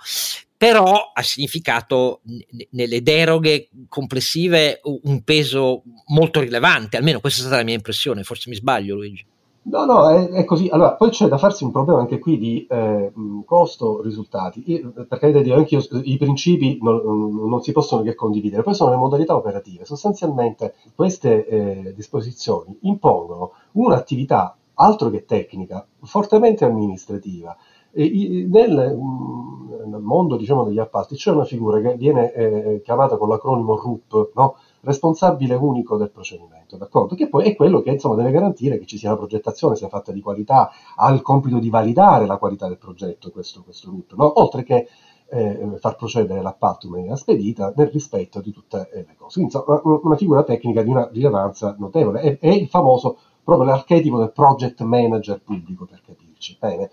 però 0.57 1.11
ha 1.13 1.21
significato 1.23 2.21
n- 2.25 2.39
nelle 2.71 3.01
deroghe 3.01 3.69
complessive 3.87 4.81
un 4.83 5.23
peso 5.23 5.83
molto 6.07 6.41
rilevante, 6.41 6.97
almeno 6.97 7.19
questa 7.19 7.39
è 7.39 7.43
stata 7.43 7.57
la 7.57 7.65
mia 7.65 7.75
impressione, 7.75 8.23
forse 8.23 8.49
mi 8.49 8.55
sbaglio 8.55 8.95
Luigi. 8.95 9.25
No, 9.63 9.85
no, 9.85 10.09
è, 10.09 10.29
è 10.29 10.43
così. 10.43 10.69
Allora, 10.69 10.95
poi 10.95 11.11
c'è 11.11 11.27
da 11.27 11.37
farsi 11.37 11.63
un 11.63 11.71
problema 11.71 11.99
anche 11.99 12.17
qui 12.17 12.39
di 12.39 12.65
eh, 12.67 13.11
costo-risultati. 13.45 14.91
Per 15.07 15.31
di 15.31 15.41
Dio, 15.43 15.55
anche 15.55 15.75
io, 15.75 15.87
i 16.03 16.17
principi 16.17 16.79
non, 16.81 17.01
non, 17.47 17.61
si 17.61 17.71
possono 17.71 18.01
che 18.01 18.15
condividere, 18.15 18.63
poi 18.63 18.73
sono 18.73 18.89
le 18.89 18.97
modalità 18.97 19.35
operative. 19.35 19.85
Sostanzialmente 19.85 20.75
queste 20.95 21.45
eh, 21.45 21.93
disposizioni 21.95 22.75
impongono 22.81 23.51
un'attività 23.73 24.55
altro 24.75 25.11
che 25.11 25.25
tecnica, 25.25 25.85
fortemente 26.01 26.65
amministrativa, 26.65 27.55
e 27.91 28.47
nel, 28.49 28.95
mm, 28.97 29.89
nel, 29.89 30.01
mondo 30.01 30.37
diciamo, 30.37 30.63
degli 30.63 30.79
appalti 30.79 31.15
c'è 31.15 31.31
una 31.31 31.43
figura 31.43 31.79
che 31.81 31.95
viene 31.95 32.31
eh, 32.33 32.81
chiamata 32.83 33.17
con 33.17 33.27
l'acronimo 33.27 33.75
RUP, 33.75 34.31
no? 34.35 34.55
responsabile 34.81 35.55
unico 35.55 35.97
del 35.97 36.09
procedimento, 36.09 36.77
d'accordo? 36.77 37.15
che 37.15 37.27
poi 37.27 37.45
è 37.45 37.55
quello 37.55 37.81
che 37.81 37.91
insomma, 37.91 38.15
deve 38.15 38.31
garantire 38.31 38.79
che 38.79 38.85
ci 38.85 38.97
sia 38.97 39.09
una 39.09 39.17
progettazione, 39.17 39.75
sia 39.75 39.89
fatta 39.89 40.11
di 40.11 40.21
qualità, 40.21 40.71
ha 40.95 41.11
il 41.11 41.21
compito 41.21 41.59
di 41.59 41.69
validare 41.69 42.25
la 42.25 42.37
qualità 42.37 42.67
del 42.67 42.77
progetto, 42.77 43.29
questo, 43.31 43.61
questo 43.63 43.89
RUP, 43.89 44.13
no? 44.15 44.39
oltre 44.39 44.63
che 44.63 44.87
eh, 45.33 45.77
far 45.79 45.95
procedere 45.95 46.41
l'appalto 46.41 46.87
in 46.87 46.91
maniera 46.93 47.15
spedita 47.15 47.71
nel 47.75 47.87
rispetto 47.87 48.41
di 48.41 48.51
tutte 48.51 48.89
le 48.91 49.15
cose. 49.17 49.39
Quindi, 49.39 49.53
insomma, 49.55 49.81
una 49.83 50.17
figura 50.17 50.43
tecnica 50.43 50.81
di 50.81 50.89
una 50.89 51.07
rilevanza 51.09 51.75
notevole, 51.79 52.19
è, 52.19 52.37
è 52.39 52.49
il 52.49 52.67
famoso 52.67 53.17
proprio 53.43 53.69
l'archetipo 53.69 54.17
del 54.17 54.31
project 54.31 54.81
manager 54.81 55.41
pubblico, 55.41 55.85
per 55.85 56.01
capirci. 56.05 56.57
Bene. 56.59 56.89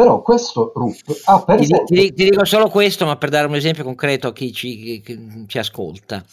Però 0.00 0.22
questo 0.22 0.72
RUP 0.74 1.20
ha 1.24 1.44
per 1.44 1.58
ti, 1.58 1.64
esempio... 1.64 1.94
Ti, 1.94 2.14
ti, 2.14 2.24
dico 2.30 2.46
solo 2.46 2.70
questo, 2.70 3.04
ma 3.04 3.18
per 3.18 3.28
dare 3.28 3.46
un 3.46 3.54
esempio 3.54 3.84
concreto 3.84 4.28
a 4.28 4.32
chi 4.32 4.50
ci, 4.50 5.02
chi 5.04 5.44
ci 5.46 5.58
ascolta. 5.58 6.24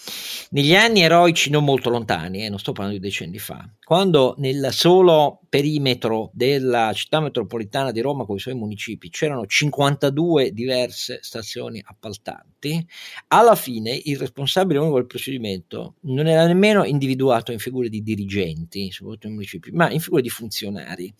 Negli 0.51 0.73
anni 0.73 1.01
eroici 1.01 1.49
non 1.49 1.65
molto 1.65 1.89
lontani, 1.89 2.45
eh, 2.45 2.49
non 2.49 2.59
sto 2.59 2.71
parlando 2.71 2.97
di 2.97 3.05
decenni 3.05 3.39
fa, 3.39 3.69
quando 3.83 4.35
nel 4.37 4.69
solo 4.71 5.41
perimetro 5.49 6.29
della 6.31 6.93
città 6.93 7.19
metropolitana 7.19 7.91
di 7.91 7.99
Roma 7.99 8.23
con 8.23 8.37
i 8.37 8.39
suoi 8.39 8.55
municipi 8.55 9.09
c'erano 9.09 9.45
52 9.45 10.53
diverse 10.53 11.19
stazioni 11.21 11.83
appaltanti, 11.85 12.87
alla 13.27 13.55
fine 13.55 13.99
il 14.05 14.17
responsabile 14.17 14.79
unico 14.79 14.95
del 14.95 15.07
procedimento 15.07 15.95
non 16.03 16.27
era 16.27 16.45
nemmeno 16.45 16.85
individuato 16.85 17.51
in 17.51 17.59
figure 17.59 17.89
di 17.89 18.01
dirigenti, 18.01 18.91
soprattutto 18.91 19.27
nei 19.27 19.35
municipi, 19.35 19.71
ma 19.71 19.91
in 19.91 19.99
figure 19.99 20.21
di 20.21 20.29
funzionari 20.29 21.13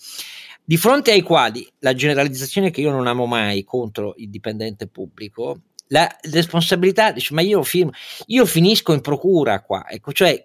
di 0.69 0.75
fronte 0.75 1.11
ai 1.11 1.21
quali 1.21 1.65
la 1.79 1.93
generalizzazione 1.93 2.35
che 2.71 2.81
io 2.81 2.91
non 2.91 3.07
amo 3.07 3.25
mai 3.25 3.63
contro 3.63 4.13
il 4.17 4.29
dipendente 4.29 4.87
pubblico 4.87 5.61
la 5.89 6.07
responsabilità 6.31 7.11
dice 7.11 7.33
ma 7.33 7.41
io, 7.41 7.63
firmo, 7.63 7.91
io 8.27 8.45
finisco 8.45 8.93
in 8.93 9.01
procura 9.01 9.61
qua 9.61 9.85
ecco 9.87 10.11
cioè 10.11 10.41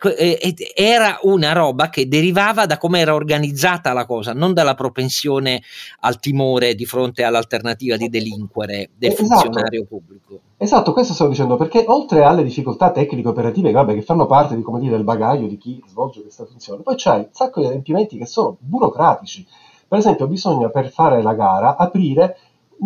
era 0.74 1.18
una 1.22 1.52
roba 1.52 1.88
che 1.88 2.06
derivava 2.06 2.66
da 2.66 2.78
come 2.78 3.00
era 3.00 3.14
organizzata 3.14 3.92
la 3.92 4.06
cosa 4.06 4.32
non 4.32 4.52
dalla 4.52 4.74
propensione 4.74 5.62
al 6.00 6.20
timore 6.20 6.74
di 6.74 6.84
fronte 6.84 7.24
all'alternativa 7.24 7.96
di 7.96 8.08
delinquere 8.08 8.90
del 8.96 9.12
esatto. 9.12 9.26
funzionario 9.26 9.84
pubblico 9.84 10.40
esatto 10.56 10.92
questo 10.92 11.14
stavo 11.14 11.30
dicendo 11.30 11.56
perché 11.56 11.84
oltre 11.88 12.22
alle 12.22 12.44
difficoltà 12.44 12.92
tecniche 12.92 13.28
operative 13.28 13.72
vabbè, 13.72 13.94
che 13.94 14.02
fanno 14.02 14.26
parte 14.26 14.54
di, 14.54 14.62
come 14.62 14.78
dire, 14.78 14.92
del 14.92 15.04
bagaglio 15.04 15.48
di 15.48 15.58
chi 15.58 15.82
svolge 15.88 16.22
questa 16.22 16.44
funzione 16.44 16.82
poi 16.82 16.94
c'hai 16.96 17.18
un 17.18 17.28
sacco 17.32 17.60
di 17.60 17.66
adempimenti 17.66 18.16
che 18.16 18.26
sono 18.26 18.56
burocratici 18.60 19.44
per 19.92 20.00
esempio, 20.00 20.26
bisogna 20.26 20.70
per 20.70 20.88
fare 20.88 21.20
la 21.20 21.34
gara 21.34 21.76
aprire 21.76 22.38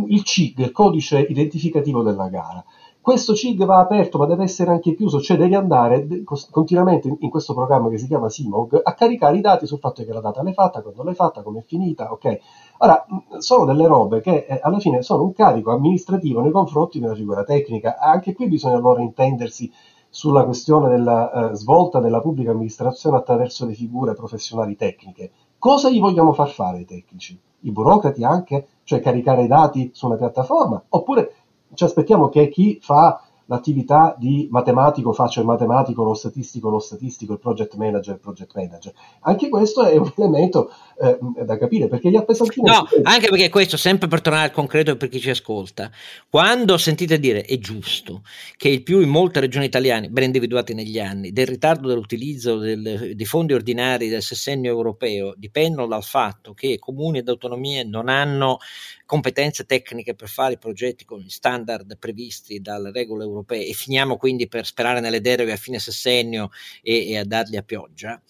il 0.09 0.25
CIG, 0.25 0.59
il 0.59 0.73
codice 0.73 1.21
identificativo 1.21 2.03
della 2.03 2.27
gara. 2.27 2.65
Questo 3.01 3.33
CIG 3.33 3.65
va 3.65 3.79
aperto 3.79 4.19
ma 4.19 4.27
deve 4.27 4.43
essere 4.43 4.73
anche 4.73 4.93
chiuso, 4.97 5.21
cioè 5.21 5.37
devi 5.37 5.55
andare 5.55 6.25
continuamente 6.51 7.17
in 7.21 7.31
questo 7.31 7.55
programma 7.55 7.91
che 7.91 7.99
si 7.99 8.09
chiama 8.09 8.29
Simog 8.29 8.81
a 8.83 8.93
caricare 8.95 9.37
i 9.37 9.41
dati 9.41 9.69
sul 9.69 9.79
fatto 9.79 10.05
che 10.05 10.13
la 10.13 10.19
data 10.19 10.43
l'hai 10.43 10.53
fatta, 10.53 10.83
quando 10.83 11.05
l'hai 11.05 11.15
fatta, 11.15 11.45
come 11.45 11.61
è 11.61 11.63
finita, 11.63 12.11
ok? 12.11 12.39
Ora, 12.79 13.07
sono 13.39 13.65
delle 13.67 13.87
robe 13.87 14.21
che 14.21 14.45
eh, 14.49 14.59
alla 14.61 14.81
fine 14.81 15.01
sono 15.03 15.23
un 15.23 15.33
carico 15.33 15.71
amministrativo 15.71 16.41
nei 16.41 16.51
confronti 16.51 16.99
una 16.99 17.15
figura 17.15 17.45
tecnica. 17.45 17.99
Anche 18.01 18.35
qui 18.35 18.49
bisogna 18.49 18.79
allora 18.79 19.01
intendersi 19.01 19.73
sulla 20.09 20.45
questione 20.45 20.89
della 20.89 21.53
eh, 21.53 21.55
svolta 21.55 22.01
della 22.01 22.21
pubblica 22.21 22.51
amministrazione 22.51 23.19
attraverso 23.19 23.65
le 23.65 23.75
figure 23.75 24.15
professionali 24.15 24.75
tecniche. 24.75 25.31
Cosa 25.67 25.91
gli 25.91 25.99
vogliamo 25.99 26.33
far 26.33 26.51
fare 26.51 26.77
ai 26.77 26.85
tecnici? 26.85 27.37
I 27.63 27.73
burocrati 27.73 28.23
anche? 28.23 28.69
Cioè 28.85 29.01
caricare 29.01 29.43
i 29.43 29.49
dati 29.49 29.91
su 29.93 30.07
una 30.07 30.15
piattaforma? 30.15 30.81
Oppure 30.91 31.35
ci 31.75 31.83
aspettiamo 31.83 32.29
che 32.29 32.49
chi 32.49 32.79
fa 32.81 33.21
l'attività 33.47 34.15
di 34.19 34.49
matematico 34.51 35.13
faccio 35.13 35.41
il 35.41 35.47
matematico, 35.47 36.03
lo 36.03 36.15
statistico, 36.15 36.69
lo 36.69 36.79
statistico, 36.79 37.33
il 37.33 37.39
project 37.39 37.75
manager, 37.75 38.15
il 38.15 38.21
project 38.21 38.55
manager. 38.55 38.93
Anche 39.21 39.49
questo 39.49 39.85
è 39.85 39.97
un 39.97 40.11
elemento 40.17 40.71
eh, 41.01 41.19
da 41.45 41.57
capire 41.57 41.89
perché 41.89 42.11
gli 42.11 42.17
appesantini... 42.17 42.69
No, 42.69 42.87
anche 43.03 43.29
perché 43.29 43.49
questo, 43.49 43.77
sempre 43.77 44.09
per 44.09 44.21
tornare 44.21 44.47
al 44.47 44.53
concreto 44.53 44.97
per 44.97 45.09
chi 45.09 45.21
ci 45.21 45.31
ascolta, 45.31 45.91
quando 46.29 46.77
sentite 46.77 47.19
dire 47.19 47.43
è 47.43 47.59
giusto 47.59 48.23
che 48.57 48.69
il 48.69 48.83
più 48.83 49.01
in 49.01 49.09
molte 49.09 49.41
regioni 49.41 49.67
italiane, 49.67 50.09
ben 50.09 50.25
individuate 50.25 50.75
negli 50.75 50.99
anni, 50.99 51.33
del 51.33 51.47
ritardo 51.47 51.89
dell'utilizzo 51.89 52.57
del, 52.57 53.13
dei 53.15 53.27
fondi 53.27 53.53
ordinari 53.53 54.09
del 54.09 54.23
sessennio 54.23 54.71
europeo 54.71 55.35
dipendono 55.37 55.87
dal 55.87 56.03
fatto 56.03 56.53
che 56.53 56.79
comuni 56.79 57.19
ed 57.19 57.29
autonomie 57.29 57.85
non 57.85 58.09
hanno 58.09 58.59
competenze 59.07 59.65
tecniche 59.65 60.15
per 60.15 60.29
fare 60.29 60.55
i 60.55 60.59
progetti 60.59 61.05
con 61.05 61.21
gli 61.21 61.31
standard 61.31 61.97
previsti 61.99 62.61
dalle 62.61 62.91
regole 62.93 63.25
europee 63.25 63.67
e 63.67 63.73
finiamo 63.73 64.17
quindi 64.17 64.49
per 64.49 64.67
sperare 64.67 65.01
nelle 65.01 65.21
deroghe 65.21 65.53
a 65.53 65.57
fine 65.57 65.79
sessennio 65.79 66.51
e, 66.83 67.09
e 67.11 67.19
a 67.19 67.25
darli 67.25 67.57
a 67.57 67.63
pioggia 67.63 68.21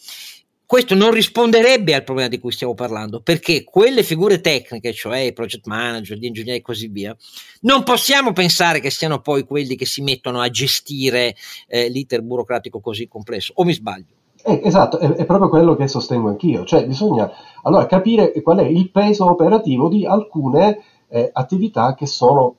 questo 0.66 0.96
non 0.96 1.12
risponderebbe 1.12 1.94
al 1.94 2.02
problema 2.02 2.28
di 2.28 2.40
cui 2.40 2.50
stiamo 2.50 2.74
parlando, 2.74 3.20
perché 3.20 3.62
quelle 3.62 4.02
figure 4.02 4.40
tecniche, 4.40 4.92
cioè 4.92 5.18
i 5.18 5.32
project 5.32 5.66
manager, 5.66 6.18
gli 6.18 6.24
ingegneri 6.24 6.58
e 6.58 6.62
così 6.62 6.88
via, 6.88 7.16
non 7.60 7.84
possiamo 7.84 8.32
pensare 8.32 8.80
che 8.80 8.90
siano 8.90 9.20
poi 9.20 9.44
quelli 9.44 9.76
che 9.76 9.86
si 9.86 10.02
mettono 10.02 10.40
a 10.40 10.50
gestire 10.50 11.36
eh, 11.68 11.88
l'iter 11.88 12.20
burocratico 12.22 12.80
così 12.80 13.06
complesso, 13.06 13.52
o 13.54 13.64
mi 13.64 13.74
sbaglio? 13.74 14.25
Eh, 14.48 14.60
esatto, 14.62 14.98
è, 14.98 15.10
è, 15.10 15.24
proprio 15.24 15.48
quello 15.48 15.74
che 15.74 15.88
sostengo 15.88 16.28
anch'io, 16.28 16.64
cioè 16.64 16.86
bisogna 16.86 17.28
allora 17.62 17.84
capire 17.86 18.30
qual 18.42 18.58
è 18.58 18.62
il 18.62 18.92
peso 18.92 19.28
operativo 19.28 19.88
di 19.88 20.06
alcune 20.06 20.78
eh, 21.08 21.30
attività 21.32 21.94
che 21.94 22.06
sono, 22.06 22.54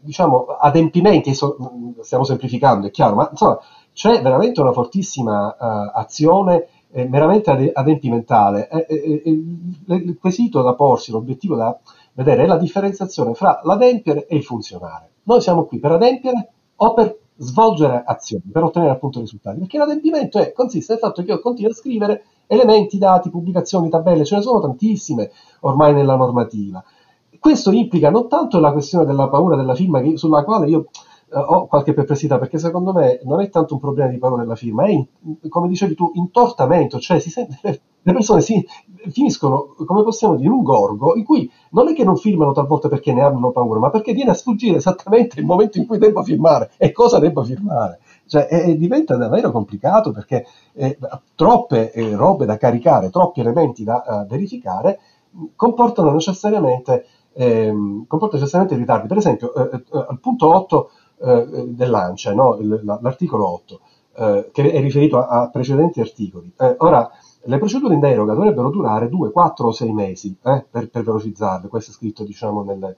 diciamo, 0.00 0.46
adempimenti, 0.58 1.34
so, 1.34 1.58
stiamo 2.00 2.24
semplificando, 2.24 2.86
è 2.86 2.90
chiaro, 2.90 3.16
ma 3.16 3.28
insomma 3.30 3.58
c'è 3.92 4.22
veramente 4.22 4.62
una 4.62 4.72
fortissima 4.72 5.48
uh, 5.48 5.98
azione 5.98 6.68
eh, 6.90 7.06
meramente 7.06 7.70
adempimentale. 7.70 8.68
Eh, 8.70 8.86
eh, 8.88 9.94
il 9.96 10.16
quesito 10.18 10.62
da 10.62 10.72
porsi, 10.72 11.10
l'obiettivo 11.10 11.54
da 11.54 11.78
vedere 12.14 12.44
è 12.44 12.46
la 12.46 12.56
differenziazione 12.56 13.34
fra 13.34 13.60
l'adempiere 13.64 14.26
e 14.26 14.36
il 14.36 14.42
funzionare. 14.42 15.10
Noi 15.24 15.42
siamo 15.42 15.64
qui 15.64 15.78
per 15.78 15.92
adempiere 15.92 16.48
o 16.76 16.94
per 16.94 17.14
svolgere 17.40 18.02
azioni, 18.04 18.44
per 18.52 18.62
ottenere 18.62 18.92
appunto 18.92 19.18
risultati, 19.20 19.58
perché 19.58 19.78
l'adempimento 19.78 20.38
è, 20.38 20.52
consiste 20.52 20.92
nel 20.92 21.02
fatto 21.02 21.22
che 21.22 21.30
io 21.30 21.40
continuo 21.40 21.70
a 21.70 21.74
scrivere 21.74 22.24
elementi, 22.46 22.98
dati, 22.98 23.30
pubblicazioni, 23.30 23.88
tabelle, 23.88 24.24
ce 24.24 24.36
ne 24.36 24.42
sono 24.42 24.60
tantissime 24.60 25.30
ormai 25.60 25.94
nella 25.94 26.16
normativa. 26.16 26.84
Questo 27.38 27.70
implica 27.70 28.10
non 28.10 28.28
tanto 28.28 28.60
la 28.60 28.72
questione 28.72 29.06
della 29.06 29.28
paura 29.28 29.56
della 29.56 29.74
firma, 29.74 30.02
che, 30.02 30.18
sulla 30.18 30.44
quale 30.44 30.68
io 30.68 30.88
ho 31.32 31.66
qualche 31.66 31.92
perplessità 31.92 32.38
perché 32.38 32.58
secondo 32.58 32.92
me 32.92 33.20
non 33.24 33.40
è 33.40 33.48
tanto 33.48 33.74
un 33.74 33.80
problema 33.80 34.10
di 34.10 34.18
paura 34.18 34.42
della 34.42 34.56
firma, 34.56 34.84
è 34.84 34.90
in, 34.90 35.04
come 35.48 35.68
dicevi 35.68 35.94
tu, 35.94 36.10
intortamento, 36.14 36.98
cioè 36.98 37.18
sente, 37.20 37.58
le 38.02 38.12
persone 38.12 38.40
si, 38.40 38.66
finiscono, 39.10 39.74
come 39.86 40.02
possiamo 40.02 40.34
dire, 40.36 40.48
in 40.48 40.52
un 40.52 40.62
gorgo 40.62 41.14
in 41.16 41.24
cui 41.24 41.50
non 41.70 41.88
è 41.88 41.94
che 41.94 42.04
non 42.04 42.16
firmano 42.16 42.52
talvolta 42.52 42.88
perché 42.88 43.12
ne 43.12 43.22
hanno 43.22 43.50
paura, 43.50 43.78
ma 43.78 43.90
perché 43.90 44.12
viene 44.12 44.30
a 44.30 44.34
sfuggire 44.34 44.78
esattamente 44.78 45.38
il 45.38 45.46
momento 45.46 45.78
in 45.78 45.86
cui 45.86 45.98
devo 45.98 46.22
firmare 46.22 46.72
e 46.76 46.92
cosa 46.92 47.18
devo 47.18 47.44
firmare. 47.44 48.00
Cioè, 48.26 48.46
è, 48.46 48.76
diventa 48.76 49.16
davvero 49.16 49.50
complicato 49.50 50.12
perché 50.12 50.46
eh, 50.74 50.98
troppe 51.34 51.92
eh, 51.92 52.14
robe 52.14 52.46
da 52.46 52.56
caricare, 52.56 53.10
troppi 53.10 53.40
elementi 53.40 53.84
da 53.84 54.02
uh, 54.06 54.26
verificare 54.26 54.98
comportano 55.54 56.12
necessariamente, 56.12 57.06
ehm, 57.32 58.06
comportano 58.06 58.40
necessariamente 58.40 58.76
ritardi. 58.76 59.08
Per 59.08 59.16
esempio, 59.16 59.54
eh, 59.54 59.76
eh, 59.76 60.06
al 60.08 60.18
punto 60.20 60.54
8 60.54 60.90
eh, 61.22 61.66
dell'ANCE, 61.68 62.32
no? 62.34 62.56
l'articolo 63.00 63.48
8, 63.52 63.80
eh, 64.16 64.50
che 64.52 64.70
è 64.70 64.80
riferito 64.80 65.18
a, 65.18 65.42
a 65.42 65.50
precedenti 65.50 66.00
articoli. 66.00 66.52
Eh, 66.58 66.74
ora, 66.78 67.10
le 67.42 67.58
procedure 67.58 67.94
in 67.94 68.00
deroga 68.00 68.34
dovrebbero 68.34 68.70
durare 68.70 69.08
2, 69.08 69.30
4 69.30 69.66
o 69.68 69.72
6 69.72 69.92
mesi 69.92 70.36
eh, 70.42 70.66
per, 70.70 70.90
per, 70.90 71.02
velocizzarle, 71.02 71.68
questo 71.68 71.90
è 71.90 71.94
scritto 71.94 72.24
diciamo 72.24 72.62
nelle... 72.62 72.96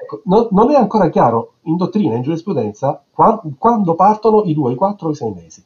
Ecco, 0.00 0.22
no, 0.24 0.48
non 0.52 0.70
è 0.70 0.74
ancora 0.74 1.08
chiaro 1.08 1.54
in 1.62 1.76
dottrina, 1.76 2.14
in 2.14 2.22
giurisprudenza, 2.22 3.02
qua, 3.12 3.40
quando 3.58 3.94
partono 3.94 4.44
i 4.44 4.54
2, 4.54 4.72
i 4.72 4.76
4 4.76 5.08
o 5.08 5.10
i 5.10 5.14
6 5.14 5.32
mesi. 5.32 5.64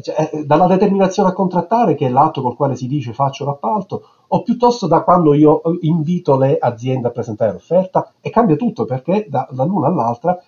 Cioè, 0.00 0.44
dalla 0.46 0.66
determinazione 0.66 1.28
a 1.28 1.34
contrattare, 1.34 1.94
che 1.94 2.06
è 2.06 2.10
l'atto 2.10 2.40
col 2.40 2.56
quale 2.56 2.74
si 2.74 2.86
dice 2.86 3.12
faccio 3.12 3.44
l'appalto, 3.44 4.02
o 4.28 4.42
piuttosto 4.42 4.86
da 4.86 5.02
quando 5.02 5.34
io 5.34 5.60
invito 5.80 6.38
le 6.38 6.56
aziende 6.58 7.08
a 7.08 7.10
presentare 7.10 7.52
l'offerta, 7.52 8.12
e 8.20 8.30
cambia 8.30 8.56
tutto 8.56 8.86
perché 8.86 9.26
da, 9.28 9.46
dall'una 9.50 9.88
all'altra 9.88 10.40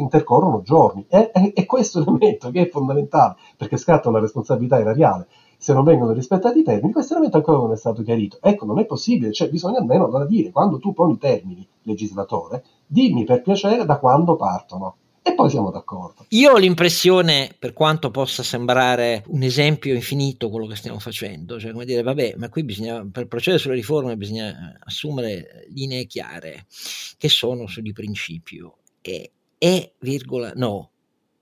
intercorrono 0.00 0.62
giorni. 0.62 1.06
E, 1.08 1.30
e, 1.32 1.52
e 1.54 1.66
questo 1.66 2.00
elemento 2.06 2.50
che 2.50 2.62
è 2.62 2.68
fondamentale, 2.68 3.36
perché 3.56 3.76
scatta 3.76 4.08
una 4.08 4.20
responsabilità 4.20 4.78
erariale, 4.78 5.28
se 5.58 5.72
non 5.72 5.82
vengono 5.82 6.12
rispettati 6.12 6.60
i 6.60 6.62
termini, 6.62 6.92
questo 6.92 7.14
elemento 7.14 7.38
ancora 7.38 7.58
non 7.58 7.72
è 7.72 7.76
stato 7.76 8.02
chiarito. 8.02 8.38
Ecco, 8.40 8.64
non 8.64 8.78
è 8.78 8.86
possibile, 8.86 9.32
cioè 9.32 9.50
bisogna 9.50 9.80
almeno 9.80 10.06
allora 10.06 10.24
dire, 10.24 10.50
quando 10.50 10.78
tu 10.78 10.92
poni 10.92 11.14
i 11.14 11.18
termini, 11.18 11.66
legislatore, 11.82 12.64
dimmi 12.86 13.24
per 13.24 13.42
piacere 13.42 13.84
da 13.84 13.98
quando 13.98 14.36
partono. 14.36 14.96
E 15.20 15.34
poi 15.34 15.50
siamo 15.50 15.70
d'accordo. 15.70 16.24
Io 16.28 16.52
ho 16.52 16.56
l'impressione, 16.56 17.54
per 17.58 17.74
quanto 17.74 18.10
possa 18.10 18.42
sembrare 18.42 19.24
un 19.26 19.42
esempio 19.42 19.92
infinito 19.92 20.48
quello 20.48 20.66
che 20.66 20.76
stiamo 20.76 20.98
facendo, 21.00 21.58
cioè 21.58 21.72
come 21.72 21.84
dire, 21.84 22.02
vabbè, 22.02 22.34
ma 22.38 22.48
qui 22.48 22.64
bisogna, 22.64 23.06
per 23.10 23.26
procedere 23.26 23.60
sulle 23.60 23.74
riforme 23.74 24.16
bisogna 24.16 24.78
assumere 24.82 25.66
linee 25.74 26.06
chiare 26.06 26.66
che 27.18 27.28
sono 27.28 27.66
sugli 27.66 27.92
principi. 27.92 28.58
E 29.02 29.32
e, 29.58 29.94
virgola, 30.00 30.52
no. 30.54 30.90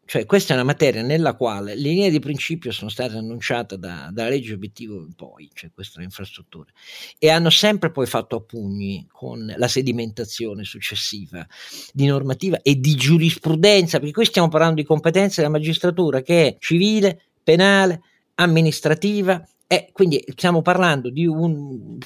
Cioè, 0.08 0.24
questa 0.24 0.52
è 0.52 0.56
una 0.56 0.64
materia 0.64 1.02
nella 1.02 1.34
quale 1.34 1.74
le 1.74 1.80
linee 1.80 2.10
di 2.10 2.20
principio 2.20 2.70
sono 2.70 2.88
state 2.88 3.16
annunciate 3.16 3.76
da, 3.76 4.08
dalla 4.12 4.28
legge 4.28 4.54
obiettivo 4.54 5.04
in 5.04 5.14
poi, 5.14 5.50
cioè 5.52 5.72
queste 5.74 6.00
infrastrutture, 6.00 6.70
e 7.18 7.28
hanno 7.28 7.50
sempre 7.50 7.90
poi 7.90 8.06
fatto 8.06 8.36
a 8.36 8.40
pugni 8.40 9.04
con 9.10 9.52
la 9.56 9.66
sedimentazione 9.66 10.62
successiva 10.62 11.44
di 11.92 12.06
normativa 12.06 12.62
e 12.62 12.78
di 12.78 12.94
giurisprudenza, 12.94 13.98
perché 13.98 14.14
qui 14.14 14.24
stiamo 14.26 14.46
parlando 14.46 14.76
di 14.80 14.86
competenze 14.86 15.40
della 15.40 15.52
magistratura 15.52 16.22
che 16.22 16.46
è 16.46 16.56
civile, 16.60 17.22
penale, 17.42 18.00
amministrativa, 18.36 19.44
e 19.66 19.88
quindi 19.90 20.22
stiamo 20.28 20.62
parlando 20.62 21.10
di 21.10 21.26
un 21.26 21.98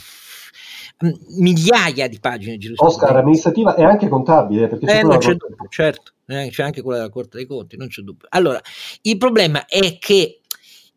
migliaia 1.38 2.08
di 2.08 2.18
pagine 2.20 2.52
di 2.52 2.58
giurisprudenza. 2.58 3.04
Oscar, 3.04 3.16
amministrativa 3.16 3.74
e 3.74 3.84
anche 3.84 4.08
contabile. 4.08 4.68
Perché 4.68 4.98
eh, 4.98 5.02
non 5.02 5.18
c'è 5.18 5.34
dubbio, 5.34 5.66
certo, 5.68 6.12
eh, 6.26 6.48
c'è 6.50 6.62
anche 6.62 6.82
quella 6.82 6.98
della 6.98 7.10
Corte 7.10 7.38
dei 7.38 7.46
Conti, 7.46 7.76
non 7.76 7.88
c'è 7.88 8.02
dubbio. 8.02 8.26
Allora, 8.30 8.60
il 9.02 9.16
problema 9.16 9.64
è 9.66 9.98
che 9.98 10.39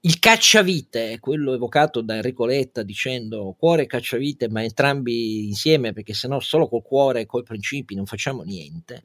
il 0.05 0.19
cacciavite, 0.19 1.17
quello 1.21 1.53
evocato 1.53 2.01
da 2.01 2.15
Enrico 2.15 2.45
Letta 2.45 2.83
dicendo 2.83 3.55
cuore 3.57 3.83
e 3.83 3.85
cacciavite, 3.85 4.49
ma 4.49 4.61
entrambi 4.61 5.47
insieme, 5.47 5.93
perché 5.93 6.13
sennò 6.13 6.41
solo 6.41 6.67
col 6.67 6.81
cuore 6.81 7.21
e 7.21 7.25
col 7.25 7.43
principi 7.43 7.95
non 7.95 8.05
facciamo 8.05 8.41
niente. 8.41 9.03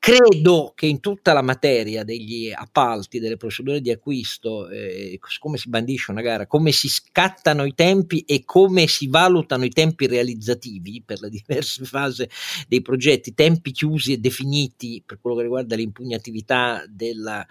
Credo 0.00 0.72
che 0.74 0.86
in 0.86 0.98
tutta 0.98 1.32
la 1.32 1.42
materia 1.42 2.02
degli 2.02 2.50
appalti, 2.52 3.20
delle 3.20 3.36
procedure 3.36 3.80
di 3.80 3.92
acquisto, 3.92 4.68
eh, 4.68 5.20
come 5.38 5.56
si 5.56 5.68
bandisce 5.68 6.10
una 6.10 6.20
gara, 6.20 6.48
come 6.48 6.72
si 6.72 6.88
scattano 6.88 7.64
i 7.64 7.74
tempi 7.74 8.24
e 8.26 8.44
come 8.44 8.88
si 8.88 9.06
valutano 9.06 9.64
i 9.64 9.70
tempi 9.70 10.08
realizzativi 10.08 11.00
per 11.06 11.20
le 11.20 11.30
diverse 11.30 11.84
fasi 11.84 12.28
dei 12.66 12.82
progetti, 12.82 13.34
tempi 13.34 13.70
chiusi 13.70 14.14
e 14.14 14.18
definiti 14.18 15.00
per 15.06 15.20
quello 15.20 15.36
che 15.36 15.42
riguarda 15.42 15.76
l'impugnatività 15.76 16.84
della 16.88 17.46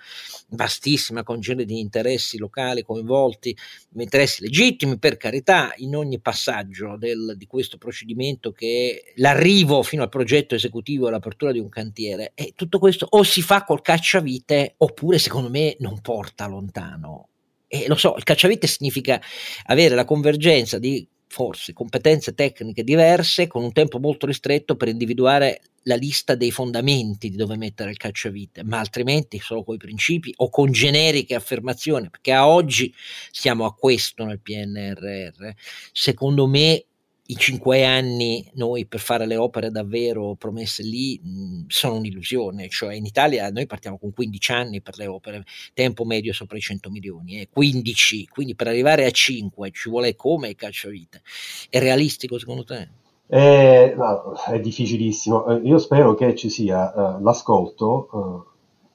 vastissima 0.49 1.23
congene 1.23 1.63
di 1.63 1.79
interessi 1.79 2.37
locali 2.37 2.87
coinvolti, 2.89 3.55
interessi 3.97 4.41
legittimi 4.41 4.97
per 4.97 5.17
carità 5.17 5.71
in 5.77 5.95
ogni 5.95 6.19
passaggio 6.19 6.97
del, 6.97 7.35
di 7.37 7.45
questo 7.45 7.77
procedimento 7.77 8.51
che 8.51 9.03
è 9.05 9.11
l'arrivo 9.19 9.83
fino 9.83 10.01
al 10.01 10.09
progetto 10.09 10.55
esecutivo 10.55 11.07
e 11.07 11.11
l'apertura 11.11 11.51
di 11.51 11.59
un 11.59 11.69
cantiere 11.69 12.31
e 12.33 12.53
tutto 12.55 12.79
questo 12.79 13.05
o 13.09 13.21
si 13.21 13.43
fa 13.43 13.63
col 13.63 13.81
cacciavite 13.81 14.75
oppure 14.77 15.19
secondo 15.19 15.49
me 15.49 15.75
non 15.79 16.01
porta 16.01 16.47
lontano. 16.47 17.27
E 17.67 17.85
lo 17.87 17.95
so, 17.95 18.15
il 18.17 18.23
cacciavite 18.23 18.65
significa 18.65 19.21
avere 19.65 19.93
la 19.93 20.05
convergenza 20.05 20.79
di 20.79 21.07
forse 21.31 21.73
competenze 21.73 22.33
tecniche 22.33 22.83
diverse 22.83 23.45
con 23.45 23.63
un 23.63 23.71
tempo 23.71 23.99
molto 23.99 24.25
ristretto 24.25 24.75
per 24.75 24.87
individuare 24.87 25.61
la 25.83 25.95
lista 25.95 26.35
dei 26.35 26.51
fondamenti 26.51 27.29
di 27.29 27.37
dove 27.37 27.55
mettere 27.55 27.91
il 27.91 27.97
cacciavite, 27.97 28.63
ma 28.63 28.79
altrimenti 28.79 29.39
solo 29.39 29.63
con 29.63 29.75
i 29.75 29.77
principi 29.77 30.33
o 30.37 30.49
con 30.49 30.71
generiche 30.71 31.35
affermazioni, 31.35 32.09
perché 32.09 32.33
a 32.33 32.47
oggi 32.47 32.93
siamo 33.31 33.65
a 33.65 33.73
questo 33.73 34.25
nel 34.25 34.41
PNRR. 34.41 35.49
Secondo 35.91 36.47
me 36.47 36.85
i 37.29 37.35
cinque 37.35 37.85
anni 37.85 38.43
noi 38.55 38.87
per 38.87 38.99
fare 38.99 39.27
le 39.27 39.37
opere 39.37 39.69
davvero 39.69 40.33
promesse 40.35 40.81
lì 40.81 41.19
mh, 41.21 41.65
sono 41.67 41.95
un'illusione, 41.95 42.69
cioè 42.69 42.95
in 42.95 43.05
Italia 43.05 43.49
noi 43.51 43.67
partiamo 43.67 43.99
con 43.99 44.11
15 44.11 44.51
anni 44.51 44.81
per 44.81 44.97
le 44.97 45.05
opere, 45.05 45.43
tempo 45.75 46.05
medio 46.05 46.33
sopra 46.33 46.57
i 46.57 46.61
100 46.61 46.89
milioni, 46.89 47.39
eh, 47.39 47.47
15, 47.51 48.27
quindi 48.27 48.55
per 48.55 48.67
arrivare 48.67 49.05
a 49.05 49.11
5 49.11 49.69
ci 49.71 49.89
vuole 49.89 50.15
come 50.15 50.55
cacciavite. 50.55 51.21
È 51.69 51.79
realistico 51.79 52.39
secondo 52.39 52.63
te? 52.63 52.89
Eh, 53.27 53.93
no, 53.95 54.33
è 54.47 54.59
difficilissimo. 54.59 55.45
Eh, 55.45 55.67
io 55.67 55.77
spero 55.77 56.15
che 56.15 56.33
ci 56.35 56.49
sia 56.49 56.91
uh, 56.95 57.21
l'ascolto 57.21 58.09
uh, 58.11 58.43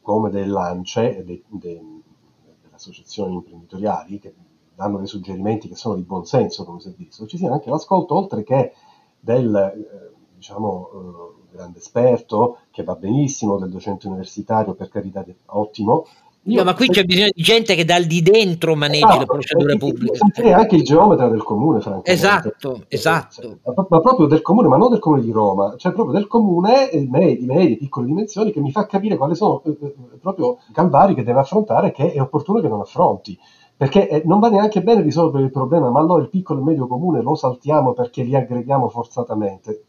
come 0.03 0.31
dell'ANCE, 0.31 1.23
de, 1.25 1.45
de, 1.47 1.61
delle 1.61 2.75
associazioni 2.75 3.35
imprenditoriali, 3.35 4.19
che 4.19 4.35
danno 4.75 4.99
dei 4.99 5.07
suggerimenti 5.07 5.69
che 5.69 5.77
sono 5.77 5.95
di 5.95 6.03
buon 6.03 6.25
senso 6.25 6.65
come 6.65 6.81
servizio, 6.81 7.27
ci 7.27 7.39
sia 7.39 7.53
anche 7.53 7.71
l'ascolto 7.71 8.15
oltre 8.17 8.43
che 8.43 8.73
del 9.21 9.55
eh, 9.55 10.13
diciamo, 10.37 10.91
eh, 10.93 11.57
grande 11.57 11.79
esperto, 11.79 12.59
che 12.71 12.83
va 12.83 12.95
benissimo, 12.95 13.59
del 13.59 13.71
docente 13.71 14.09
universitario, 14.09 14.75
per 14.75 14.89
carità, 14.89 15.25
ottimo, 15.47 16.05
io, 16.47 16.59
no, 16.59 16.65
ma 16.65 16.75
qui 16.75 16.89
c'è 16.89 17.05
bisogno 17.05 17.31
di 17.33 17.43
gente 17.43 17.75
che 17.75 17.87
dal 17.87 18.05
di 18.05 18.21
dentro 18.21 18.75
maneggi 18.75 19.03
esatto, 19.03 19.19
le 19.19 19.25
procedure 19.25 19.77
pubbliche. 19.79 20.19
E 20.43 20.53
anche 20.53 20.77
il 20.77 20.83
geometra 20.83 21.29
del 21.29 21.43
comune, 21.43 21.81
francamente. 21.81 22.11
Esatto, 22.11 22.85
esatto. 22.89 23.59
Ma, 23.65 23.87
ma, 23.89 24.01
proprio 24.01 24.27
del 24.27 24.43
comune, 24.43 24.69
ma 24.69 24.77
non 24.77 24.91
del 24.91 24.99
comune 24.99 25.23
di 25.23 25.31
Roma, 25.31 25.75
cioè 25.79 25.93
proprio 25.93 26.15
del 26.15 26.27
comune 26.27 26.91
di 26.93 27.09
medie, 27.11 27.47
medie, 27.47 27.77
piccole 27.79 28.07
dimensioni, 28.07 28.53
che 28.53 28.61
mi 28.61 28.73
fa 28.73 28.85
capire 28.85 29.17
quali 29.17 29.35
sono 29.35 29.63
eh, 29.65 29.71
eh, 29.71 29.95
proprio 30.21 30.59
i 30.69 30.73
calvari 30.73 31.15
che 31.15 31.23
deve 31.23 31.41
affrontare 31.41 31.93
che 31.93 32.13
è 32.13 32.21
opportuno 32.21 32.61
che 32.61 32.69
non 32.69 32.81
affronti. 32.81 33.39
Perché 33.77 34.09
eh, 34.09 34.23
non 34.25 34.41
va 34.41 34.49
neanche 34.49 34.83
bene 34.83 35.03
risolvere 35.03 35.45
il 35.45 35.51
problema, 35.51 35.91
ma 35.91 36.01
allora 36.01 36.23
il 36.23 36.31
piccolo 36.31 36.61
e 36.61 36.65
medio 36.65 36.87
comune 36.87 37.23
lo 37.23 37.35
saltiamo 37.35 37.93
perché 37.93 38.23
li 38.23 38.35
aggreghiamo 38.35 38.89
forzatamente. 38.89 39.85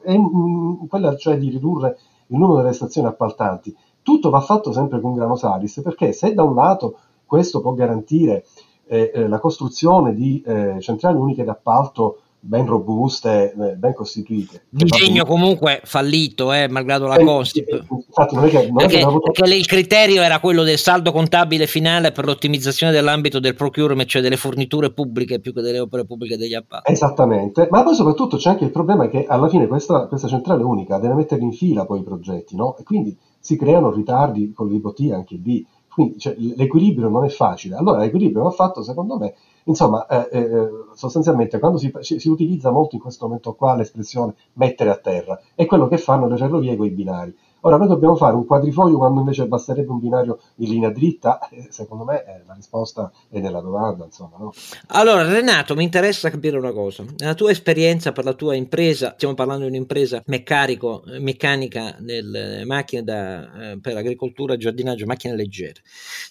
È 0.00 0.16
mh, 0.16 0.86
quella 0.88 1.16
cioè 1.16 1.36
di 1.36 1.50
ridurre 1.50 1.98
il 2.28 2.38
numero 2.38 2.60
delle 2.60 2.72
stazioni 2.72 3.08
appaltanti 3.08 3.76
tutto 4.06 4.30
va 4.30 4.38
fatto 4.38 4.72
sempre 4.72 5.00
con 5.00 5.14
grano 5.14 5.34
salis, 5.34 5.80
perché 5.82 6.12
se 6.12 6.32
da 6.32 6.44
un 6.44 6.54
lato 6.54 6.96
questo 7.26 7.60
può 7.60 7.72
garantire 7.72 8.44
eh, 8.86 9.10
eh, 9.12 9.26
la 9.26 9.40
costruzione 9.40 10.14
di 10.14 10.40
eh, 10.46 10.76
centrali 10.78 11.18
uniche 11.18 11.42
d'appalto 11.42 12.20
ben 12.46 12.66
robuste, 12.66 13.52
eh, 13.52 13.74
ben 13.74 13.92
costituite. 13.92 14.66
Disegno 14.68 15.24
comunque 15.24 15.80
fallito, 15.84 16.52
eh, 16.52 16.68
malgrado 16.68 17.06
la 17.06 17.18
Consip. 17.18 17.84
Infatti 17.90 18.34
non 18.34 18.44
è 18.44 18.48
che, 18.48 18.66
non 18.66 18.76
perché, 18.76 19.00
avuto... 19.02 19.32
perché, 19.32 19.54
il 19.54 19.66
criterio 19.66 20.22
era 20.22 20.38
quello 20.38 20.62
del 20.62 20.78
saldo 20.78 21.12
contabile 21.12 21.66
finale 21.66 22.12
per 22.12 22.24
l'ottimizzazione 22.24 22.92
dell'ambito 22.92 23.40
del 23.40 23.54
procurement, 23.54 24.08
cioè 24.08 24.22
delle 24.22 24.36
forniture 24.36 24.92
pubbliche 24.92 25.40
più 25.40 25.52
che 25.52 25.60
delle 25.60 25.80
opere 25.80 26.06
pubbliche 26.06 26.36
degli 26.36 26.54
appalti. 26.54 26.90
Esattamente, 26.90 27.68
ma 27.70 27.82
poi 27.82 27.94
soprattutto 27.94 28.36
c'è 28.36 28.50
anche 28.50 28.64
il 28.64 28.70
problema 28.70 29.08
che 29.08 29.26
alla 29.26 29.48
fine 29.48 29.66
questa, 29.66 30.06
questa 30.06 30.28
centrale 30.28 30.62
unica 30.62 30.98
deve 30.98 31.14
mettere 31.14 31.42
in 31.42 31.52
fila 31.52 31.84
poi 31.84 32.00
i 32.00 32.04
progetti, 32.04 32.54
no? 32.54 32.76
E 32.78 32.84
quindi 32.84 33.16
si 33.40 33.56
creano 33.56 33.92
ritardi 33.92 34.52
con 34.52 34.68
l'IPOT 34.68 35.10
anche 35.12 35.40
lì. 35.42 35.66
Quindi 35.88 36.18
cioè, 36.18 36.34
l'equilibrio 36.36 37.08
non 37.08 37.24
è 37.24 37.28
facile. 37.28 37.76
Allora 37.76 37.98
l'equilibrio 37.98 38.42
va 38.42 38.50
fatto, 38.50 38.82
secondo 38.82 39.16
me, 39.18 39.34
insomma, 39.66 40.06
eh, 40.06 40.28
eh, 40.30 40.68
sostanzialmente 40.94 41.58
quando 41.58 41.78
si, 41.78 41.92
si, 42.00 42.28
utilizza 42.28 42.70
molto 42.70 42.96
in 42.96 43.00
questo 43.00 43.26
momento 43.26 43.54
qua 43.54 43.74
l'espressione 43.76 44.34
mettere 44.54 44.90
a 44.90 44.96
terra, 44.96 45.40
è 45.54 45.66
quello 45.66 45.88
che 45.88 45.98
fanno 45.98 46.26
le 46.28 46.36
ferrovie 46.36 46.76
con 46.76 46.86
i 46.86 46.90
binari. 46.90 47.36
Ora 47.60 47.78
noi 47.78 47.88
dobbiamo 47.88 48.14
fare 48.14 48.36
un 48.36 48.46
quadrifoglio 48.46 48.96
quando 48.96 49.18
invece 49.20 49.48
basterebbe 49.48 49.90
un 49.90 49.98
binario 49.98 50.38
in 50.56 50.68
linea 50.68 50.90
dritta? 50.90 51.48
Eh, 51.48 51.66
secondo 51.70 52.04
me 52.04 52.24
eh, 52.24 52.42
la 52.46 52.54
risposta 52.54 53.10
è 53.28 53.40
nella 53.40 53.60
domanda, 53.60 54.04
insomma. 54.04 54.36
No? 54.38 54.52
Allora 54.88 55.24
Renato, 55.24 55.74
mi 55.74 55.82
interessa 55.82 56.30
capire 56.30 56.56
una 56.56 56.70
cosa. 56.70 57.04
Nella 57.16 57.34
tua 57.34 57.50
esperienza 57.50 58.12
per 58.12 58.24
la 58.24 58.34
tua 58.34 58.54
impresa, 58.54 59.14
stiamo 59.16 59.34
parlando 59.34 59.64
di 59.64 59.70
un'impresa 59.70 60.22
meccanico, 60.26 61.02
meccanica 61.18 61.96
nelle 61.98 62.64
macchine 62.64 63.02
da, 63.02 63.72
eh, 63.72 63.80
per 63.80 63.96
agricoltura, 63.96 64.56
giardinaggio, 64.56 65.04
macchine 65.04 65.34
leggere. 65.34 65.80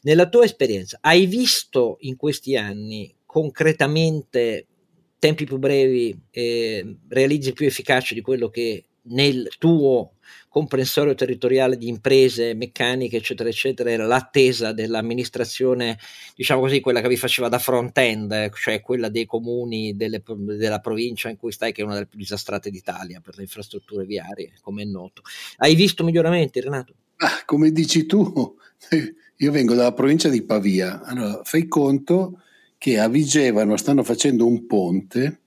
Nella 0.03 0.29
tua 0.29 0.45
esperienza, 0.45 0.99
hai 1.01 1.25
visto 1.25 1.97
in 1.99 2.15
questi 2.15 2.55
anni 2.55 3.13
concretamente 3.35 4.65
tempi 5.19 5.43
più 5.43 5.57
brevi 5.57 6.17
e 6.31 6.99
realizzi 7.09 7.51
più 7.51 7.65
efficaci 7.65 8.13
di 8.13 8.21
quello 8.21 8.47
che 8.47 8.85
nel 9.07 9.49
tuo 9.59 10.13
comprensorio 10.47 11.13
territoriale 11.15 11.77
di 11.77 11.89
imprese 11.89 12.53
meccaniche, 12.53 13.17
eccetera, 13.17 13.49
eccetera, 13.49 13.91
era 13.91 14.05
l'attesa 14.05 14.71
dell'amministrazione, 14.71 15.99
diciamo 16.33 16.61
così, 16.61 16.79
quella 16.79 17.01
che 17.01 17.09
vi 17.09 17.17
faceva 17.17 17.49
da 17.49 17.59
front-end, 17.59 18.53
cioè 18.53 18.79
quella 18.79 19.09
dei 19.09 19.25
comuni 19.25 19.97
delle, 19.97 20.23
della 20.25 20.79
provincia 20.79 21.27
in 21.27 21.35
cui 21.35 21.51
stai, 21.51 21.73
che 21.73 21.81
è 21.81 21.83
una 21.83 21.95
delle 21.95 22.07
più 22.07 22.17
disastrate 22.17 22.69
d'Italia 22.69 23.19
per 23.19 23.35
le 23.35 23.43
infrastrutture 23.43 24.05
viarie, 24.05 24.53
come 24.61 24.83
è 24.83 24.85
noto. 24.85 25.23
Hai 25.57 25.75
visto 25.75 26.05
miglioramenti, 26.05 26.61
Renato? 26.61 26.93
Ah, 27.17 27.43
come 27.43 27.71
dici 27.71 28.05
tu, 28.05 28.55
io 29.35 29.51
vengo 29.51 29.73
dalla 29.73 29.93
provincia 29.93 30.29
di 30.29 30.41
Pavia, 30.41 31.01
allora 31.03 31.41
fai 31.43 31.67
conto 31.67 32.39
che 32.85 32.99
a 32.99 33.07
Vigevano 33.07 33.77
stanno 33.77 34.03
facendo 34.03 34.45
un 34.45 34.67
ponte 34.67 35.39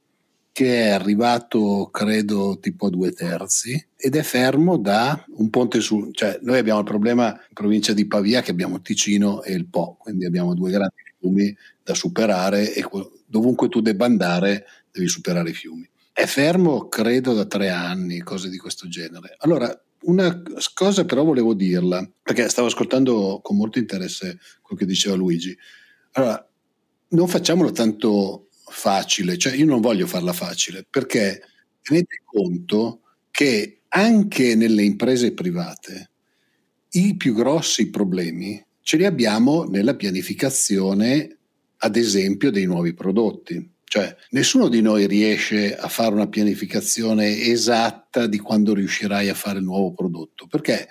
che 0.50 0.86
è 0.86 0.88
arrivato 0.88 1.88
credo 1.92 2.58
tipo 2.58 2.86
a 2.86 2.90
due 2.90 3.12
terzi 3.12 3.80
ed 3.94 4.16
è 4.16 4.22
fermo 4.22 4.76
da 4.76 5.24
un 5.36 5.48
ponte 5.48 5.78
su, 5.78 6.10
cioè 6.10 6.40
noi 6.42 6.58
abbiamo 6.58 6.80
il 6.80 6.84
problema 6.84 7.28
in 7.28 7.54
provincia 7.54 7.92
di 7.92 8.08
Pavia 8.08 8.42
che 8.42 8.50
abbiamo 8.50 8.80
Ticino 8.80 9.44
e 9.44 9.52
il 9.52 9.68
Po, 9.68 9.94
quindi 10.00 10.24
abbiamo 10.24 10.52
due 10.52 10.72
grandi 10.72 10.96
fiumi 11.16 11.56
da 11.80 11.94
superare 11.94 12.74
e 12.74 12.84
dovunque 13.24 13.68
tu 13.68 13.80
debba 13.82 14.06
andare 14.06 14.64
devi 14.90 15.06
superare 15.06 15.50
i 15.50 15.54
fiumi. 15.54 15.88
È 16.12 16.26
fermo 16.26 16.88
credo 16.88 17.34
da 17.34 17.46
tre 17.46 17.68
anni, 17.68 18.18
cose 18.18 18.50
di 18.50 18.58
questo 18.58 18.88
genere. 18.88 19.36
Allora, 19.38 19.80
una 20.06 20.42
cosa 20.74 21.04
però 21.04 21.22
volevo 21.22 21.54
dirla, 21.54 22.04
perché 22.20 22.48
stavo 22.48 22.66
ascoltando 22.66 23.38
con 23.44 23.56
molto 23.56 23.78
interesse 23.78 24.40
quello 24.60 24.80
che 24.80 24.86
diceva 24.86 25.14
Luigi. 25.14 25.56
Allora, 26.14 26.47
non 27.10 27.28
facciamolo 27.28 27.70
tanto 27.70 28.48
facile, 28.70 29.38
cioè 29.38 29.54
io 29.54 29.64
non 29.64 29.80
voglio 29.80 30.06
farla 30.06 30.32
facile 30.32 30.86
perché 30.88 31.42
tenete 31.82 32.22
conto 32.24 33.00
che 33.30 33.80
anche 33.88 34.54
nelle 34.54 34.82
imprese 34.82 35.32
private 35.32 36.10
i 36.90 37.16
più 37.16 37.34
grossi 37.34 37.90
problemi 37.90 38.62
ce 38.82 38.96
li 38.96 39.04
abbiamo 39.04 39.64
nella 39.64 39.96
pianificazione, 39.96 41.36
ad 41.78 41.96
esempio, 41.96 42.50
dei 42.50 42.64
nuovi 42.64 42.94
prodotti. 42.94 43.70
Cioè, 43.84 44.14
nessuno 44.30 44.68
di 44.68 44.80
noi 44.80 45.06
riesce 45.06 45.76
a 45.76 45.88
fare 45.88 46.14
una 46.14 46.28
pianificazione 46.28 47.38
esatta 47.38 48.26
di 48.26 48.38
quando 48.38 48.74
riuscirai 48.74 49.28
a 49.28 49.34
fare 49.34 49.58
il 49.58 49.64
nuovo 49.64 49.92
prodotto, 49.92 50.46
perché 50.46 50.88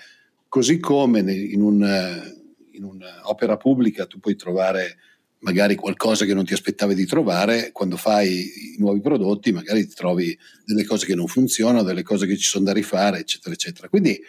così 0.48 0.80
come 0.80 1.20
in, 1.20 1.62
un, 1.62 2.24
in 2.72 2.84
un'opera 2.84 3.58
pubblica 3.58 4.06
tu 4.06 4.20
puoi 4.20 4.36
trovare 4.36 4.98
magari 5.40 5.76
qualcosa 5.76 6.26
che 6.26 6.34
non 6.34 6.46
ti 6.46 6.54
aspettavi 6.54 6.96
di 6.96 7.06
trovare, 7.06 7.72
quando 7.72 7.98
fai 7.98 8.74
i 8.74 8.76
nuovi 8.80 9.02
prodotti 9.02 9.52
magari 9.52 9.88
ti 9.88 9.94
trovi 9.94 10.38
delle 10.66 10.84
cose 10.84 11.06
che 11.06 11.16
non 11.16 11.28
funzionano, 11.28 11.84
delle 11.84 12.04
cose 12.04 12.26
che 12.26 12.38
ci 12.38 12.48
sono 12.48 12.66
da 12.66 12.74
rifare, 12.74 13.20
eccetera, 13.20 13.54
eccetera. 13.54 13.90
Quindi, 13.90 14.20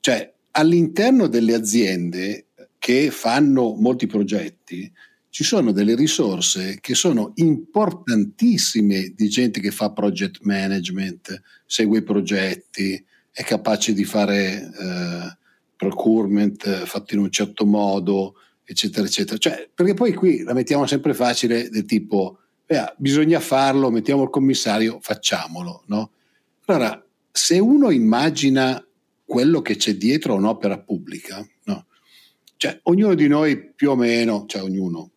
cioè, 0.00 0.32
all'interno 0.52 1.26
delle 1.26 1.54
aziende 1.54 2.46
che 2.78 3.10
fanno 3.10 3.74
molti 3.74 4.06
progetti, 4.06 4.90
ci 5.28 5.44
sono 5.44 5.72
delle 5.72 5.94
risorse 5.94 6.78
che 6.80 6.94
sono 6.94 7.32
importantissime 7.34 9.12
di 9.14 9.28
gente 9.28 9.60
che 9.60 9.70
fa 9.70 9.90
project 9.90 10.38
management, 10.42 11.42
segue 11.66 11.98
i 11.98 12.02
progetti, 12.02 13.04
è 13.30 13.42
capace 13.42 13.92
di 13.92 14.04
fare 14.04 14.54
eh, 14.62 15.36
procurement 15.76 16.66
eh, 16.66 16.86
fatto 16.86 17.12
in 17.12 17.20
un 17.20 17.30
certo 17.30 17.66
modo, 17.66 18.36
eccetera, 18.66 19.06
eccetera. 19.06 19.38
Cioè, 19.38 19.70
perché 19.72 19.94
poi 19.94 20.12
qui 20.12 20.42
la 20.42 20.52
mettiamo 20.52 20.86
sempre 20.86 21.14
facile 21.14 21.70
del 21.70 21.84
tipo, 21.84 22.40
eh, 22.66 22.92
bisogna 22.96 23.38
farlo, 23.38 23.90
mettiamo 23.90 24.24
il 24.24 24.30
commissario, 24.30 24.98
facciamolo, 25.00 25.84
no? 25.86 26.10
Allora, 26.66 27.02
se 27.30 27.58
uno 27.58 27.90
immagina 27.90 28.84
quello 29.24 29.62
che 29.62 29.76
c'è 29.76 29.94
dietro 29.94 30.34
a 30.34 30.36
un'opera 30.36 30.78
pubblica, 30.78 31.46
no? 31.64 31.86
Cioè, 32.56 32.80
ognuno 32.84 33.14
di 33.14 33.28
noi 33.28 33.72
più 33.72 33.90
o 33.90 33.96
meno, 33.96 34.46
cioè 34.48 34.62
ognuno, 34.62 35.10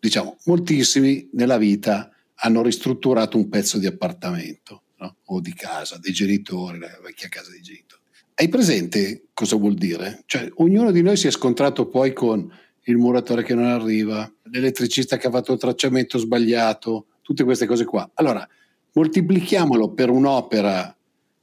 diciamo, 0.00 0.38
moltissimi 0.46 1.28
nella 1.32 1.58
vita 1.58 2.10
hanno 2.40 2.62
ristrutturato 2.62 3.36
un 3.36 3.48
pezzo 3.48 3.78
di 3.78 3.86
appartamento 3.86 4.82
no? 4.98 5.16
o 5.26 5.40
di 5.40 5.54
casa, 5.54 5.98
dei 5.98 6.12
genitori, 6.12 6.78
la 6.78 6.98
vecchia 7.02 7.28
casa 7.28 7.50
dei 7.50 7.60
genitori. 7.60 8.02
Hai 8.34 8.48
presente 8.48 9.28
cosa 9.32 9.56
vuol 9.56 9.74
dire? 9.74 10.22
Cioè, 10.26 10.50
ognuno 10.56 10.90
di 10.90 11.02
noi 11.02 11.16
si 11.16 11.26
è 11.26 11.30
scontrato 11.30 11.88
poi 11.88 12.12
con 12.12 12.50
il 12.88 12.96
muratore 12.96 13.42
che 13.42 13.54
non 13.54 13.64
arriva, 13.64 14.30
l'elettricista 14.44 15.16
che 15.16 15.26
ha 15.26 15.30
fatto 15.30 15.52
il 15.52 15.58
tracciamento 15.58 16.18
sbagliato, 16.18 17.06
tutte 17.22 17.44
queste 17.44 17.66
cose 17.66 17.84
qua. 17.84 18.08
Allora, 18.14 18.46
moltiplichiamolo 18.92 19.92
per 19.92 20.10
un'opera 20.10 20.96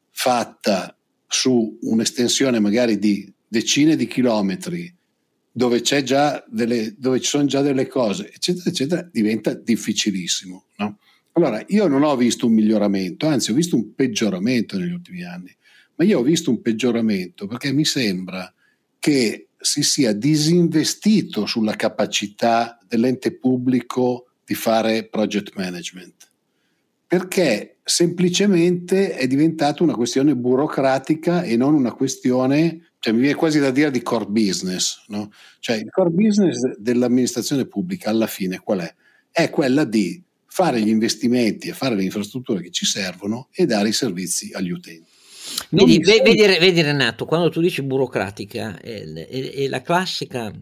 fatta 0.10 0.96
su 1.28 1.78
un'estensione 1.82 2.60
magari 2.60 2.98
di 2.98 3.32
decine 3.48 3.96
di 3.96 4.08
chilometri, 4.08 4.94
dove, 5.52 5.82
delle, 6.48 6.96
dove 6.98 7.20
ci 7.20 7.28
sono 7.28 7.46
già 7.46 7.62
delle 7.62 7.88
cose, 7.88 8.32
eccetera, 8.32 8.70
eccetera, 8.70 9.10
diventa 9.12 9.54
difficilissimo. 9.54 10.66
No? 10.78 10.98
Allora, 11.34 11.64
io 11.68 11.88
non 11.88 12.04
ho 12.04 12.16
visto 12.16 12.48
un 12.48 12.54
miglioramento, 12.54 13.28
anzi 13.28 13.52
ho 13.52 13.56
visto 13.56 13.76
un 13.76 13.94
peggioramento 13.94 14.78
negli 14.78 14.92
ultimi 14.92 15.24
anni, 15.24 15.56
ma 15.96 16.06
io 16.06 16.20
ho 16.20 16.24
visto 16.24 16.50
un 16.50 16.62
peggioramento 16.62 17.48
perché 17.48 17.72
mi 17.74 17.86
sembra 17.86 18.52
che 18.98 19.50
si 19.64 19.82
sia 19.82 20.14
disinvestito 20.14 21.46
sulla 21.46 21.76
capacità 21.76 22.78
dell'ente 22.88 23.36
pubblico 23.38 24.28
di 24.46 24.54
fare 24.54 25.08
project 25.08 25.56
management, 25.56 26.30
perché 27.08 27.78
semplicemente 27.84 29.16
è 29.16 29.26
diventata 29.26 29.84
una 29.84 29.96
questione 29.96 30.36
burocratica 30.36 31.44
e 31.44 31.56
non 31.56 31.74
una 31.74 31.94
questione 31.94 32.92
cioè, 33.04 33.12
mi 33.12 33.20
viene 33.20 33.36
quasi 33.36 33.60
da 33.60 33.70
dire 33.70 33.92
di 33.92 34.02
core 34.02 34.28
business, 34.28 35.04
no? 35.08 35.30
Cioè 35.60 35.76
il 35.76 35.90
core 35.90 36.10
business 36.10 36.78
dell'amministrazione 36.78 37.66
pubblica 37.66 38.10
alla 38.10 38.28
fine 38.28 38.60
qual 38.60 38.80
è? 38.80 38.96
È 39.30 39.50
quella 39.50 39.84
di 39.84 40.24
fare 40.46 40.80
gli 40.80 40.88
investimenti 40.88 41.68
e 41.68 41.74
fare 41.74 41.96
le 41.96 42.04
infrastrutture 42.04 42.62
che 42.62 42.72
ci 42.72 42.86
servono 42.86 43.50
e 43.52 43.66
dare 43.66 43.90
i 43.90 43.92
servizi 43.92 44.52
agli 44.54 44.70
utenti. 44.72 45.10
Vedi, 45.70 45.98
vedi, 46.00 46.36
vedi, 46.36 46.82
Renato, 46.82 47.26
quando 47.26 47.50
tu 47.50 47.60
dici 47.60 47.82
burocratica, 47.82 48.80
è, 48.80 49.04
è, 49.04 49.52
è, 49.52 49.68
la 49.68 49.82
classica, 49.82 50.54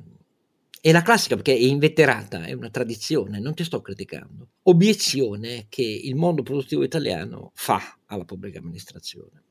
è 0.80 0.92
la 0.92 1.02
classica 1.02 1.36
perché 1.36 1.54
è 1.54 1.60
inveterata, 1.60 2.44
è 2.44 2.54
una 2.54 2.70
tradizione, 2.70 3.40
non 3.40 3.54
ti 3.54 3.64
sto 3.64 3.82
criticando. 3.82 4.50
Obiezione 4.64 5.66
che 5.70 5.84
il 5.84 6.16
mondo 6.16 6.44
produttivo 6.44 6.84
italiano 6.84 7.52
fa 7.56 7.98
alla 8.06 8.26
pubblica 8.26 8.60
amministrazione. 8.60 9.44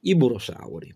I 0.00 0.14
burosauri. 0.14 0.94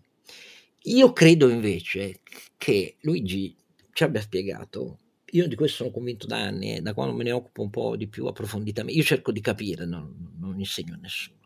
Io 0.85 1.13
credo 1.13 1.49
invece 1.49 2.21
che 2.57 2.97
Luigi 3.01 3.55
ci 3.91 4.03
abbia 4.03 4.21
spiegato 4.21 4.99
io 5.33 5.47
di 5.47 5.55
questo 5.55 5.77
sono 5.77 5.91
convinto 5.91 6.27
da 6.27 6.37
anni, 6.37 6.75
eh, 6.75 6.81
da 6.81 6.93
quando 6.93 7.15
me 7.15 7.23
ne 7.23 7.31
occupo 7.31 7.63
un 7.63 7.71
po' 7.71 7.95
di 7.95 8.07
più 8.07 8.27
approfonditamente. 8.27 8.95
Io 8.97 9.03
cerco 9.03 9.31
di 9.31 9.41
capire, 9.41 9.85
no, 9.85 10.13
non 10.37 10.59
insegno 10.59 10.93
a 10.93 10.97
nessuno, 10.97 11.39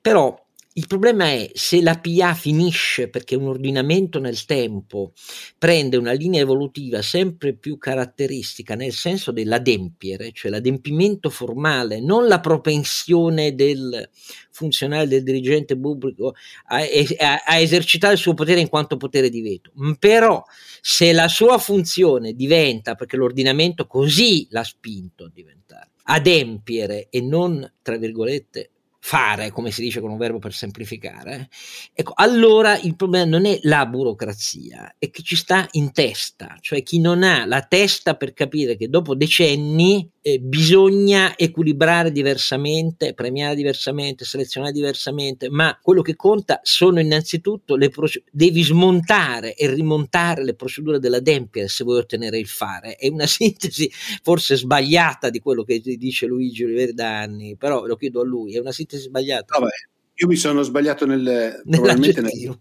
però 0.00 0.43
il 0.76 0.88
problema 0.88 1.26
è 1.26 1.50
se 1.54 1.80
la 1.80 2.00
PA 2.00 2.34
finisce 2.34 3.08
perché 3.08 3.36
un 3.36 3.46
ordinamento 3.46 4.18
nel 4.18 4.44
tempo 4.44 5.12
prende 5.56 5.96
una 5.96 6.10
linea 6.10 6.40
evolutiva 6.40 7.00
sempre 7.00 7.54
più 7.54 7.78
caratteristica 7.78 8.74
nel 8.74 8.90
senso 8.90 9.30
dell'adempiere, 9.30 10.32
cioè 10.32 10.50
l'adempimento 10.50 11.30
formale, 11.30 12.00
non 12.00 12.26
la 12.26 12.40
propensione 12.40 13.54
del 13.54 14.08
funzionario, 14.50 15.06
del 15.06 15.22
dirigente 15.22 15.78
pubblico 15.78 16.34
a, 16.66 16.78
a, 16.78 17.42
a 17.44 17.58
esercitare 17.58 18.14
il 18.14 18.18
suo 18.18 18.34
potere 18.34 18.58
in 18.58 18.68
quanto 18.68 18.96
potere 18.96 19.28
di 19.28 19.42
veto. 19.42 19.70
Però 20.00 20.42
se 20.80 21.12
la 21.12 21.28
sua 21.28 21.58
funzione 21.58 22.32
diventa, 22.32 22.96
perché 22.96 23.16
l'ordinamento 23.16 23.86
così 23.86 24.48
l'ha 24.50 24.64
spinto 24.64 25.26
a 25.26 25.30
diventare, 25.32 25.90
adempiere 26.02 27.06
e 27.10 27.20
non, 27.20 27.74
tra 27.80 27.96
virgolette, 27.96 28.70
fare, 29.06 29.50
come 29.50 29.70
si 29.70 29.82
dice 29.82 30.00
con 30.00 30.10
un 30.10 30.16
verbo 30.16 30.38
per 30.38 30.54
semplificare, 30.54 31.50
ecco, 31.92 32.14
allora 32.16 32.78
il 32.78 32.96
problema 32.96 33.26
non 33.26 33.44
è 33.44 33.58
la 33.64 33.84
burocrazia, 33.84 34.94
è 34.98 35.10
che 35.10 35.22
ci 35.22 35.36
sta 35.36 35.68
in 35.72 35.92
testa, 35.92 36.56
cioè 36.62 36.82
chi 36.82 37.00
non 37.00 37.22
ha 37.22 37.44
la 37.44 37.60
testa 37.60 38.16
per 38.16 38.32
capire 38.32 38.78
che 38.78 38.88
dopo 38.88 39.14
decenni 39.14 40.10
eh, 40.26 40.40
bisogna 40.40 41.36
equilibrare 41.36 42.10
diversamente, 42.10 43.12
premiare 43.12 43.54
diversamente, 43.54 44.24
selezionare 44.24 44.72
diversamente, 44.72 45.50
ma 45.50 45.78
quello 45.82 46.00
che 46.00 46.16
conta 46.16 46.60
sono 46.62 46.98
innanzitutto 46.98 47.76
le 47.76 47.90
procedure, 47.90 48.30
devi 48.32 48.62
smontare 48.62 49.54
e 49.54 49.70
rimontare 49.70 50.42
le 50.42 50.54
procedure 50.54 50.98
dell'adempiere 50.98 51.68
se 51.68 51.84
vuoi 51.84 51.98
ottenere 51.98 52.38
il 52.38 52.46
fare. 52.46 52.96
È 52.96 53.06
una 53.08 53.26
sintesi 53.28 53.90
forse 54.22 54.56
sbagliata 54.56 55.28
di 55.28 55.40
quello 55.40 55.62
che 55.62 55.78
dice 55.78 56.24
Luigi 56.24 56.64
Oliveri 56.64 56.94
da 56.94 57.20
anni, 57.20 57.58
però 57.58 57.84
lo 57.84 57.96
chiedo 57.96 58.22
a 58.22 58.24
lui, 58.24 58.54
è 58.54 58.60
una 58.60 58.72
sintesi 58.72 58.93
sbagliata. 58.98 59.58
Vabbè. 59.58 59.72
Io 60.16 60.28
mi 60.28 60.36
sono 60.36 60.62
sbagliato 60.62 61.06
nel, 61.06 61.62
probabilmente 61.68 62.20
nel, 62.20 62.56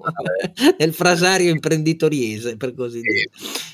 nel 0.78 0.94
frasario 0.94 1.52
imprenditoriese, 1.52 2.58
per 2.58 2.74
così 2.74 3.02
dire. 3.02 3.30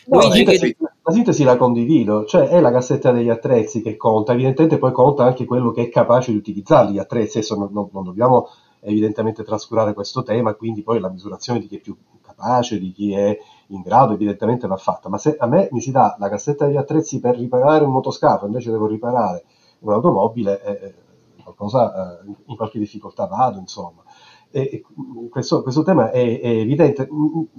No, 0.08 0.20
Luigi, 0.20 0.44
la, 0.44 0.52
sintesi, 0.52 0.78
la 0.80 1.12
sintesi 1.14 1.44
la 1.44 1.56
condivido, 1.56 2.26
cioè 2.26 2.50
è 2.50 2.60
la 2.60 2.72
cassetta 2.72 3.12
degli 3.14 3.30
attrezzi 3.30 3.82
che 3.82 3.96
conta, 3.96 4.34
evidentemente 4.34 4.78
poi 4.78 4.92
conta 4.92 5.24
anche 5.24 5.46
quello 5.46 5.72
che 5.72 5.84
è 5.84 5.90
capace 5.90 6.32
di 6.32 6.38
utilizzare 6.38 6.92
gli 6.92 6.98
attrezzi, 6.98 7.38
adesso 7.38 7.56
non, 7.56 7.70
non, 7.72 7.90
non 7.94 8.04
dobbiamo 8.04 8.50
evidentemente 8.82 9.44
trascurare 9.44 9.94
questo 9.94 10.24
tema, 10.24 10.54
quindi 10.56 10.84
poi 10.84 11.00
la 11.00 11.10
misurazione 11.10 11.60
di 11.60 11.68
chi 11.68 11.78
è 11.78 11.80
più 11.80 11.96
capace, 12.22 12.80
di 12.80 12.92
chi 12.92 13.14
è 13.14 13.38
in 13.68 13.82
grado, 13.82 14.14
evidentemente 14.14 14.68
va 14.68 14.78
fatta, 14.78 15.08
ma 15.08 15.18
se 15.18 15.36
a 15.38 15.48
me 15.48 15.70
mi 15.72 15.80
si 15.80 15.92
dà 15.92 16.16
la 16.20 16.28
cassetta 16.28 16.66
degli 16.66 16.78
attrezzi 16.78 17.20
per 17.20 17.38
riparare 17.38 17.86
un 17.86 17.92
motoscafo, 17.92 18.46
invece 18.46 18.72
devo 18.72 18.88
riparare 18.88 19.44
un'automobile, 19.80 20.62
eh, 20.64 20.94
qualcosa, 21.54 22.22
eh, 22.22 22.32
in 22.46 22.56
qualche 22.56 22.80
difficoltà 22.80 23.26
vado, 23.26 23.60
insomma. 23.60 24.04
E 24.52 24.84
questo, 25.30 25.62
questo, 25.62 25.84
tema 25.84 26.10
è, 26.10 26.40
è, 26.40 26.48
evidente, 26.48 27.08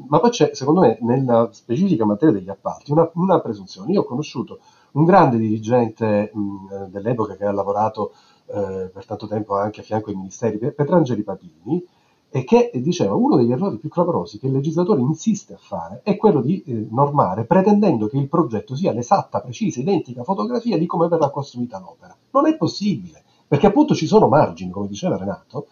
ma 0.08 0.18
poi 0.18 0.30
c'è, 0.30 0.50
secondo 0.54 0.80
me, 0.80 0.98
nella 1.02 1.48
specifica 1.52 2.04
materia 2.04 2.34
degli 2.34 2.48
appalti, 2.48 2.90
una, 2.90 3.08
una 3.14 3.40
presunzione. 3.40 3.92
Io 3.92 4.00
ho 4.00 4.04
conosciuto 4.04 4.58
un 4.92 5.04
grande 5.04 5.38
dirigente 5.38 6.32
mh, 6.34 6.86
dell'epoca 6.88 7.36
che 7.36 7.44
ha 7.44 7.52
lavorato 7.52 8.12
eh, 8.46 8.90
per 8.92 9.06
tanto 9.06 9.28
tempo 9.28 9.56
anche 9.56 9.80
a 9.80 9.84
fianco 9.84 10.10
ai 10.10 10.16
ministeri, 10.16 10.58
Petrangeli 10.58 11.22
Papini, 11.22 11.84
e 12.32 12.44
che 12.44 12.70
diceva 12.74 13.14
uno 13.14 13.36
degli 13.36 13.50
errori 13.50 13.76
più 13.78 13.88
clamorosi 13.88 14.38
che 14.38 14.46
il 14.46 14.52
legislatore 14.52 15.00
insiste 15.00 15.54
a 15.54 15.58
fare 15.58 16.00
è 16.04 16.16
quello 16.16 16.40
di 16.40 16.62
eh, 16.62 16.86
normare 16.90 17.44
pretendendo 17.44 18.06
che 18.06 18.18
il 18.18 18.28
progetto 18.28 18.76
sia 18.76 18.92
l'esatta, 18.92 19.40
precisa, 19.40 19.80
identica 19.80 20.22
fotografia 20.22 20.78
di 20.78 20.86
come 20.86 21.08
verrà 21.08 21.30
costruita 21.30 21.80
l'opera. 21.80 22.16
Non 22.30 22.46
è 22.46 22.56
possibile 22.56 23.24
perché 23.50 23.66
appunto 23.66 23.96
ci 23.96 24.06
sono 24.06 24.28
margini, 24.28 24.70
come 24.70 24.86
diceva 24.86 25.16
Renato, 25.16 25.66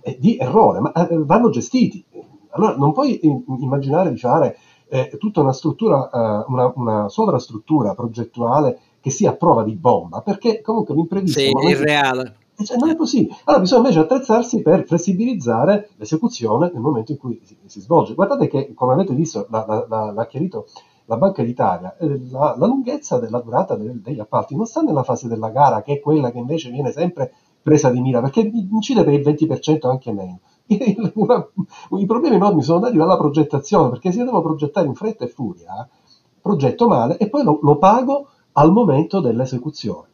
eh, 0.00 0.16
di 0.20 0.36
errore, 0.36 0.78
ma 0.78 0.92
eh, 0.92 1.08
vanno 1.24 1.50
gestiti. 1.50 2.04
Allora 2.50 2.76
non 2.76 2.92
puoi 2.92 3.18
immaginare 3.58 4.10
di 4.10 4.16
fare 4.16 4.56
eh, 4.86 5.16
tutta 5.18 5.40
una 5.40 5.52
struttura, 5.52 6.08
eh, 6.08 6.44
una, 6.46 6.72
una 6.76 7.08
sovrastruttura 7.08 7.96
progettuale 7.96 8.78
che 9.00 9.10
sia 9.10 9.30
a 9.30 9.34
prova 9.34 9.64
di 9.64 9.74
bomba, 9.74 10.20
perché 10.20 10.60
comunque 10.60 10.94
l'imprevisto... 10.94 11.40
Sì, 11.40 11.46
è 11.50 11.68
irreale. 11.68 12.36
Eh, 12.56 12.64
cioè, 12.64 12.76
non 12.76 12.90
è 12.90 12.94
possibile. 12.94 13.34
Allora 13.42 13.60
bisogna 13.60 13.80
invece 13.80 13.98
attrezzarsi 13.98 14.62
per 14.62 14.84
flessibilizzare 14.86 15.88
l'esecuzione 15.96 16.70
nel 16.72 16.80
momento 16.80 17.10
in 17.10 17.18
cui 17.18 17.40
si, 17.42 17.56
si 17.66 17.80
svolge. 17.80 18.14
Guardate 18.14 18.46
che, 18.46 18.72
come 18.72 18.92
avete 18.92 19.14
visto, 19.14 19.48
l'ha 19.50 20.26
chiarito 20.30 20.66
la 21.06 21.16
Banca 21.16 21.42
d'Italia, 21.42 21.96
eh, 21.98 22.28
la, 22.30 22.54
la 22.56 22.66
lunghezza 22.66 23.18
della 23.18 23.40
durata 23.40 23.76
del, 23.76 24.00
degli 24.00 24.20
appalti 24.20 24.54
non 24.54 24.66
sta 24.66 24.82
nella 24.82 25.02
fase 25.02 25.28
della 25.28 25.50
gara, 25.50 25.82
che 25.82 25.94
è 25.94 26.00
quella 26.00 26.30
che 26.30 26.38
invece 26.38 26.70
viene 26.70 26.92
sempre 26.92 27.32
presa 27.62 27.90
di 27.90 28.00
mira, 28.00 28.20
perché 28.20 28.40
incide 28.40 29.04
per 29.04 29.14
il 29.14 29.22
20% 29.22 29.88
anche 29.88 30.12
meno. 30.12 30.40
I 30.66 32.06
problemi 32.06 32.36
enormi 32.36 32.62
sono 32.62 32.80
dati 32.80 32.96
dalla 32.96 33.16
progettazione, 33.16 33.88
perché 33.88 34.12
se 34.12 34.18
io 34.18 34.24
devo 34.24 34.42
progettare 34.42 34.86
in 34.86 34.94
fretta 34.94 35.24
e 35.24 35.28
furia, 35.28 35.88
progetto 36.40 36.86
male 36.86 37.16
e 37.16 37.28
poi 37.28 37.42
lo, 37.42 37.58
lo 37.62 37.76
pago 37.78 38.28
al 38.52 38.72
momento 38.72 39.20
dell'esecuzione. 39.20 40.08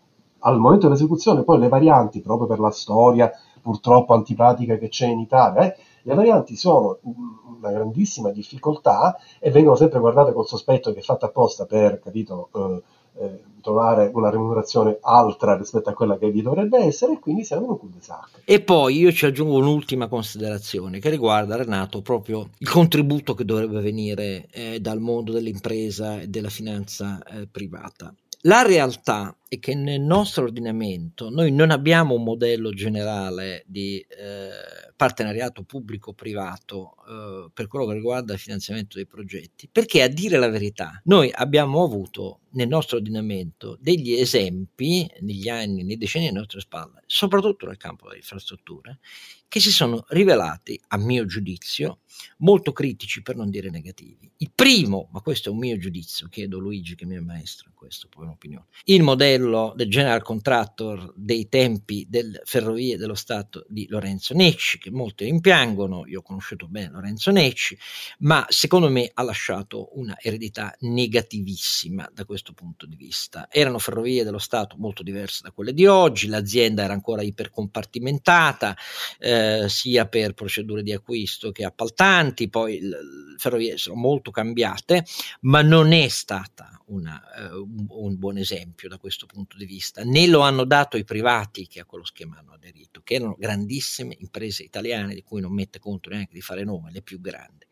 Al 0.45 0.59
momento 0.59 0.87
dell'esecuzione 0.87 1.43
poi 1.43 1.59
le 1.59 1.69
varianti, 1.69 2.21
proprio 2.21 2.47
per 2.47 2.59
la 2.59 2.71
storia 2.71 3.31
purtroppo 3.61 4.13
antipatica 4.15 4.77
che 4.77 4.89
c'è 4.89 5.07
in 5.07 5.21
Italia, 5.21 5.63
eh, 5.63 5.77
le 6.03 6.15
varianti 6.15 6.57
sono 6.57 6.99
una 7.03 7.71
grandissima 7.71 8.31
difficoltà 8.31 9.17
e 9.39 9.51
vengono 9.51 9.77
sempre 9.77 10.01
guardate 10.01 10.33
col 10.33 10.47
sospetto 10.47 10.93
che 10.93 11.01
è 11.01 11.03
fatta 11.03 11.27
apposta 11.27 11.65
per, 11.65 12.01
capito, 12.01 12.49
eh, 12.55 12.83
eh, 13.21 13.43
trovare 13.61 14.11
una 14.13 14.31
remunerazione 14.31 14.99
altra 15.01 15.57
rispetto 15.57 15.91
a 15.91 15.93
quella 15.93 16.19
che 16.19 16.31
vi 16.31 16.43
dovrebbe 16.43 16.79
essere 16.79 17.13
e 17.13 17.19
quindi 17.21 17.45
siamo 17.45 17.65
in 17.65 17.71
un 17.71 17.79
cul-de-sac. 17.79 18.43
E 18.45 18.61
poi 18.61 18.97
io 18.97 19.13
ci 19.13 19.27
aggiungo 19.27 19.57
un'ultima 19.57 20.09
considerazione 20.09 20.99
che 20.99 21.11
riguarda 21.11 21.57
Renato 21.57 22.03
proprio 22.03 22.49
il 22.59 22.69
contributo 22.69 23.35
che 23.35 23.45
dovrebbe 23.45 23.81
venire 23.81 24.49
eh, 24.51 24.81
dal 24.81 24.99
mondo 24.99 25.31
dell'impresa 25.33 26.21
e 26.21 26.27
della 26.27 26.49
finanza 26.49 27.23
eh, 27.23 27.47
privata. 27.47 28.13
La 28.45 28.63
realtà 28.63 29.37
è 29.47 29.61
che 29.61 29.77
nel 29.77 30.01
nostro 30.01 30.43
ordinamento 30.43 31.31
noi 31.31 31.53
non 31.53 31.71
abbiamo 31.71 32.15
un 32.15 32.25
modello 32.25 32.71
generale 32.71 33.63
di 33.69 34.01
eh, 34.01 34.51
partenariato 34.97 35.63
pubblico-privato 35.63 36.95
eh, 37.07 37.51
per 37.55 37.69
quello 37.69 37.87
che 37.87 37.93
riguarda 37.93 38.33
il 38.33 38.41
finanziamento 38.41 38.97
dei 38.97 39.07
progetti, 39.07 39.69
perché 39.71 40.03
a 40.03 40.09
dire 40.09 40.39
la 40.39 40.49
verità 40.49 41.01
noi 41.05 41.31
abbiamo 41.33 41.85
avuto 41.85 42.41
nel 42.55 42.67
nostro 42.67 42.97
ordinamento 42.97 43.79
degli 43.81 44.15
esempi 44.15 45.09
negli 45.21 45.49
anni, 45.49 45.85
nei 45.85 45.97
decenni 45.97 46.27
alle 46.27 46.39
nostre 46.39 46.61
spalle, 46.61 47.05
soprattutto 47.07 47.67
nel 47.67 47.77
campo 47.77 48.07
delle 48.07 48.19
infrastrutture, 48.19 48.99
che 49.47 49.61
si 49.61 49.71
sono 49.71 50.05
rivelati, 50.09 50.81
a 50.89 50.97
mio 50.97 51.27
giudizio, 51.27 52.01
molto 52.39 52.73
critici 52.73 53.23
per 53.23 53.37
non 53.37 53.51
dire 53.51 53.71
negativi. 53.71 54.31
Il 54.39 54.51
primo, 54.55 55.09
ma 55.13 55.21
questo 55.21 55.49
è 55.49 55.53
un 55.53 55.59
mio 55.59 55.77
giudizio, 55.79 56.29
chiedo 56.29 56.59
Luigi 56.59 56.95
che 56.95 57.07
mi 57.07 57.17
è 57.17 57.21
maestro 57.21 57.69
in 57.69 57.75
questo, 57.75 58.09
poi 58.09 58.25
un'opinione, 58.25 58.67
il 58.85 59.03
modello 59.03 59.73
del 59.77 59.89
general 59.89 60.23
contractor 60.23 61.13
dei 61.17 61.49
tempi 61.49 62.07
delle 62.09 62.41
ferrovie 62.45 62.97
dello 62.97 63.15
Stato 63.15 63.65
di 63.69 63.87
Lorenzo 63.89 64.35
Necci, 64.35 64.79
che 64.79 64.91
molti 64.91 65.25
rimpiangono, 65.25 66.07
io 66.07 66.21
ho 66.21 66.23
conosciuto 66.23 66.69
bene 66.69 66.91
Lorenzo 66.91 67.31
Necci, 67.31 67.77
ma 68.21 68.45
secondo 68.49 68.89
me 68.89 69.11
ha 69.13 69.23
lasciato 69.23 69.91
una 69.99 70.17
eredità 70.21 70.75
negativissima 70.81 72.11
da 72.13 72.25
questo 72.25 72.53
punto 72.53 72.87
di 72.87 72.97
vista. 72.97 73.49
Erano 73.51 73.79
ferrovie 73.79 74.25
dello 74.25 74.39
Stato 74.39 74.77
molto 74.79 75.03
diverse 75.03 75.43
da 75.43 75.51
quelle 75.51 75.73
di 75.73 75.87
oggi, 75.87 76.29
l'azienda 76.29 76.83
era 76.83 76.93
ancora 76.93 77.23
ipercompartimentata, 77.23 78.77
eh, 79.19 79.67
sia 79.69 80.07
per 80.07 80.35
procedure 80.35 80.83
di 80.83 80.93
acquisto 80.93 81.53
che 81.53 81.65
appaltanti, 82.03 82.49
poi 82.49 82.81
le 82.81 82.99
ferrovie 83.39 83.79
sono 83.79 83.97
molto 83.97 84.31
cambiate, 84.31 85.05
ma 85.43 85.63
non 85.63 85.93
è 85.93 86.09
stata 86.09 86.81
una, 86.87 87.21
uh, 87.53 87.57
un, 87.57 87.87
un, 87.89 88.19
buon 88.19 88.37
esempio 88.37 88.89
da 88.89 88.99
questo 88.99 89.27
punto 89.27 89.57
di 89.57 89.65
vista, 89.65 90.03
né 90.03 90.27
lo 90.27 90.41
hanno 90.41 90.65
dato 90.65 90.97
i 90.97 91.05
privati 91.05 91.67
che 91.67 91.81
a 91.81 91.85
quello 91.85 92.05
schema 92.05 92.39
hanno 92.39 92.53
aderito, 92.53 93.01
che 93.03 93.15
erano 93.15 93.37
grandissime 93.39 94.17
imprese 94.19 94.63
italiane 94.63 95.15
di 95.15 95.23
cui 95.23 95.41
non 95.41 95.53
mette 95.53 95.79
conto 95.79 96.11
neanche 96.11 96.35
di 96.35 96.41
fare 96.41 96.65
nome, 96.65 96.91
le 96.93 97.03
più 97.03 97.21
grandi. 97.21 97.67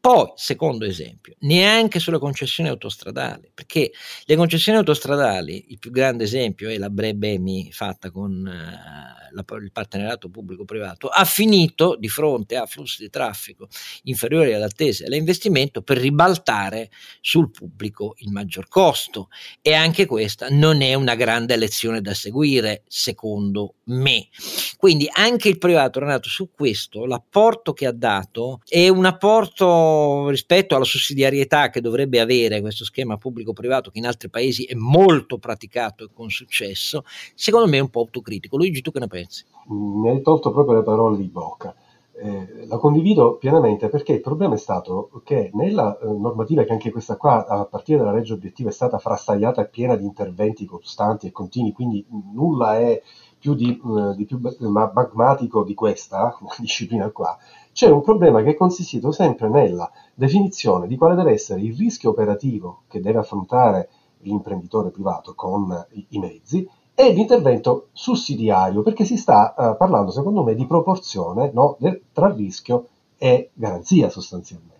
Poi, 0.00 0.32
secondo 0.34 0.84
esempio, 0.84 1.34
neanche 1.40 1.98
sulle 1.98 2.18
concessioni 2.18 2.68
autostradali, 2.68 3.50
perché 3.54 3.90
le 4.24 4.36
concessioni 4.36 4.76
autostradali, 4.78 5.66
il 5.68 5.78
più 5.78 5.90
grande 5.90 6.24
esempio 6.24 6.68
è 6.68 6.76
la 6.76 6.90
Brebemi 6.90 7.72
fatta 7.72 8.10
con 8.10 8.32
uh, 8.32 9.32
la, 9.34 9.44
il 9.62 9.72
partenariato 9.72 10.28
pubblico-privato, 10.28 11.08
ha 11.08 11.24
finito 11.24 11.96
di 11.98 12.08
fronte 12.08 12.56
a 12.56 12.66
flussi 12.66 13.02
di 13.02 13.08
traffico 13.08 13.63
inferiori 14.04 14.52
alle 14.52 14.64
attese 14.64 15.04
all'investimento 15.04 15.82
per 15.82 15.98
ribaltare 15.98 16.90
sul 17.20 17.50
pubblico 17.50 18.14
il 18.18 18.30
maggior 18.30 18.68
costo. 18.68 19.28
E 19.62 19.72
anche 19.74 20.06
questa 20.06 20.48
non 20.50 20.82
è 20.82 20.94
una 20.94 21.14
grande 21.14 21.56
lezione 21.56 22.00
da 22.00 22.14
seguire, 22.14 22.82
secondo 22.86 23.74
me. 23.84 24.28
Quindi 24.76 25.08
anche 25.12 25.48
il 25.48 25.58
privato, 25.58 26.00
Renato, 26.00 26.28
su 26.28 26.50
questo 26.54 27.06
l'apporto 27.06 27.72
che 27.72 27.86
ha 27.86 27.92
dato 27.92 28.60
è 28.66 28.88
un 28.88 29.04
apporto 29.04 30.28
rispetto 30.28 30.74
alla 30.74 30.84
sussidiarietà 30.84 31.70
che 31.70 31.80
dovrebbe 31.80 32.20
avere 32.20 32.60
questo 32.60 32.84
schema 32.84 33.16
pubblico-privato 33.16 33.90
che 33.90 33.98
in 33.98 34.06
altri 34.06 34.28
paesi 34.28 34.64
è 34.64 34.74
molto 34.74 35.38
praticato 35.38 36.04
e 36.04 36.08
con 36.12 36.30
successo, 36.30 37.04
secondo 37.34 37.68
me 37.68 37.78
è 37.78 37.80
un 37.80 37.90
po' 37.90 38.00
autocritico. 38.00 38.56
Luigi, 38.56 38.80
tu 38.80 38.90
che 38.90 39.00
ne 39.00 39.06
pensi? 39.06 39.44
Mi 39.68 40.08
hai 40.10 40.22
tolto 40.22 40.52
proprio 40.52 40.76
le 40.76 40.82
parole 40.82 41.16
di 41.16 41.24
bocca. 41.24 41.74
Eh, 42.16 42.66
la 42.66 42.76
condivido 42.76 43.36
pienamente 43.38 43.88
perché 43.88 44.12
il 44.12 44.20
problema 44.20 44.54
è 44.54 44.58
stato 44.58 45.10
che 45.24 45.50
nella 45.54 45.98
eh, 45.98 46.06
normativa, 46.06 46.62
che 46.62 46.70
anche 46.70 46.92
questa 46.92 47.16
qua 47.16 47.44
a 47.44 47.64
partire 47.64 47.98
dalla 47.98 48.12
legge 48.12 48.34
obiettiva 48.34 48.68
è 48.68 48.72
stata 48.72 48.98
frastagliata 48.98 49.62
e 49.62 49.68
piena 49.68 49.96
di 49.96 50.04
interventi 50.04 50.64
costanti 50.64 51.26
e 51.26 51.32
continui, 51.32 51.72
quindi 51.72 52.06
nulla 52.32 52.78
è 52.78 53.02
più, 53.36 53.54
di, 53.54 53.70
eh, 53.70 54.14
di 54.14 54.24
più 54.26 54.40
magmatico 54.60 55.64
di 55.64 55.74
questa 55.74 56.38
disciplina 56.58 57.10
qua, 57.10 57.36
c'è 57.72 57.90
un 57.90 58.00
problema 58.00 58.42
che 58.42 58.50
è 58.50 58.54
consistito 58.54 59.10
sempre 59.10 59.48
nella 59.48 59.90
definizione 60.14 60.86
di 60.86 60.96
quale 60.96 61.16
deve 61.16 61.32
essere 61.32 61.62
il 61.62 61.76
rischio 61.76 62.10
operativo 62.10 62.82
che 62.86 63.00
deve 63.00 63.18
affrontare 63.18 63.88
l'imprenditore 64.18 64.90
privato 64.90 65.34
con 65.34 65.84
i, 65.90 66.06
i 66.10 66.18
mezzi 66.18 66.66
e 66.94 67.12
l'intervento 67.12 67.88
sussidiario, 67.92 68.82
perché 68.82 69.04
si 69.04 69.16
sta 69.16 69.54
uh, 69.56 69.76
parlando, 69.76 70.10
secondo 70.10 70.42
me, 70.42 70.54
di 70.54 70.66
proporzione 70.66 71.50
no, 71.52 71.76
del, 71.78 72.00
tra 72.12 72.32
rischio 72.32 72.86
e 73.18 73.50
garanzia 73.52 74.08
sostanzialmente. 74.08 74.72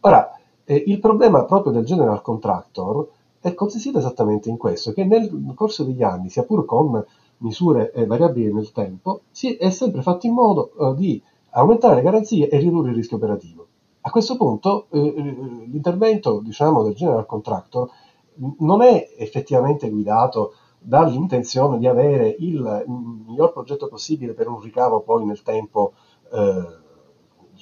Ora, 0.00 0.32
eh, 0.64 0.84
il 0.86 0.98
problema 1.00 1.44
proprio 1.44 1.72
del 1.72 1.84
general 1.84 2.22
contractor 2.22 3.08
è 3.40 3.54
consistito 3.54 3.98
esattamente 3.98 4.48
in 4.48 4.56
questo, 4.56 4.92
che 4.92 5.04
nel 5.04 5.52
corso 5.54 5.84
degli 5.84 6.02
anni, 6.02 6.28
sia 6.28 6.44
pur 6.44 6.64
con 6.64 7.04
misure 7.38 7.92
eh, 7.92 8.06
variabili 8.06 8.52
nel 8.52 8.72
tempo, 8.72 9.22
si 9.30 9.54
è 9.56 9.70
sempre 9.70 10.02
fatto 10.02 10.26
in 10.26 10.32
modo 10.32 10.72
eh, 10.78 10.94
di 10.94 11.22
aumentare 11.50 11.96
le 11.96 12.02
garanzie 12.02 12.48
e 12.48 12.58
ridurre 12.58 12.90
il 12.90 12.96
rischio 12.96 13.16
operativo. 13.16 13.66
A 14.02 14.10
questo 14.10 14.36
punto 14.36 14.86
eh, 14.90 14.98
eh, 14.98 15.36
l'intervento 15.66 16.40
diciamo, 16.40 16.82
del 16.82 16.94
general 16.94 17.26
contractor 17.26 17.90
non 18.58 18.82
è 18.82 19.08
effettivamente 19.18 19.90
guidato 19.90 20.52
dall'intenzione 20.78 21.78
di 21.78 21.86
avere 21.86 22.34
il 22.38 22.84
miglior 22.86 23.52
progetto 23.52 23.88
possibile 23.88 24.34
per 24.34 24.48
un 24.48 24.60
ricavo 24.60 25.00
poi 25.00 25.24
nel 25.24 25.42
tempo 25.42 25.92
eh, 26.32 26.78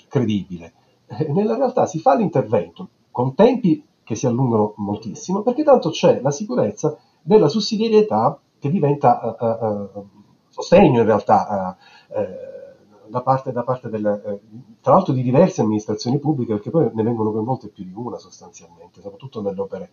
credibile. 0.08 0.72
Eh, 1.06 1.32
nella 1.32 1.56
realtà 1.56 1.86
si 1.86 1.98
fa 1.98 2.14
l'intervento 2.14 2.88
con 3.10 3.34
tempi 3.34 3.84
che 4.02 4.14
si 4.14 4.26
allungano 4.26 4.74
moltissimo 4.76 5.42
perché 5.42 5.62
tanto 5.62 5.90
c'è 5.90 6.20
la 6.20 6.30
sicurezza 6.30 6.96
della 7.22 7.48
sussidiarietà 7.48 8.38
che 8.58 8.70
diventa 8.70 9.36
uh, 9.38 9.98
uh, 9.98 10.08
sostegno 10.48 11.00
in 11.00 11.06
realtà 11.06 11.76
uh, 12.08 13.08
da 13.08 13.22
parte, 13.22 13.52
da 13.52 13.62
parte 13.62 13.88
del, 13.88 14.40
tra 14.80 14.94
l'altro 14.94 15.12
di 15.12 15.22
diverse 15.22 15.60
amministrazioni 15.60 16.18
pubbliche 16.18 16.54
perché 16.54 16.70
poi 16.70 16.90
ne 16.92 17.02
vengono 17.02 17.30
coinvolte 17.30 17.68
più 17.68 17.84
di 17.84 17.92
una 17.94 18.18
sostanzialmente, 18.18 19.00
soprattutto 19.00 19.40
nelle 19.40 19.60
opere 19.60 19.90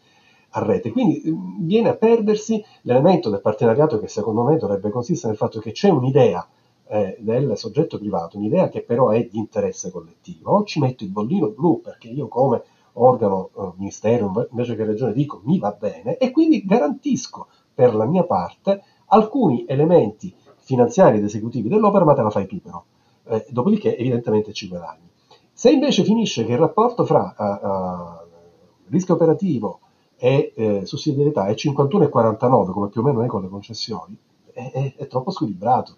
a 0.53 0.63
rete. 0.63 0.91
Quindi 0.91 1.21
mm, 1.25 1.65
viene 1.65 1.89
a 1.89 1.95
perdersi 1.95 2.63
l'elemento 2.81 3.29
del 3.29 3.41
partenariato 3.41 3.99
che 3.99 4.07
secondo 4.07 4.43
me 4.43 4.57
dovrebbe 4.57 4.89
consistere 4.89 5.29
nel 5.29 5.37
fatto 5.37 5.59
che 5.59 5.71
c'è 5.71 5.89
un'idea 5.89 6.47
eh, 6.87 7.17
del 7.19 7.57
soggetto 7.57 7.97
privato, 7.97 8.37
un'idea 8.37 8.69
che 8.69 8.81
però 8.81 9.09
è 9.09 9.27
di 9.29 9.37
interesse 9.37 9.91
collettivo. 9.91 10.51
O 10.51 10.63
ci 10.63 10.79
metto 10.79 11.03
il 11.03 11.09
bollino 11.09 11.49
blu 11.49 11.81
perché 11.81 12.07
io 12.09 12.27
come 12.27 12.63
organo, 12.93 13.49
eh, 13.57 13.71
ministero 13.77 14.47
invece 14.51 14.75
che 14.75 14.85
regione 14.85 15.13
dico 15.13 15.41
mi 15.45 15.57
va 15.57 15.75
bene 15.77 16.17
e 16.17 16.31
quindi 16.31 16.63
garantisco 16.63 17.47
per 17.73 17.95
la 17.95 18.05
mia 18.05 18.23
parte 18.23 18.83
alcuni 19.07 19.65
elementi 19.67 20.33
finanziari 20.57 21.17
ed 21.17 21.23
esecutivi 21.23 21.69
dell'opera, 21.69 22.05
ma 22.05 22.13
te 22.13 22.21
la 22.21 22.29
fai 22.29 22.45
tu 22.45 22.61
però. 22.61 22.83
Eh, 23.25 23.45
dopodiché 23.49 23.97
evidentemente 23.97 24.53
ci 24.53 24.67
guadagni. 24.67 25.09
Se 25.51 25.71
invece 25.71 26.03
finisce 26.03 26.45
che 26.45 26.53
il 26.53 26.57
rapporto 26.57 27.05
fra 27.05 27.35
uh, 27.37 27.67
uh, 27.67 28.89
rischio 28.89 29.13
operativo 29.13 29.79
e 30.23 30.53
eh, 30.55 30.85
sussidiarietà 30.85 31.47
è 31.47 31.51
51,49 31.51 32.71
come 32.71 32.87
più 32.87 33.01
o 33.01 33.03
meno 33.03 33.23
è 33.23 33.25
con 33.25 33.41
le 33.41 33.49
concessioni, 33.49 34.17
è, 34.53 34.71
è, 34.71 34.93
è 34.95 35.07
troppo 35.07 35.31
squilibrato. 35.31 35.97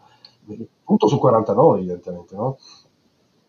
Punto 0.84 1.08
su 1.08 1.20
49 1.20 1.78
evidentemente, 1.78 2.36
no? 2.36 2.58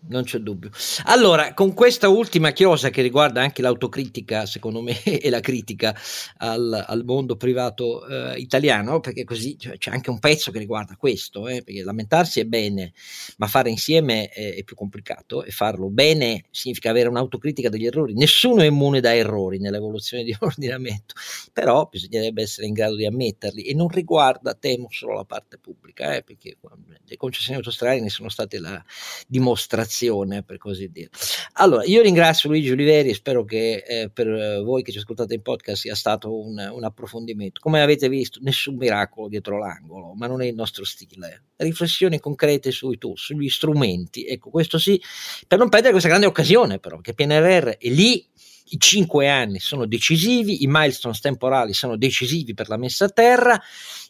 Non 0.09 0.25
c'è 0.25 0.39
dubbio. 0.39 0.71
Allora, 1.05 1.55
con 1.55 1.75
questa 1.75 2.09
ultima 2.09 2.53
chiosa 2.53 2.91
che 2.91 3.03
riguarda 3.03 3.41
anche 3.41 3.63
l'autocritica, 3.63 4.47
secondo 4.47 4.81
me, 4.81 5.03
e 5.03 5.29
la 5.31 5.41
critica 5.41 5.97
al, 6.39 6.85
al 6.87 7.05
mondo 7.05 7.37
privato 7.37 8.07
eh, 8.07 8.39
italiano, 8.39 9.01
perché 9.01 9.25
così 9.25 9.59
cioè, 9.59 9.79
c'è 9.79 9.91
anche 9.91 10.11
un 10.11 10.19
pezzo 10.19 10.51
che 10.51 10.59
riguarda 10.59 10.97
questo, 10.97 11.49
eh, 11.49 11.63
perché 11.63 11.83
lamentarsi 11.83 12.41
è 12.41 12.45
bene, 12.45 12.93
ma 13.39 13.47
fare 13.47 13.71
insieme 13.71 14.29
è, 14.29 14.55
è, 14.55 14.65
più 14.65 14.77
complicato 14.77 15.43
e 15.43 15.51
farlo 15.51 15.89
bene 15.89 16.45
significa 16.51 16.91
avere 16.91 17.09
un'autocritica 17.09 17.69
degli 17.69 17.87
errori. 17.87 18.15
Nessuno 18.15 18.63
è 18.63 18.67
immune 18.67 19.01
da 19.01 19.15
errori 19.15 19.59
nell'evoluzione 19.59 20.23
di 20.23 20.31
un 20.31 20.39
ordinamento, 20.47 21.15
però 21.53 21.89
bisognerebbe 21.91 22.43
essere 22.43 22.67
in 22.67 22.75
grado 22.75 22.95
di 22.97 23.07
ammetterli 23.07 23.63
e 23.63 23.75
non 23.75 23.89
riguarda, 23.89 24.55
temo, 24.55 24.87
solo 24.91 25.15
la 25.15 25.25
parte 25.25 25.59
pubblica, 25.59 26.15
eh, 26.15 26.23
perché 26.23 26.57
le 27.05 27.17
concessioni 27.17 27.57
autostradali 27.57 28.01
ne 28.01 28.11
sono 28.11 28.29
state 28.29 28.59
la 28.59 28.83
dimostrazione 29.27 29.96
lezione, 29.97 30.43
per 30.43 30.59
così 30.59 30.91
dire. 30.91 31.09
Allora, 31.55 31.85
io 31.85 32.03
ringrazio 32.03 32.51
Luigi 32.51 32.71
Oliveri, 32.71 33.15
spero 33.15 33.45
che 33.45 33.83
eh, 33.87 34.11
per 34.13 34.63
voi 34.63 34.83
che 34.83 34.93
ci 34.93 34.99
ascoltate 34.99 35.35
in 35.35 35.43
podcast 35.43 35.83
sia 35.83 35.95
stato 35.95 36.39
un, 36.39 36.71
un, 36.73 36.85
approfondimento. 36.85 37.61
Come 37.61 37.81
avete 37.81 38.09
visto, 38.09 38.39
nessun 38.43 38.77
miracolo 38.77 39.29
dietro 39.29 39.59
l'angolo, 39.59 40.13
ma 40.15 40.27
non 40.27 40.43
è 40.43 40.47
il 40.47 40.55
nostro 40.55 40.85
stile. 40.85 41.45
Riflessioni 41.57 42.21
concrete 42.21 42.71
sui 42.71 42.99
tools, 42.99 43.23
sugli 43.23 43.49
strumenti, 43.49 44.27
ecco, 44.27 44.51
questo 44.51 44.79
sì, 44.79 45.01
per 45.47 45.59
non 45.59 45.71
perdere 45.71 45.93
questa 45.93 46.09
grande 46.09 46.27
occasione 46.27 46.79
però, 46.79 47.01
che 47.01 47.15
PNRR 47.15 47.69
è 47.79 47.89
lì 47.89 48.25
i 48.69 48.79
cinque 48.79 49.29
anni 49.29 49.61
sono 49.61 49.87
decisivi, 49.87 50.65
i 50.65 50.67
milestones 50.67 51.21
temporali 51.21 51.73
sono 51.73 51.97
decisivi 51.97 52.53
per 52.53 52.69
la 52.69 52.77
messa 52.77 53.05
a 53.05 53.09
terra 53.09 53.63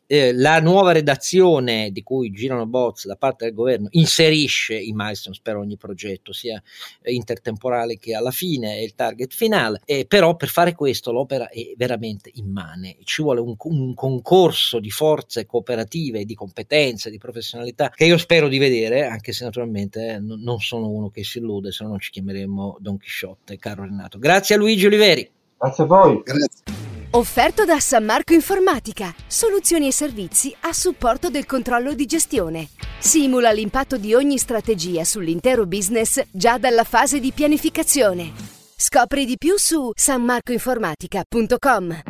eh, 0.07 0.33
la 0.33 0.61
nuova 0.61 0.93
redazione 0.93 1.91
di 1.91 2.03
cui 2.03 2.31
girano 2.31 2.67
bots 2.67 3.07
da 3.07 3.17
parte 3.17 3.45
del 3.45 3.55
governo 3.55 3.89
inserisce 3.91 4.75
i 4.75 4.93
milestones 4.95 5.41
per 5.41 5.57
ogni 5.57 5.77
progetto, 5.77 6.33
sia 6.33 6.63
intertemporale 7.05 7.99
che 7.99 8.15
alla 8.15 8.31
fine 8.31 8.75
è 8.77 8.81
il 8.81 8.95
target 8.95 9.35
finale, 9.35 9.81
eh, 9.85 10.07
però 10.07 10.37
per 10.37 10.49
fare 10.49 10.75
questo 10.75 11.13
l'opera 11.13 11.49
è 11.49 11.73
veramente 11.77 12.31
immane, 12.35 12.97
ci 13.05 13.23
vuole 13.23 13.41
un, 13.41 13.55
un 13.59 13.95
concorso 13.95 14.79
di 14.79 14.91
forze 14.91 15.47
cooperative, 15.47 16.25
di 16.25 16.35
competenze, 16.35 17.11
di 17.11 17.19
professionalità 17.19 17.91
che 17.91 18.05
io 18.05 18.19
spero 18.19 18.49
di 18.49 18.59
vedere, 18.59 19.07
anche 19.07 19.33
se 19.33 19.45
naturalmente 19.45 20.15
eh, 20.15 20.19
non, 20.19 20.41
non 20.41 20.59
sono 20.61 20.89
uno 20.89 21.11
che 21.11 21.25
si 21.25 21.39
illude, 21.39 21.73
se 21.73 21.85
no 21.85 21.91
non 21.91 22.01
ci 22.01 22.11
chiameremo 22.11 22.77
Don 22.81 22.99
Chisciotte, 22.99 23.59
caro 23.59 23.83
Renato. 23.83 24.19
Grazie 24.19 24.55
a 24.55 24.59
Luigi 24.59 24.87
Oliveri. 24.87 25.31
Grazie 25.59 25.85
a 25.85 25.87
voi. 25.87 26.23
Grazie. 26.23 26.76
Offerto 27.17 27.65
da 27.65 27.81
San 27.81 28.05
Marco 28.05 28.35
Informatica. 28.35 29.15
Soluzioni 29.27 29.87
e 29.87 29.93
servizi 29.93 30.55
a 30.61 30.75
supporto 30.75 31.31
del 31.31 31.47
controllo 31.47 31.95
di 31.95 32.05
gestione. 32.05 32.69
Simula 32.99 33.53
l'impatto 33.53 33.97
di 33.97 34.13
ogni 34.13 34.37
strategia 34.37 35.03
sull'intero 35.03 35.65
business 35.65 36.23
già 36.31 36.59
dalla 36.59 36.85
fase 36.85 37.19
di 37.19 37.33
pianificazione. 37.33 38.35
Scopri 38.77 39.25
di 39.25 39.39
più 39.39 39.57
su 39.57 39.93
sanmarcoinformatica.com. 39.95 42.03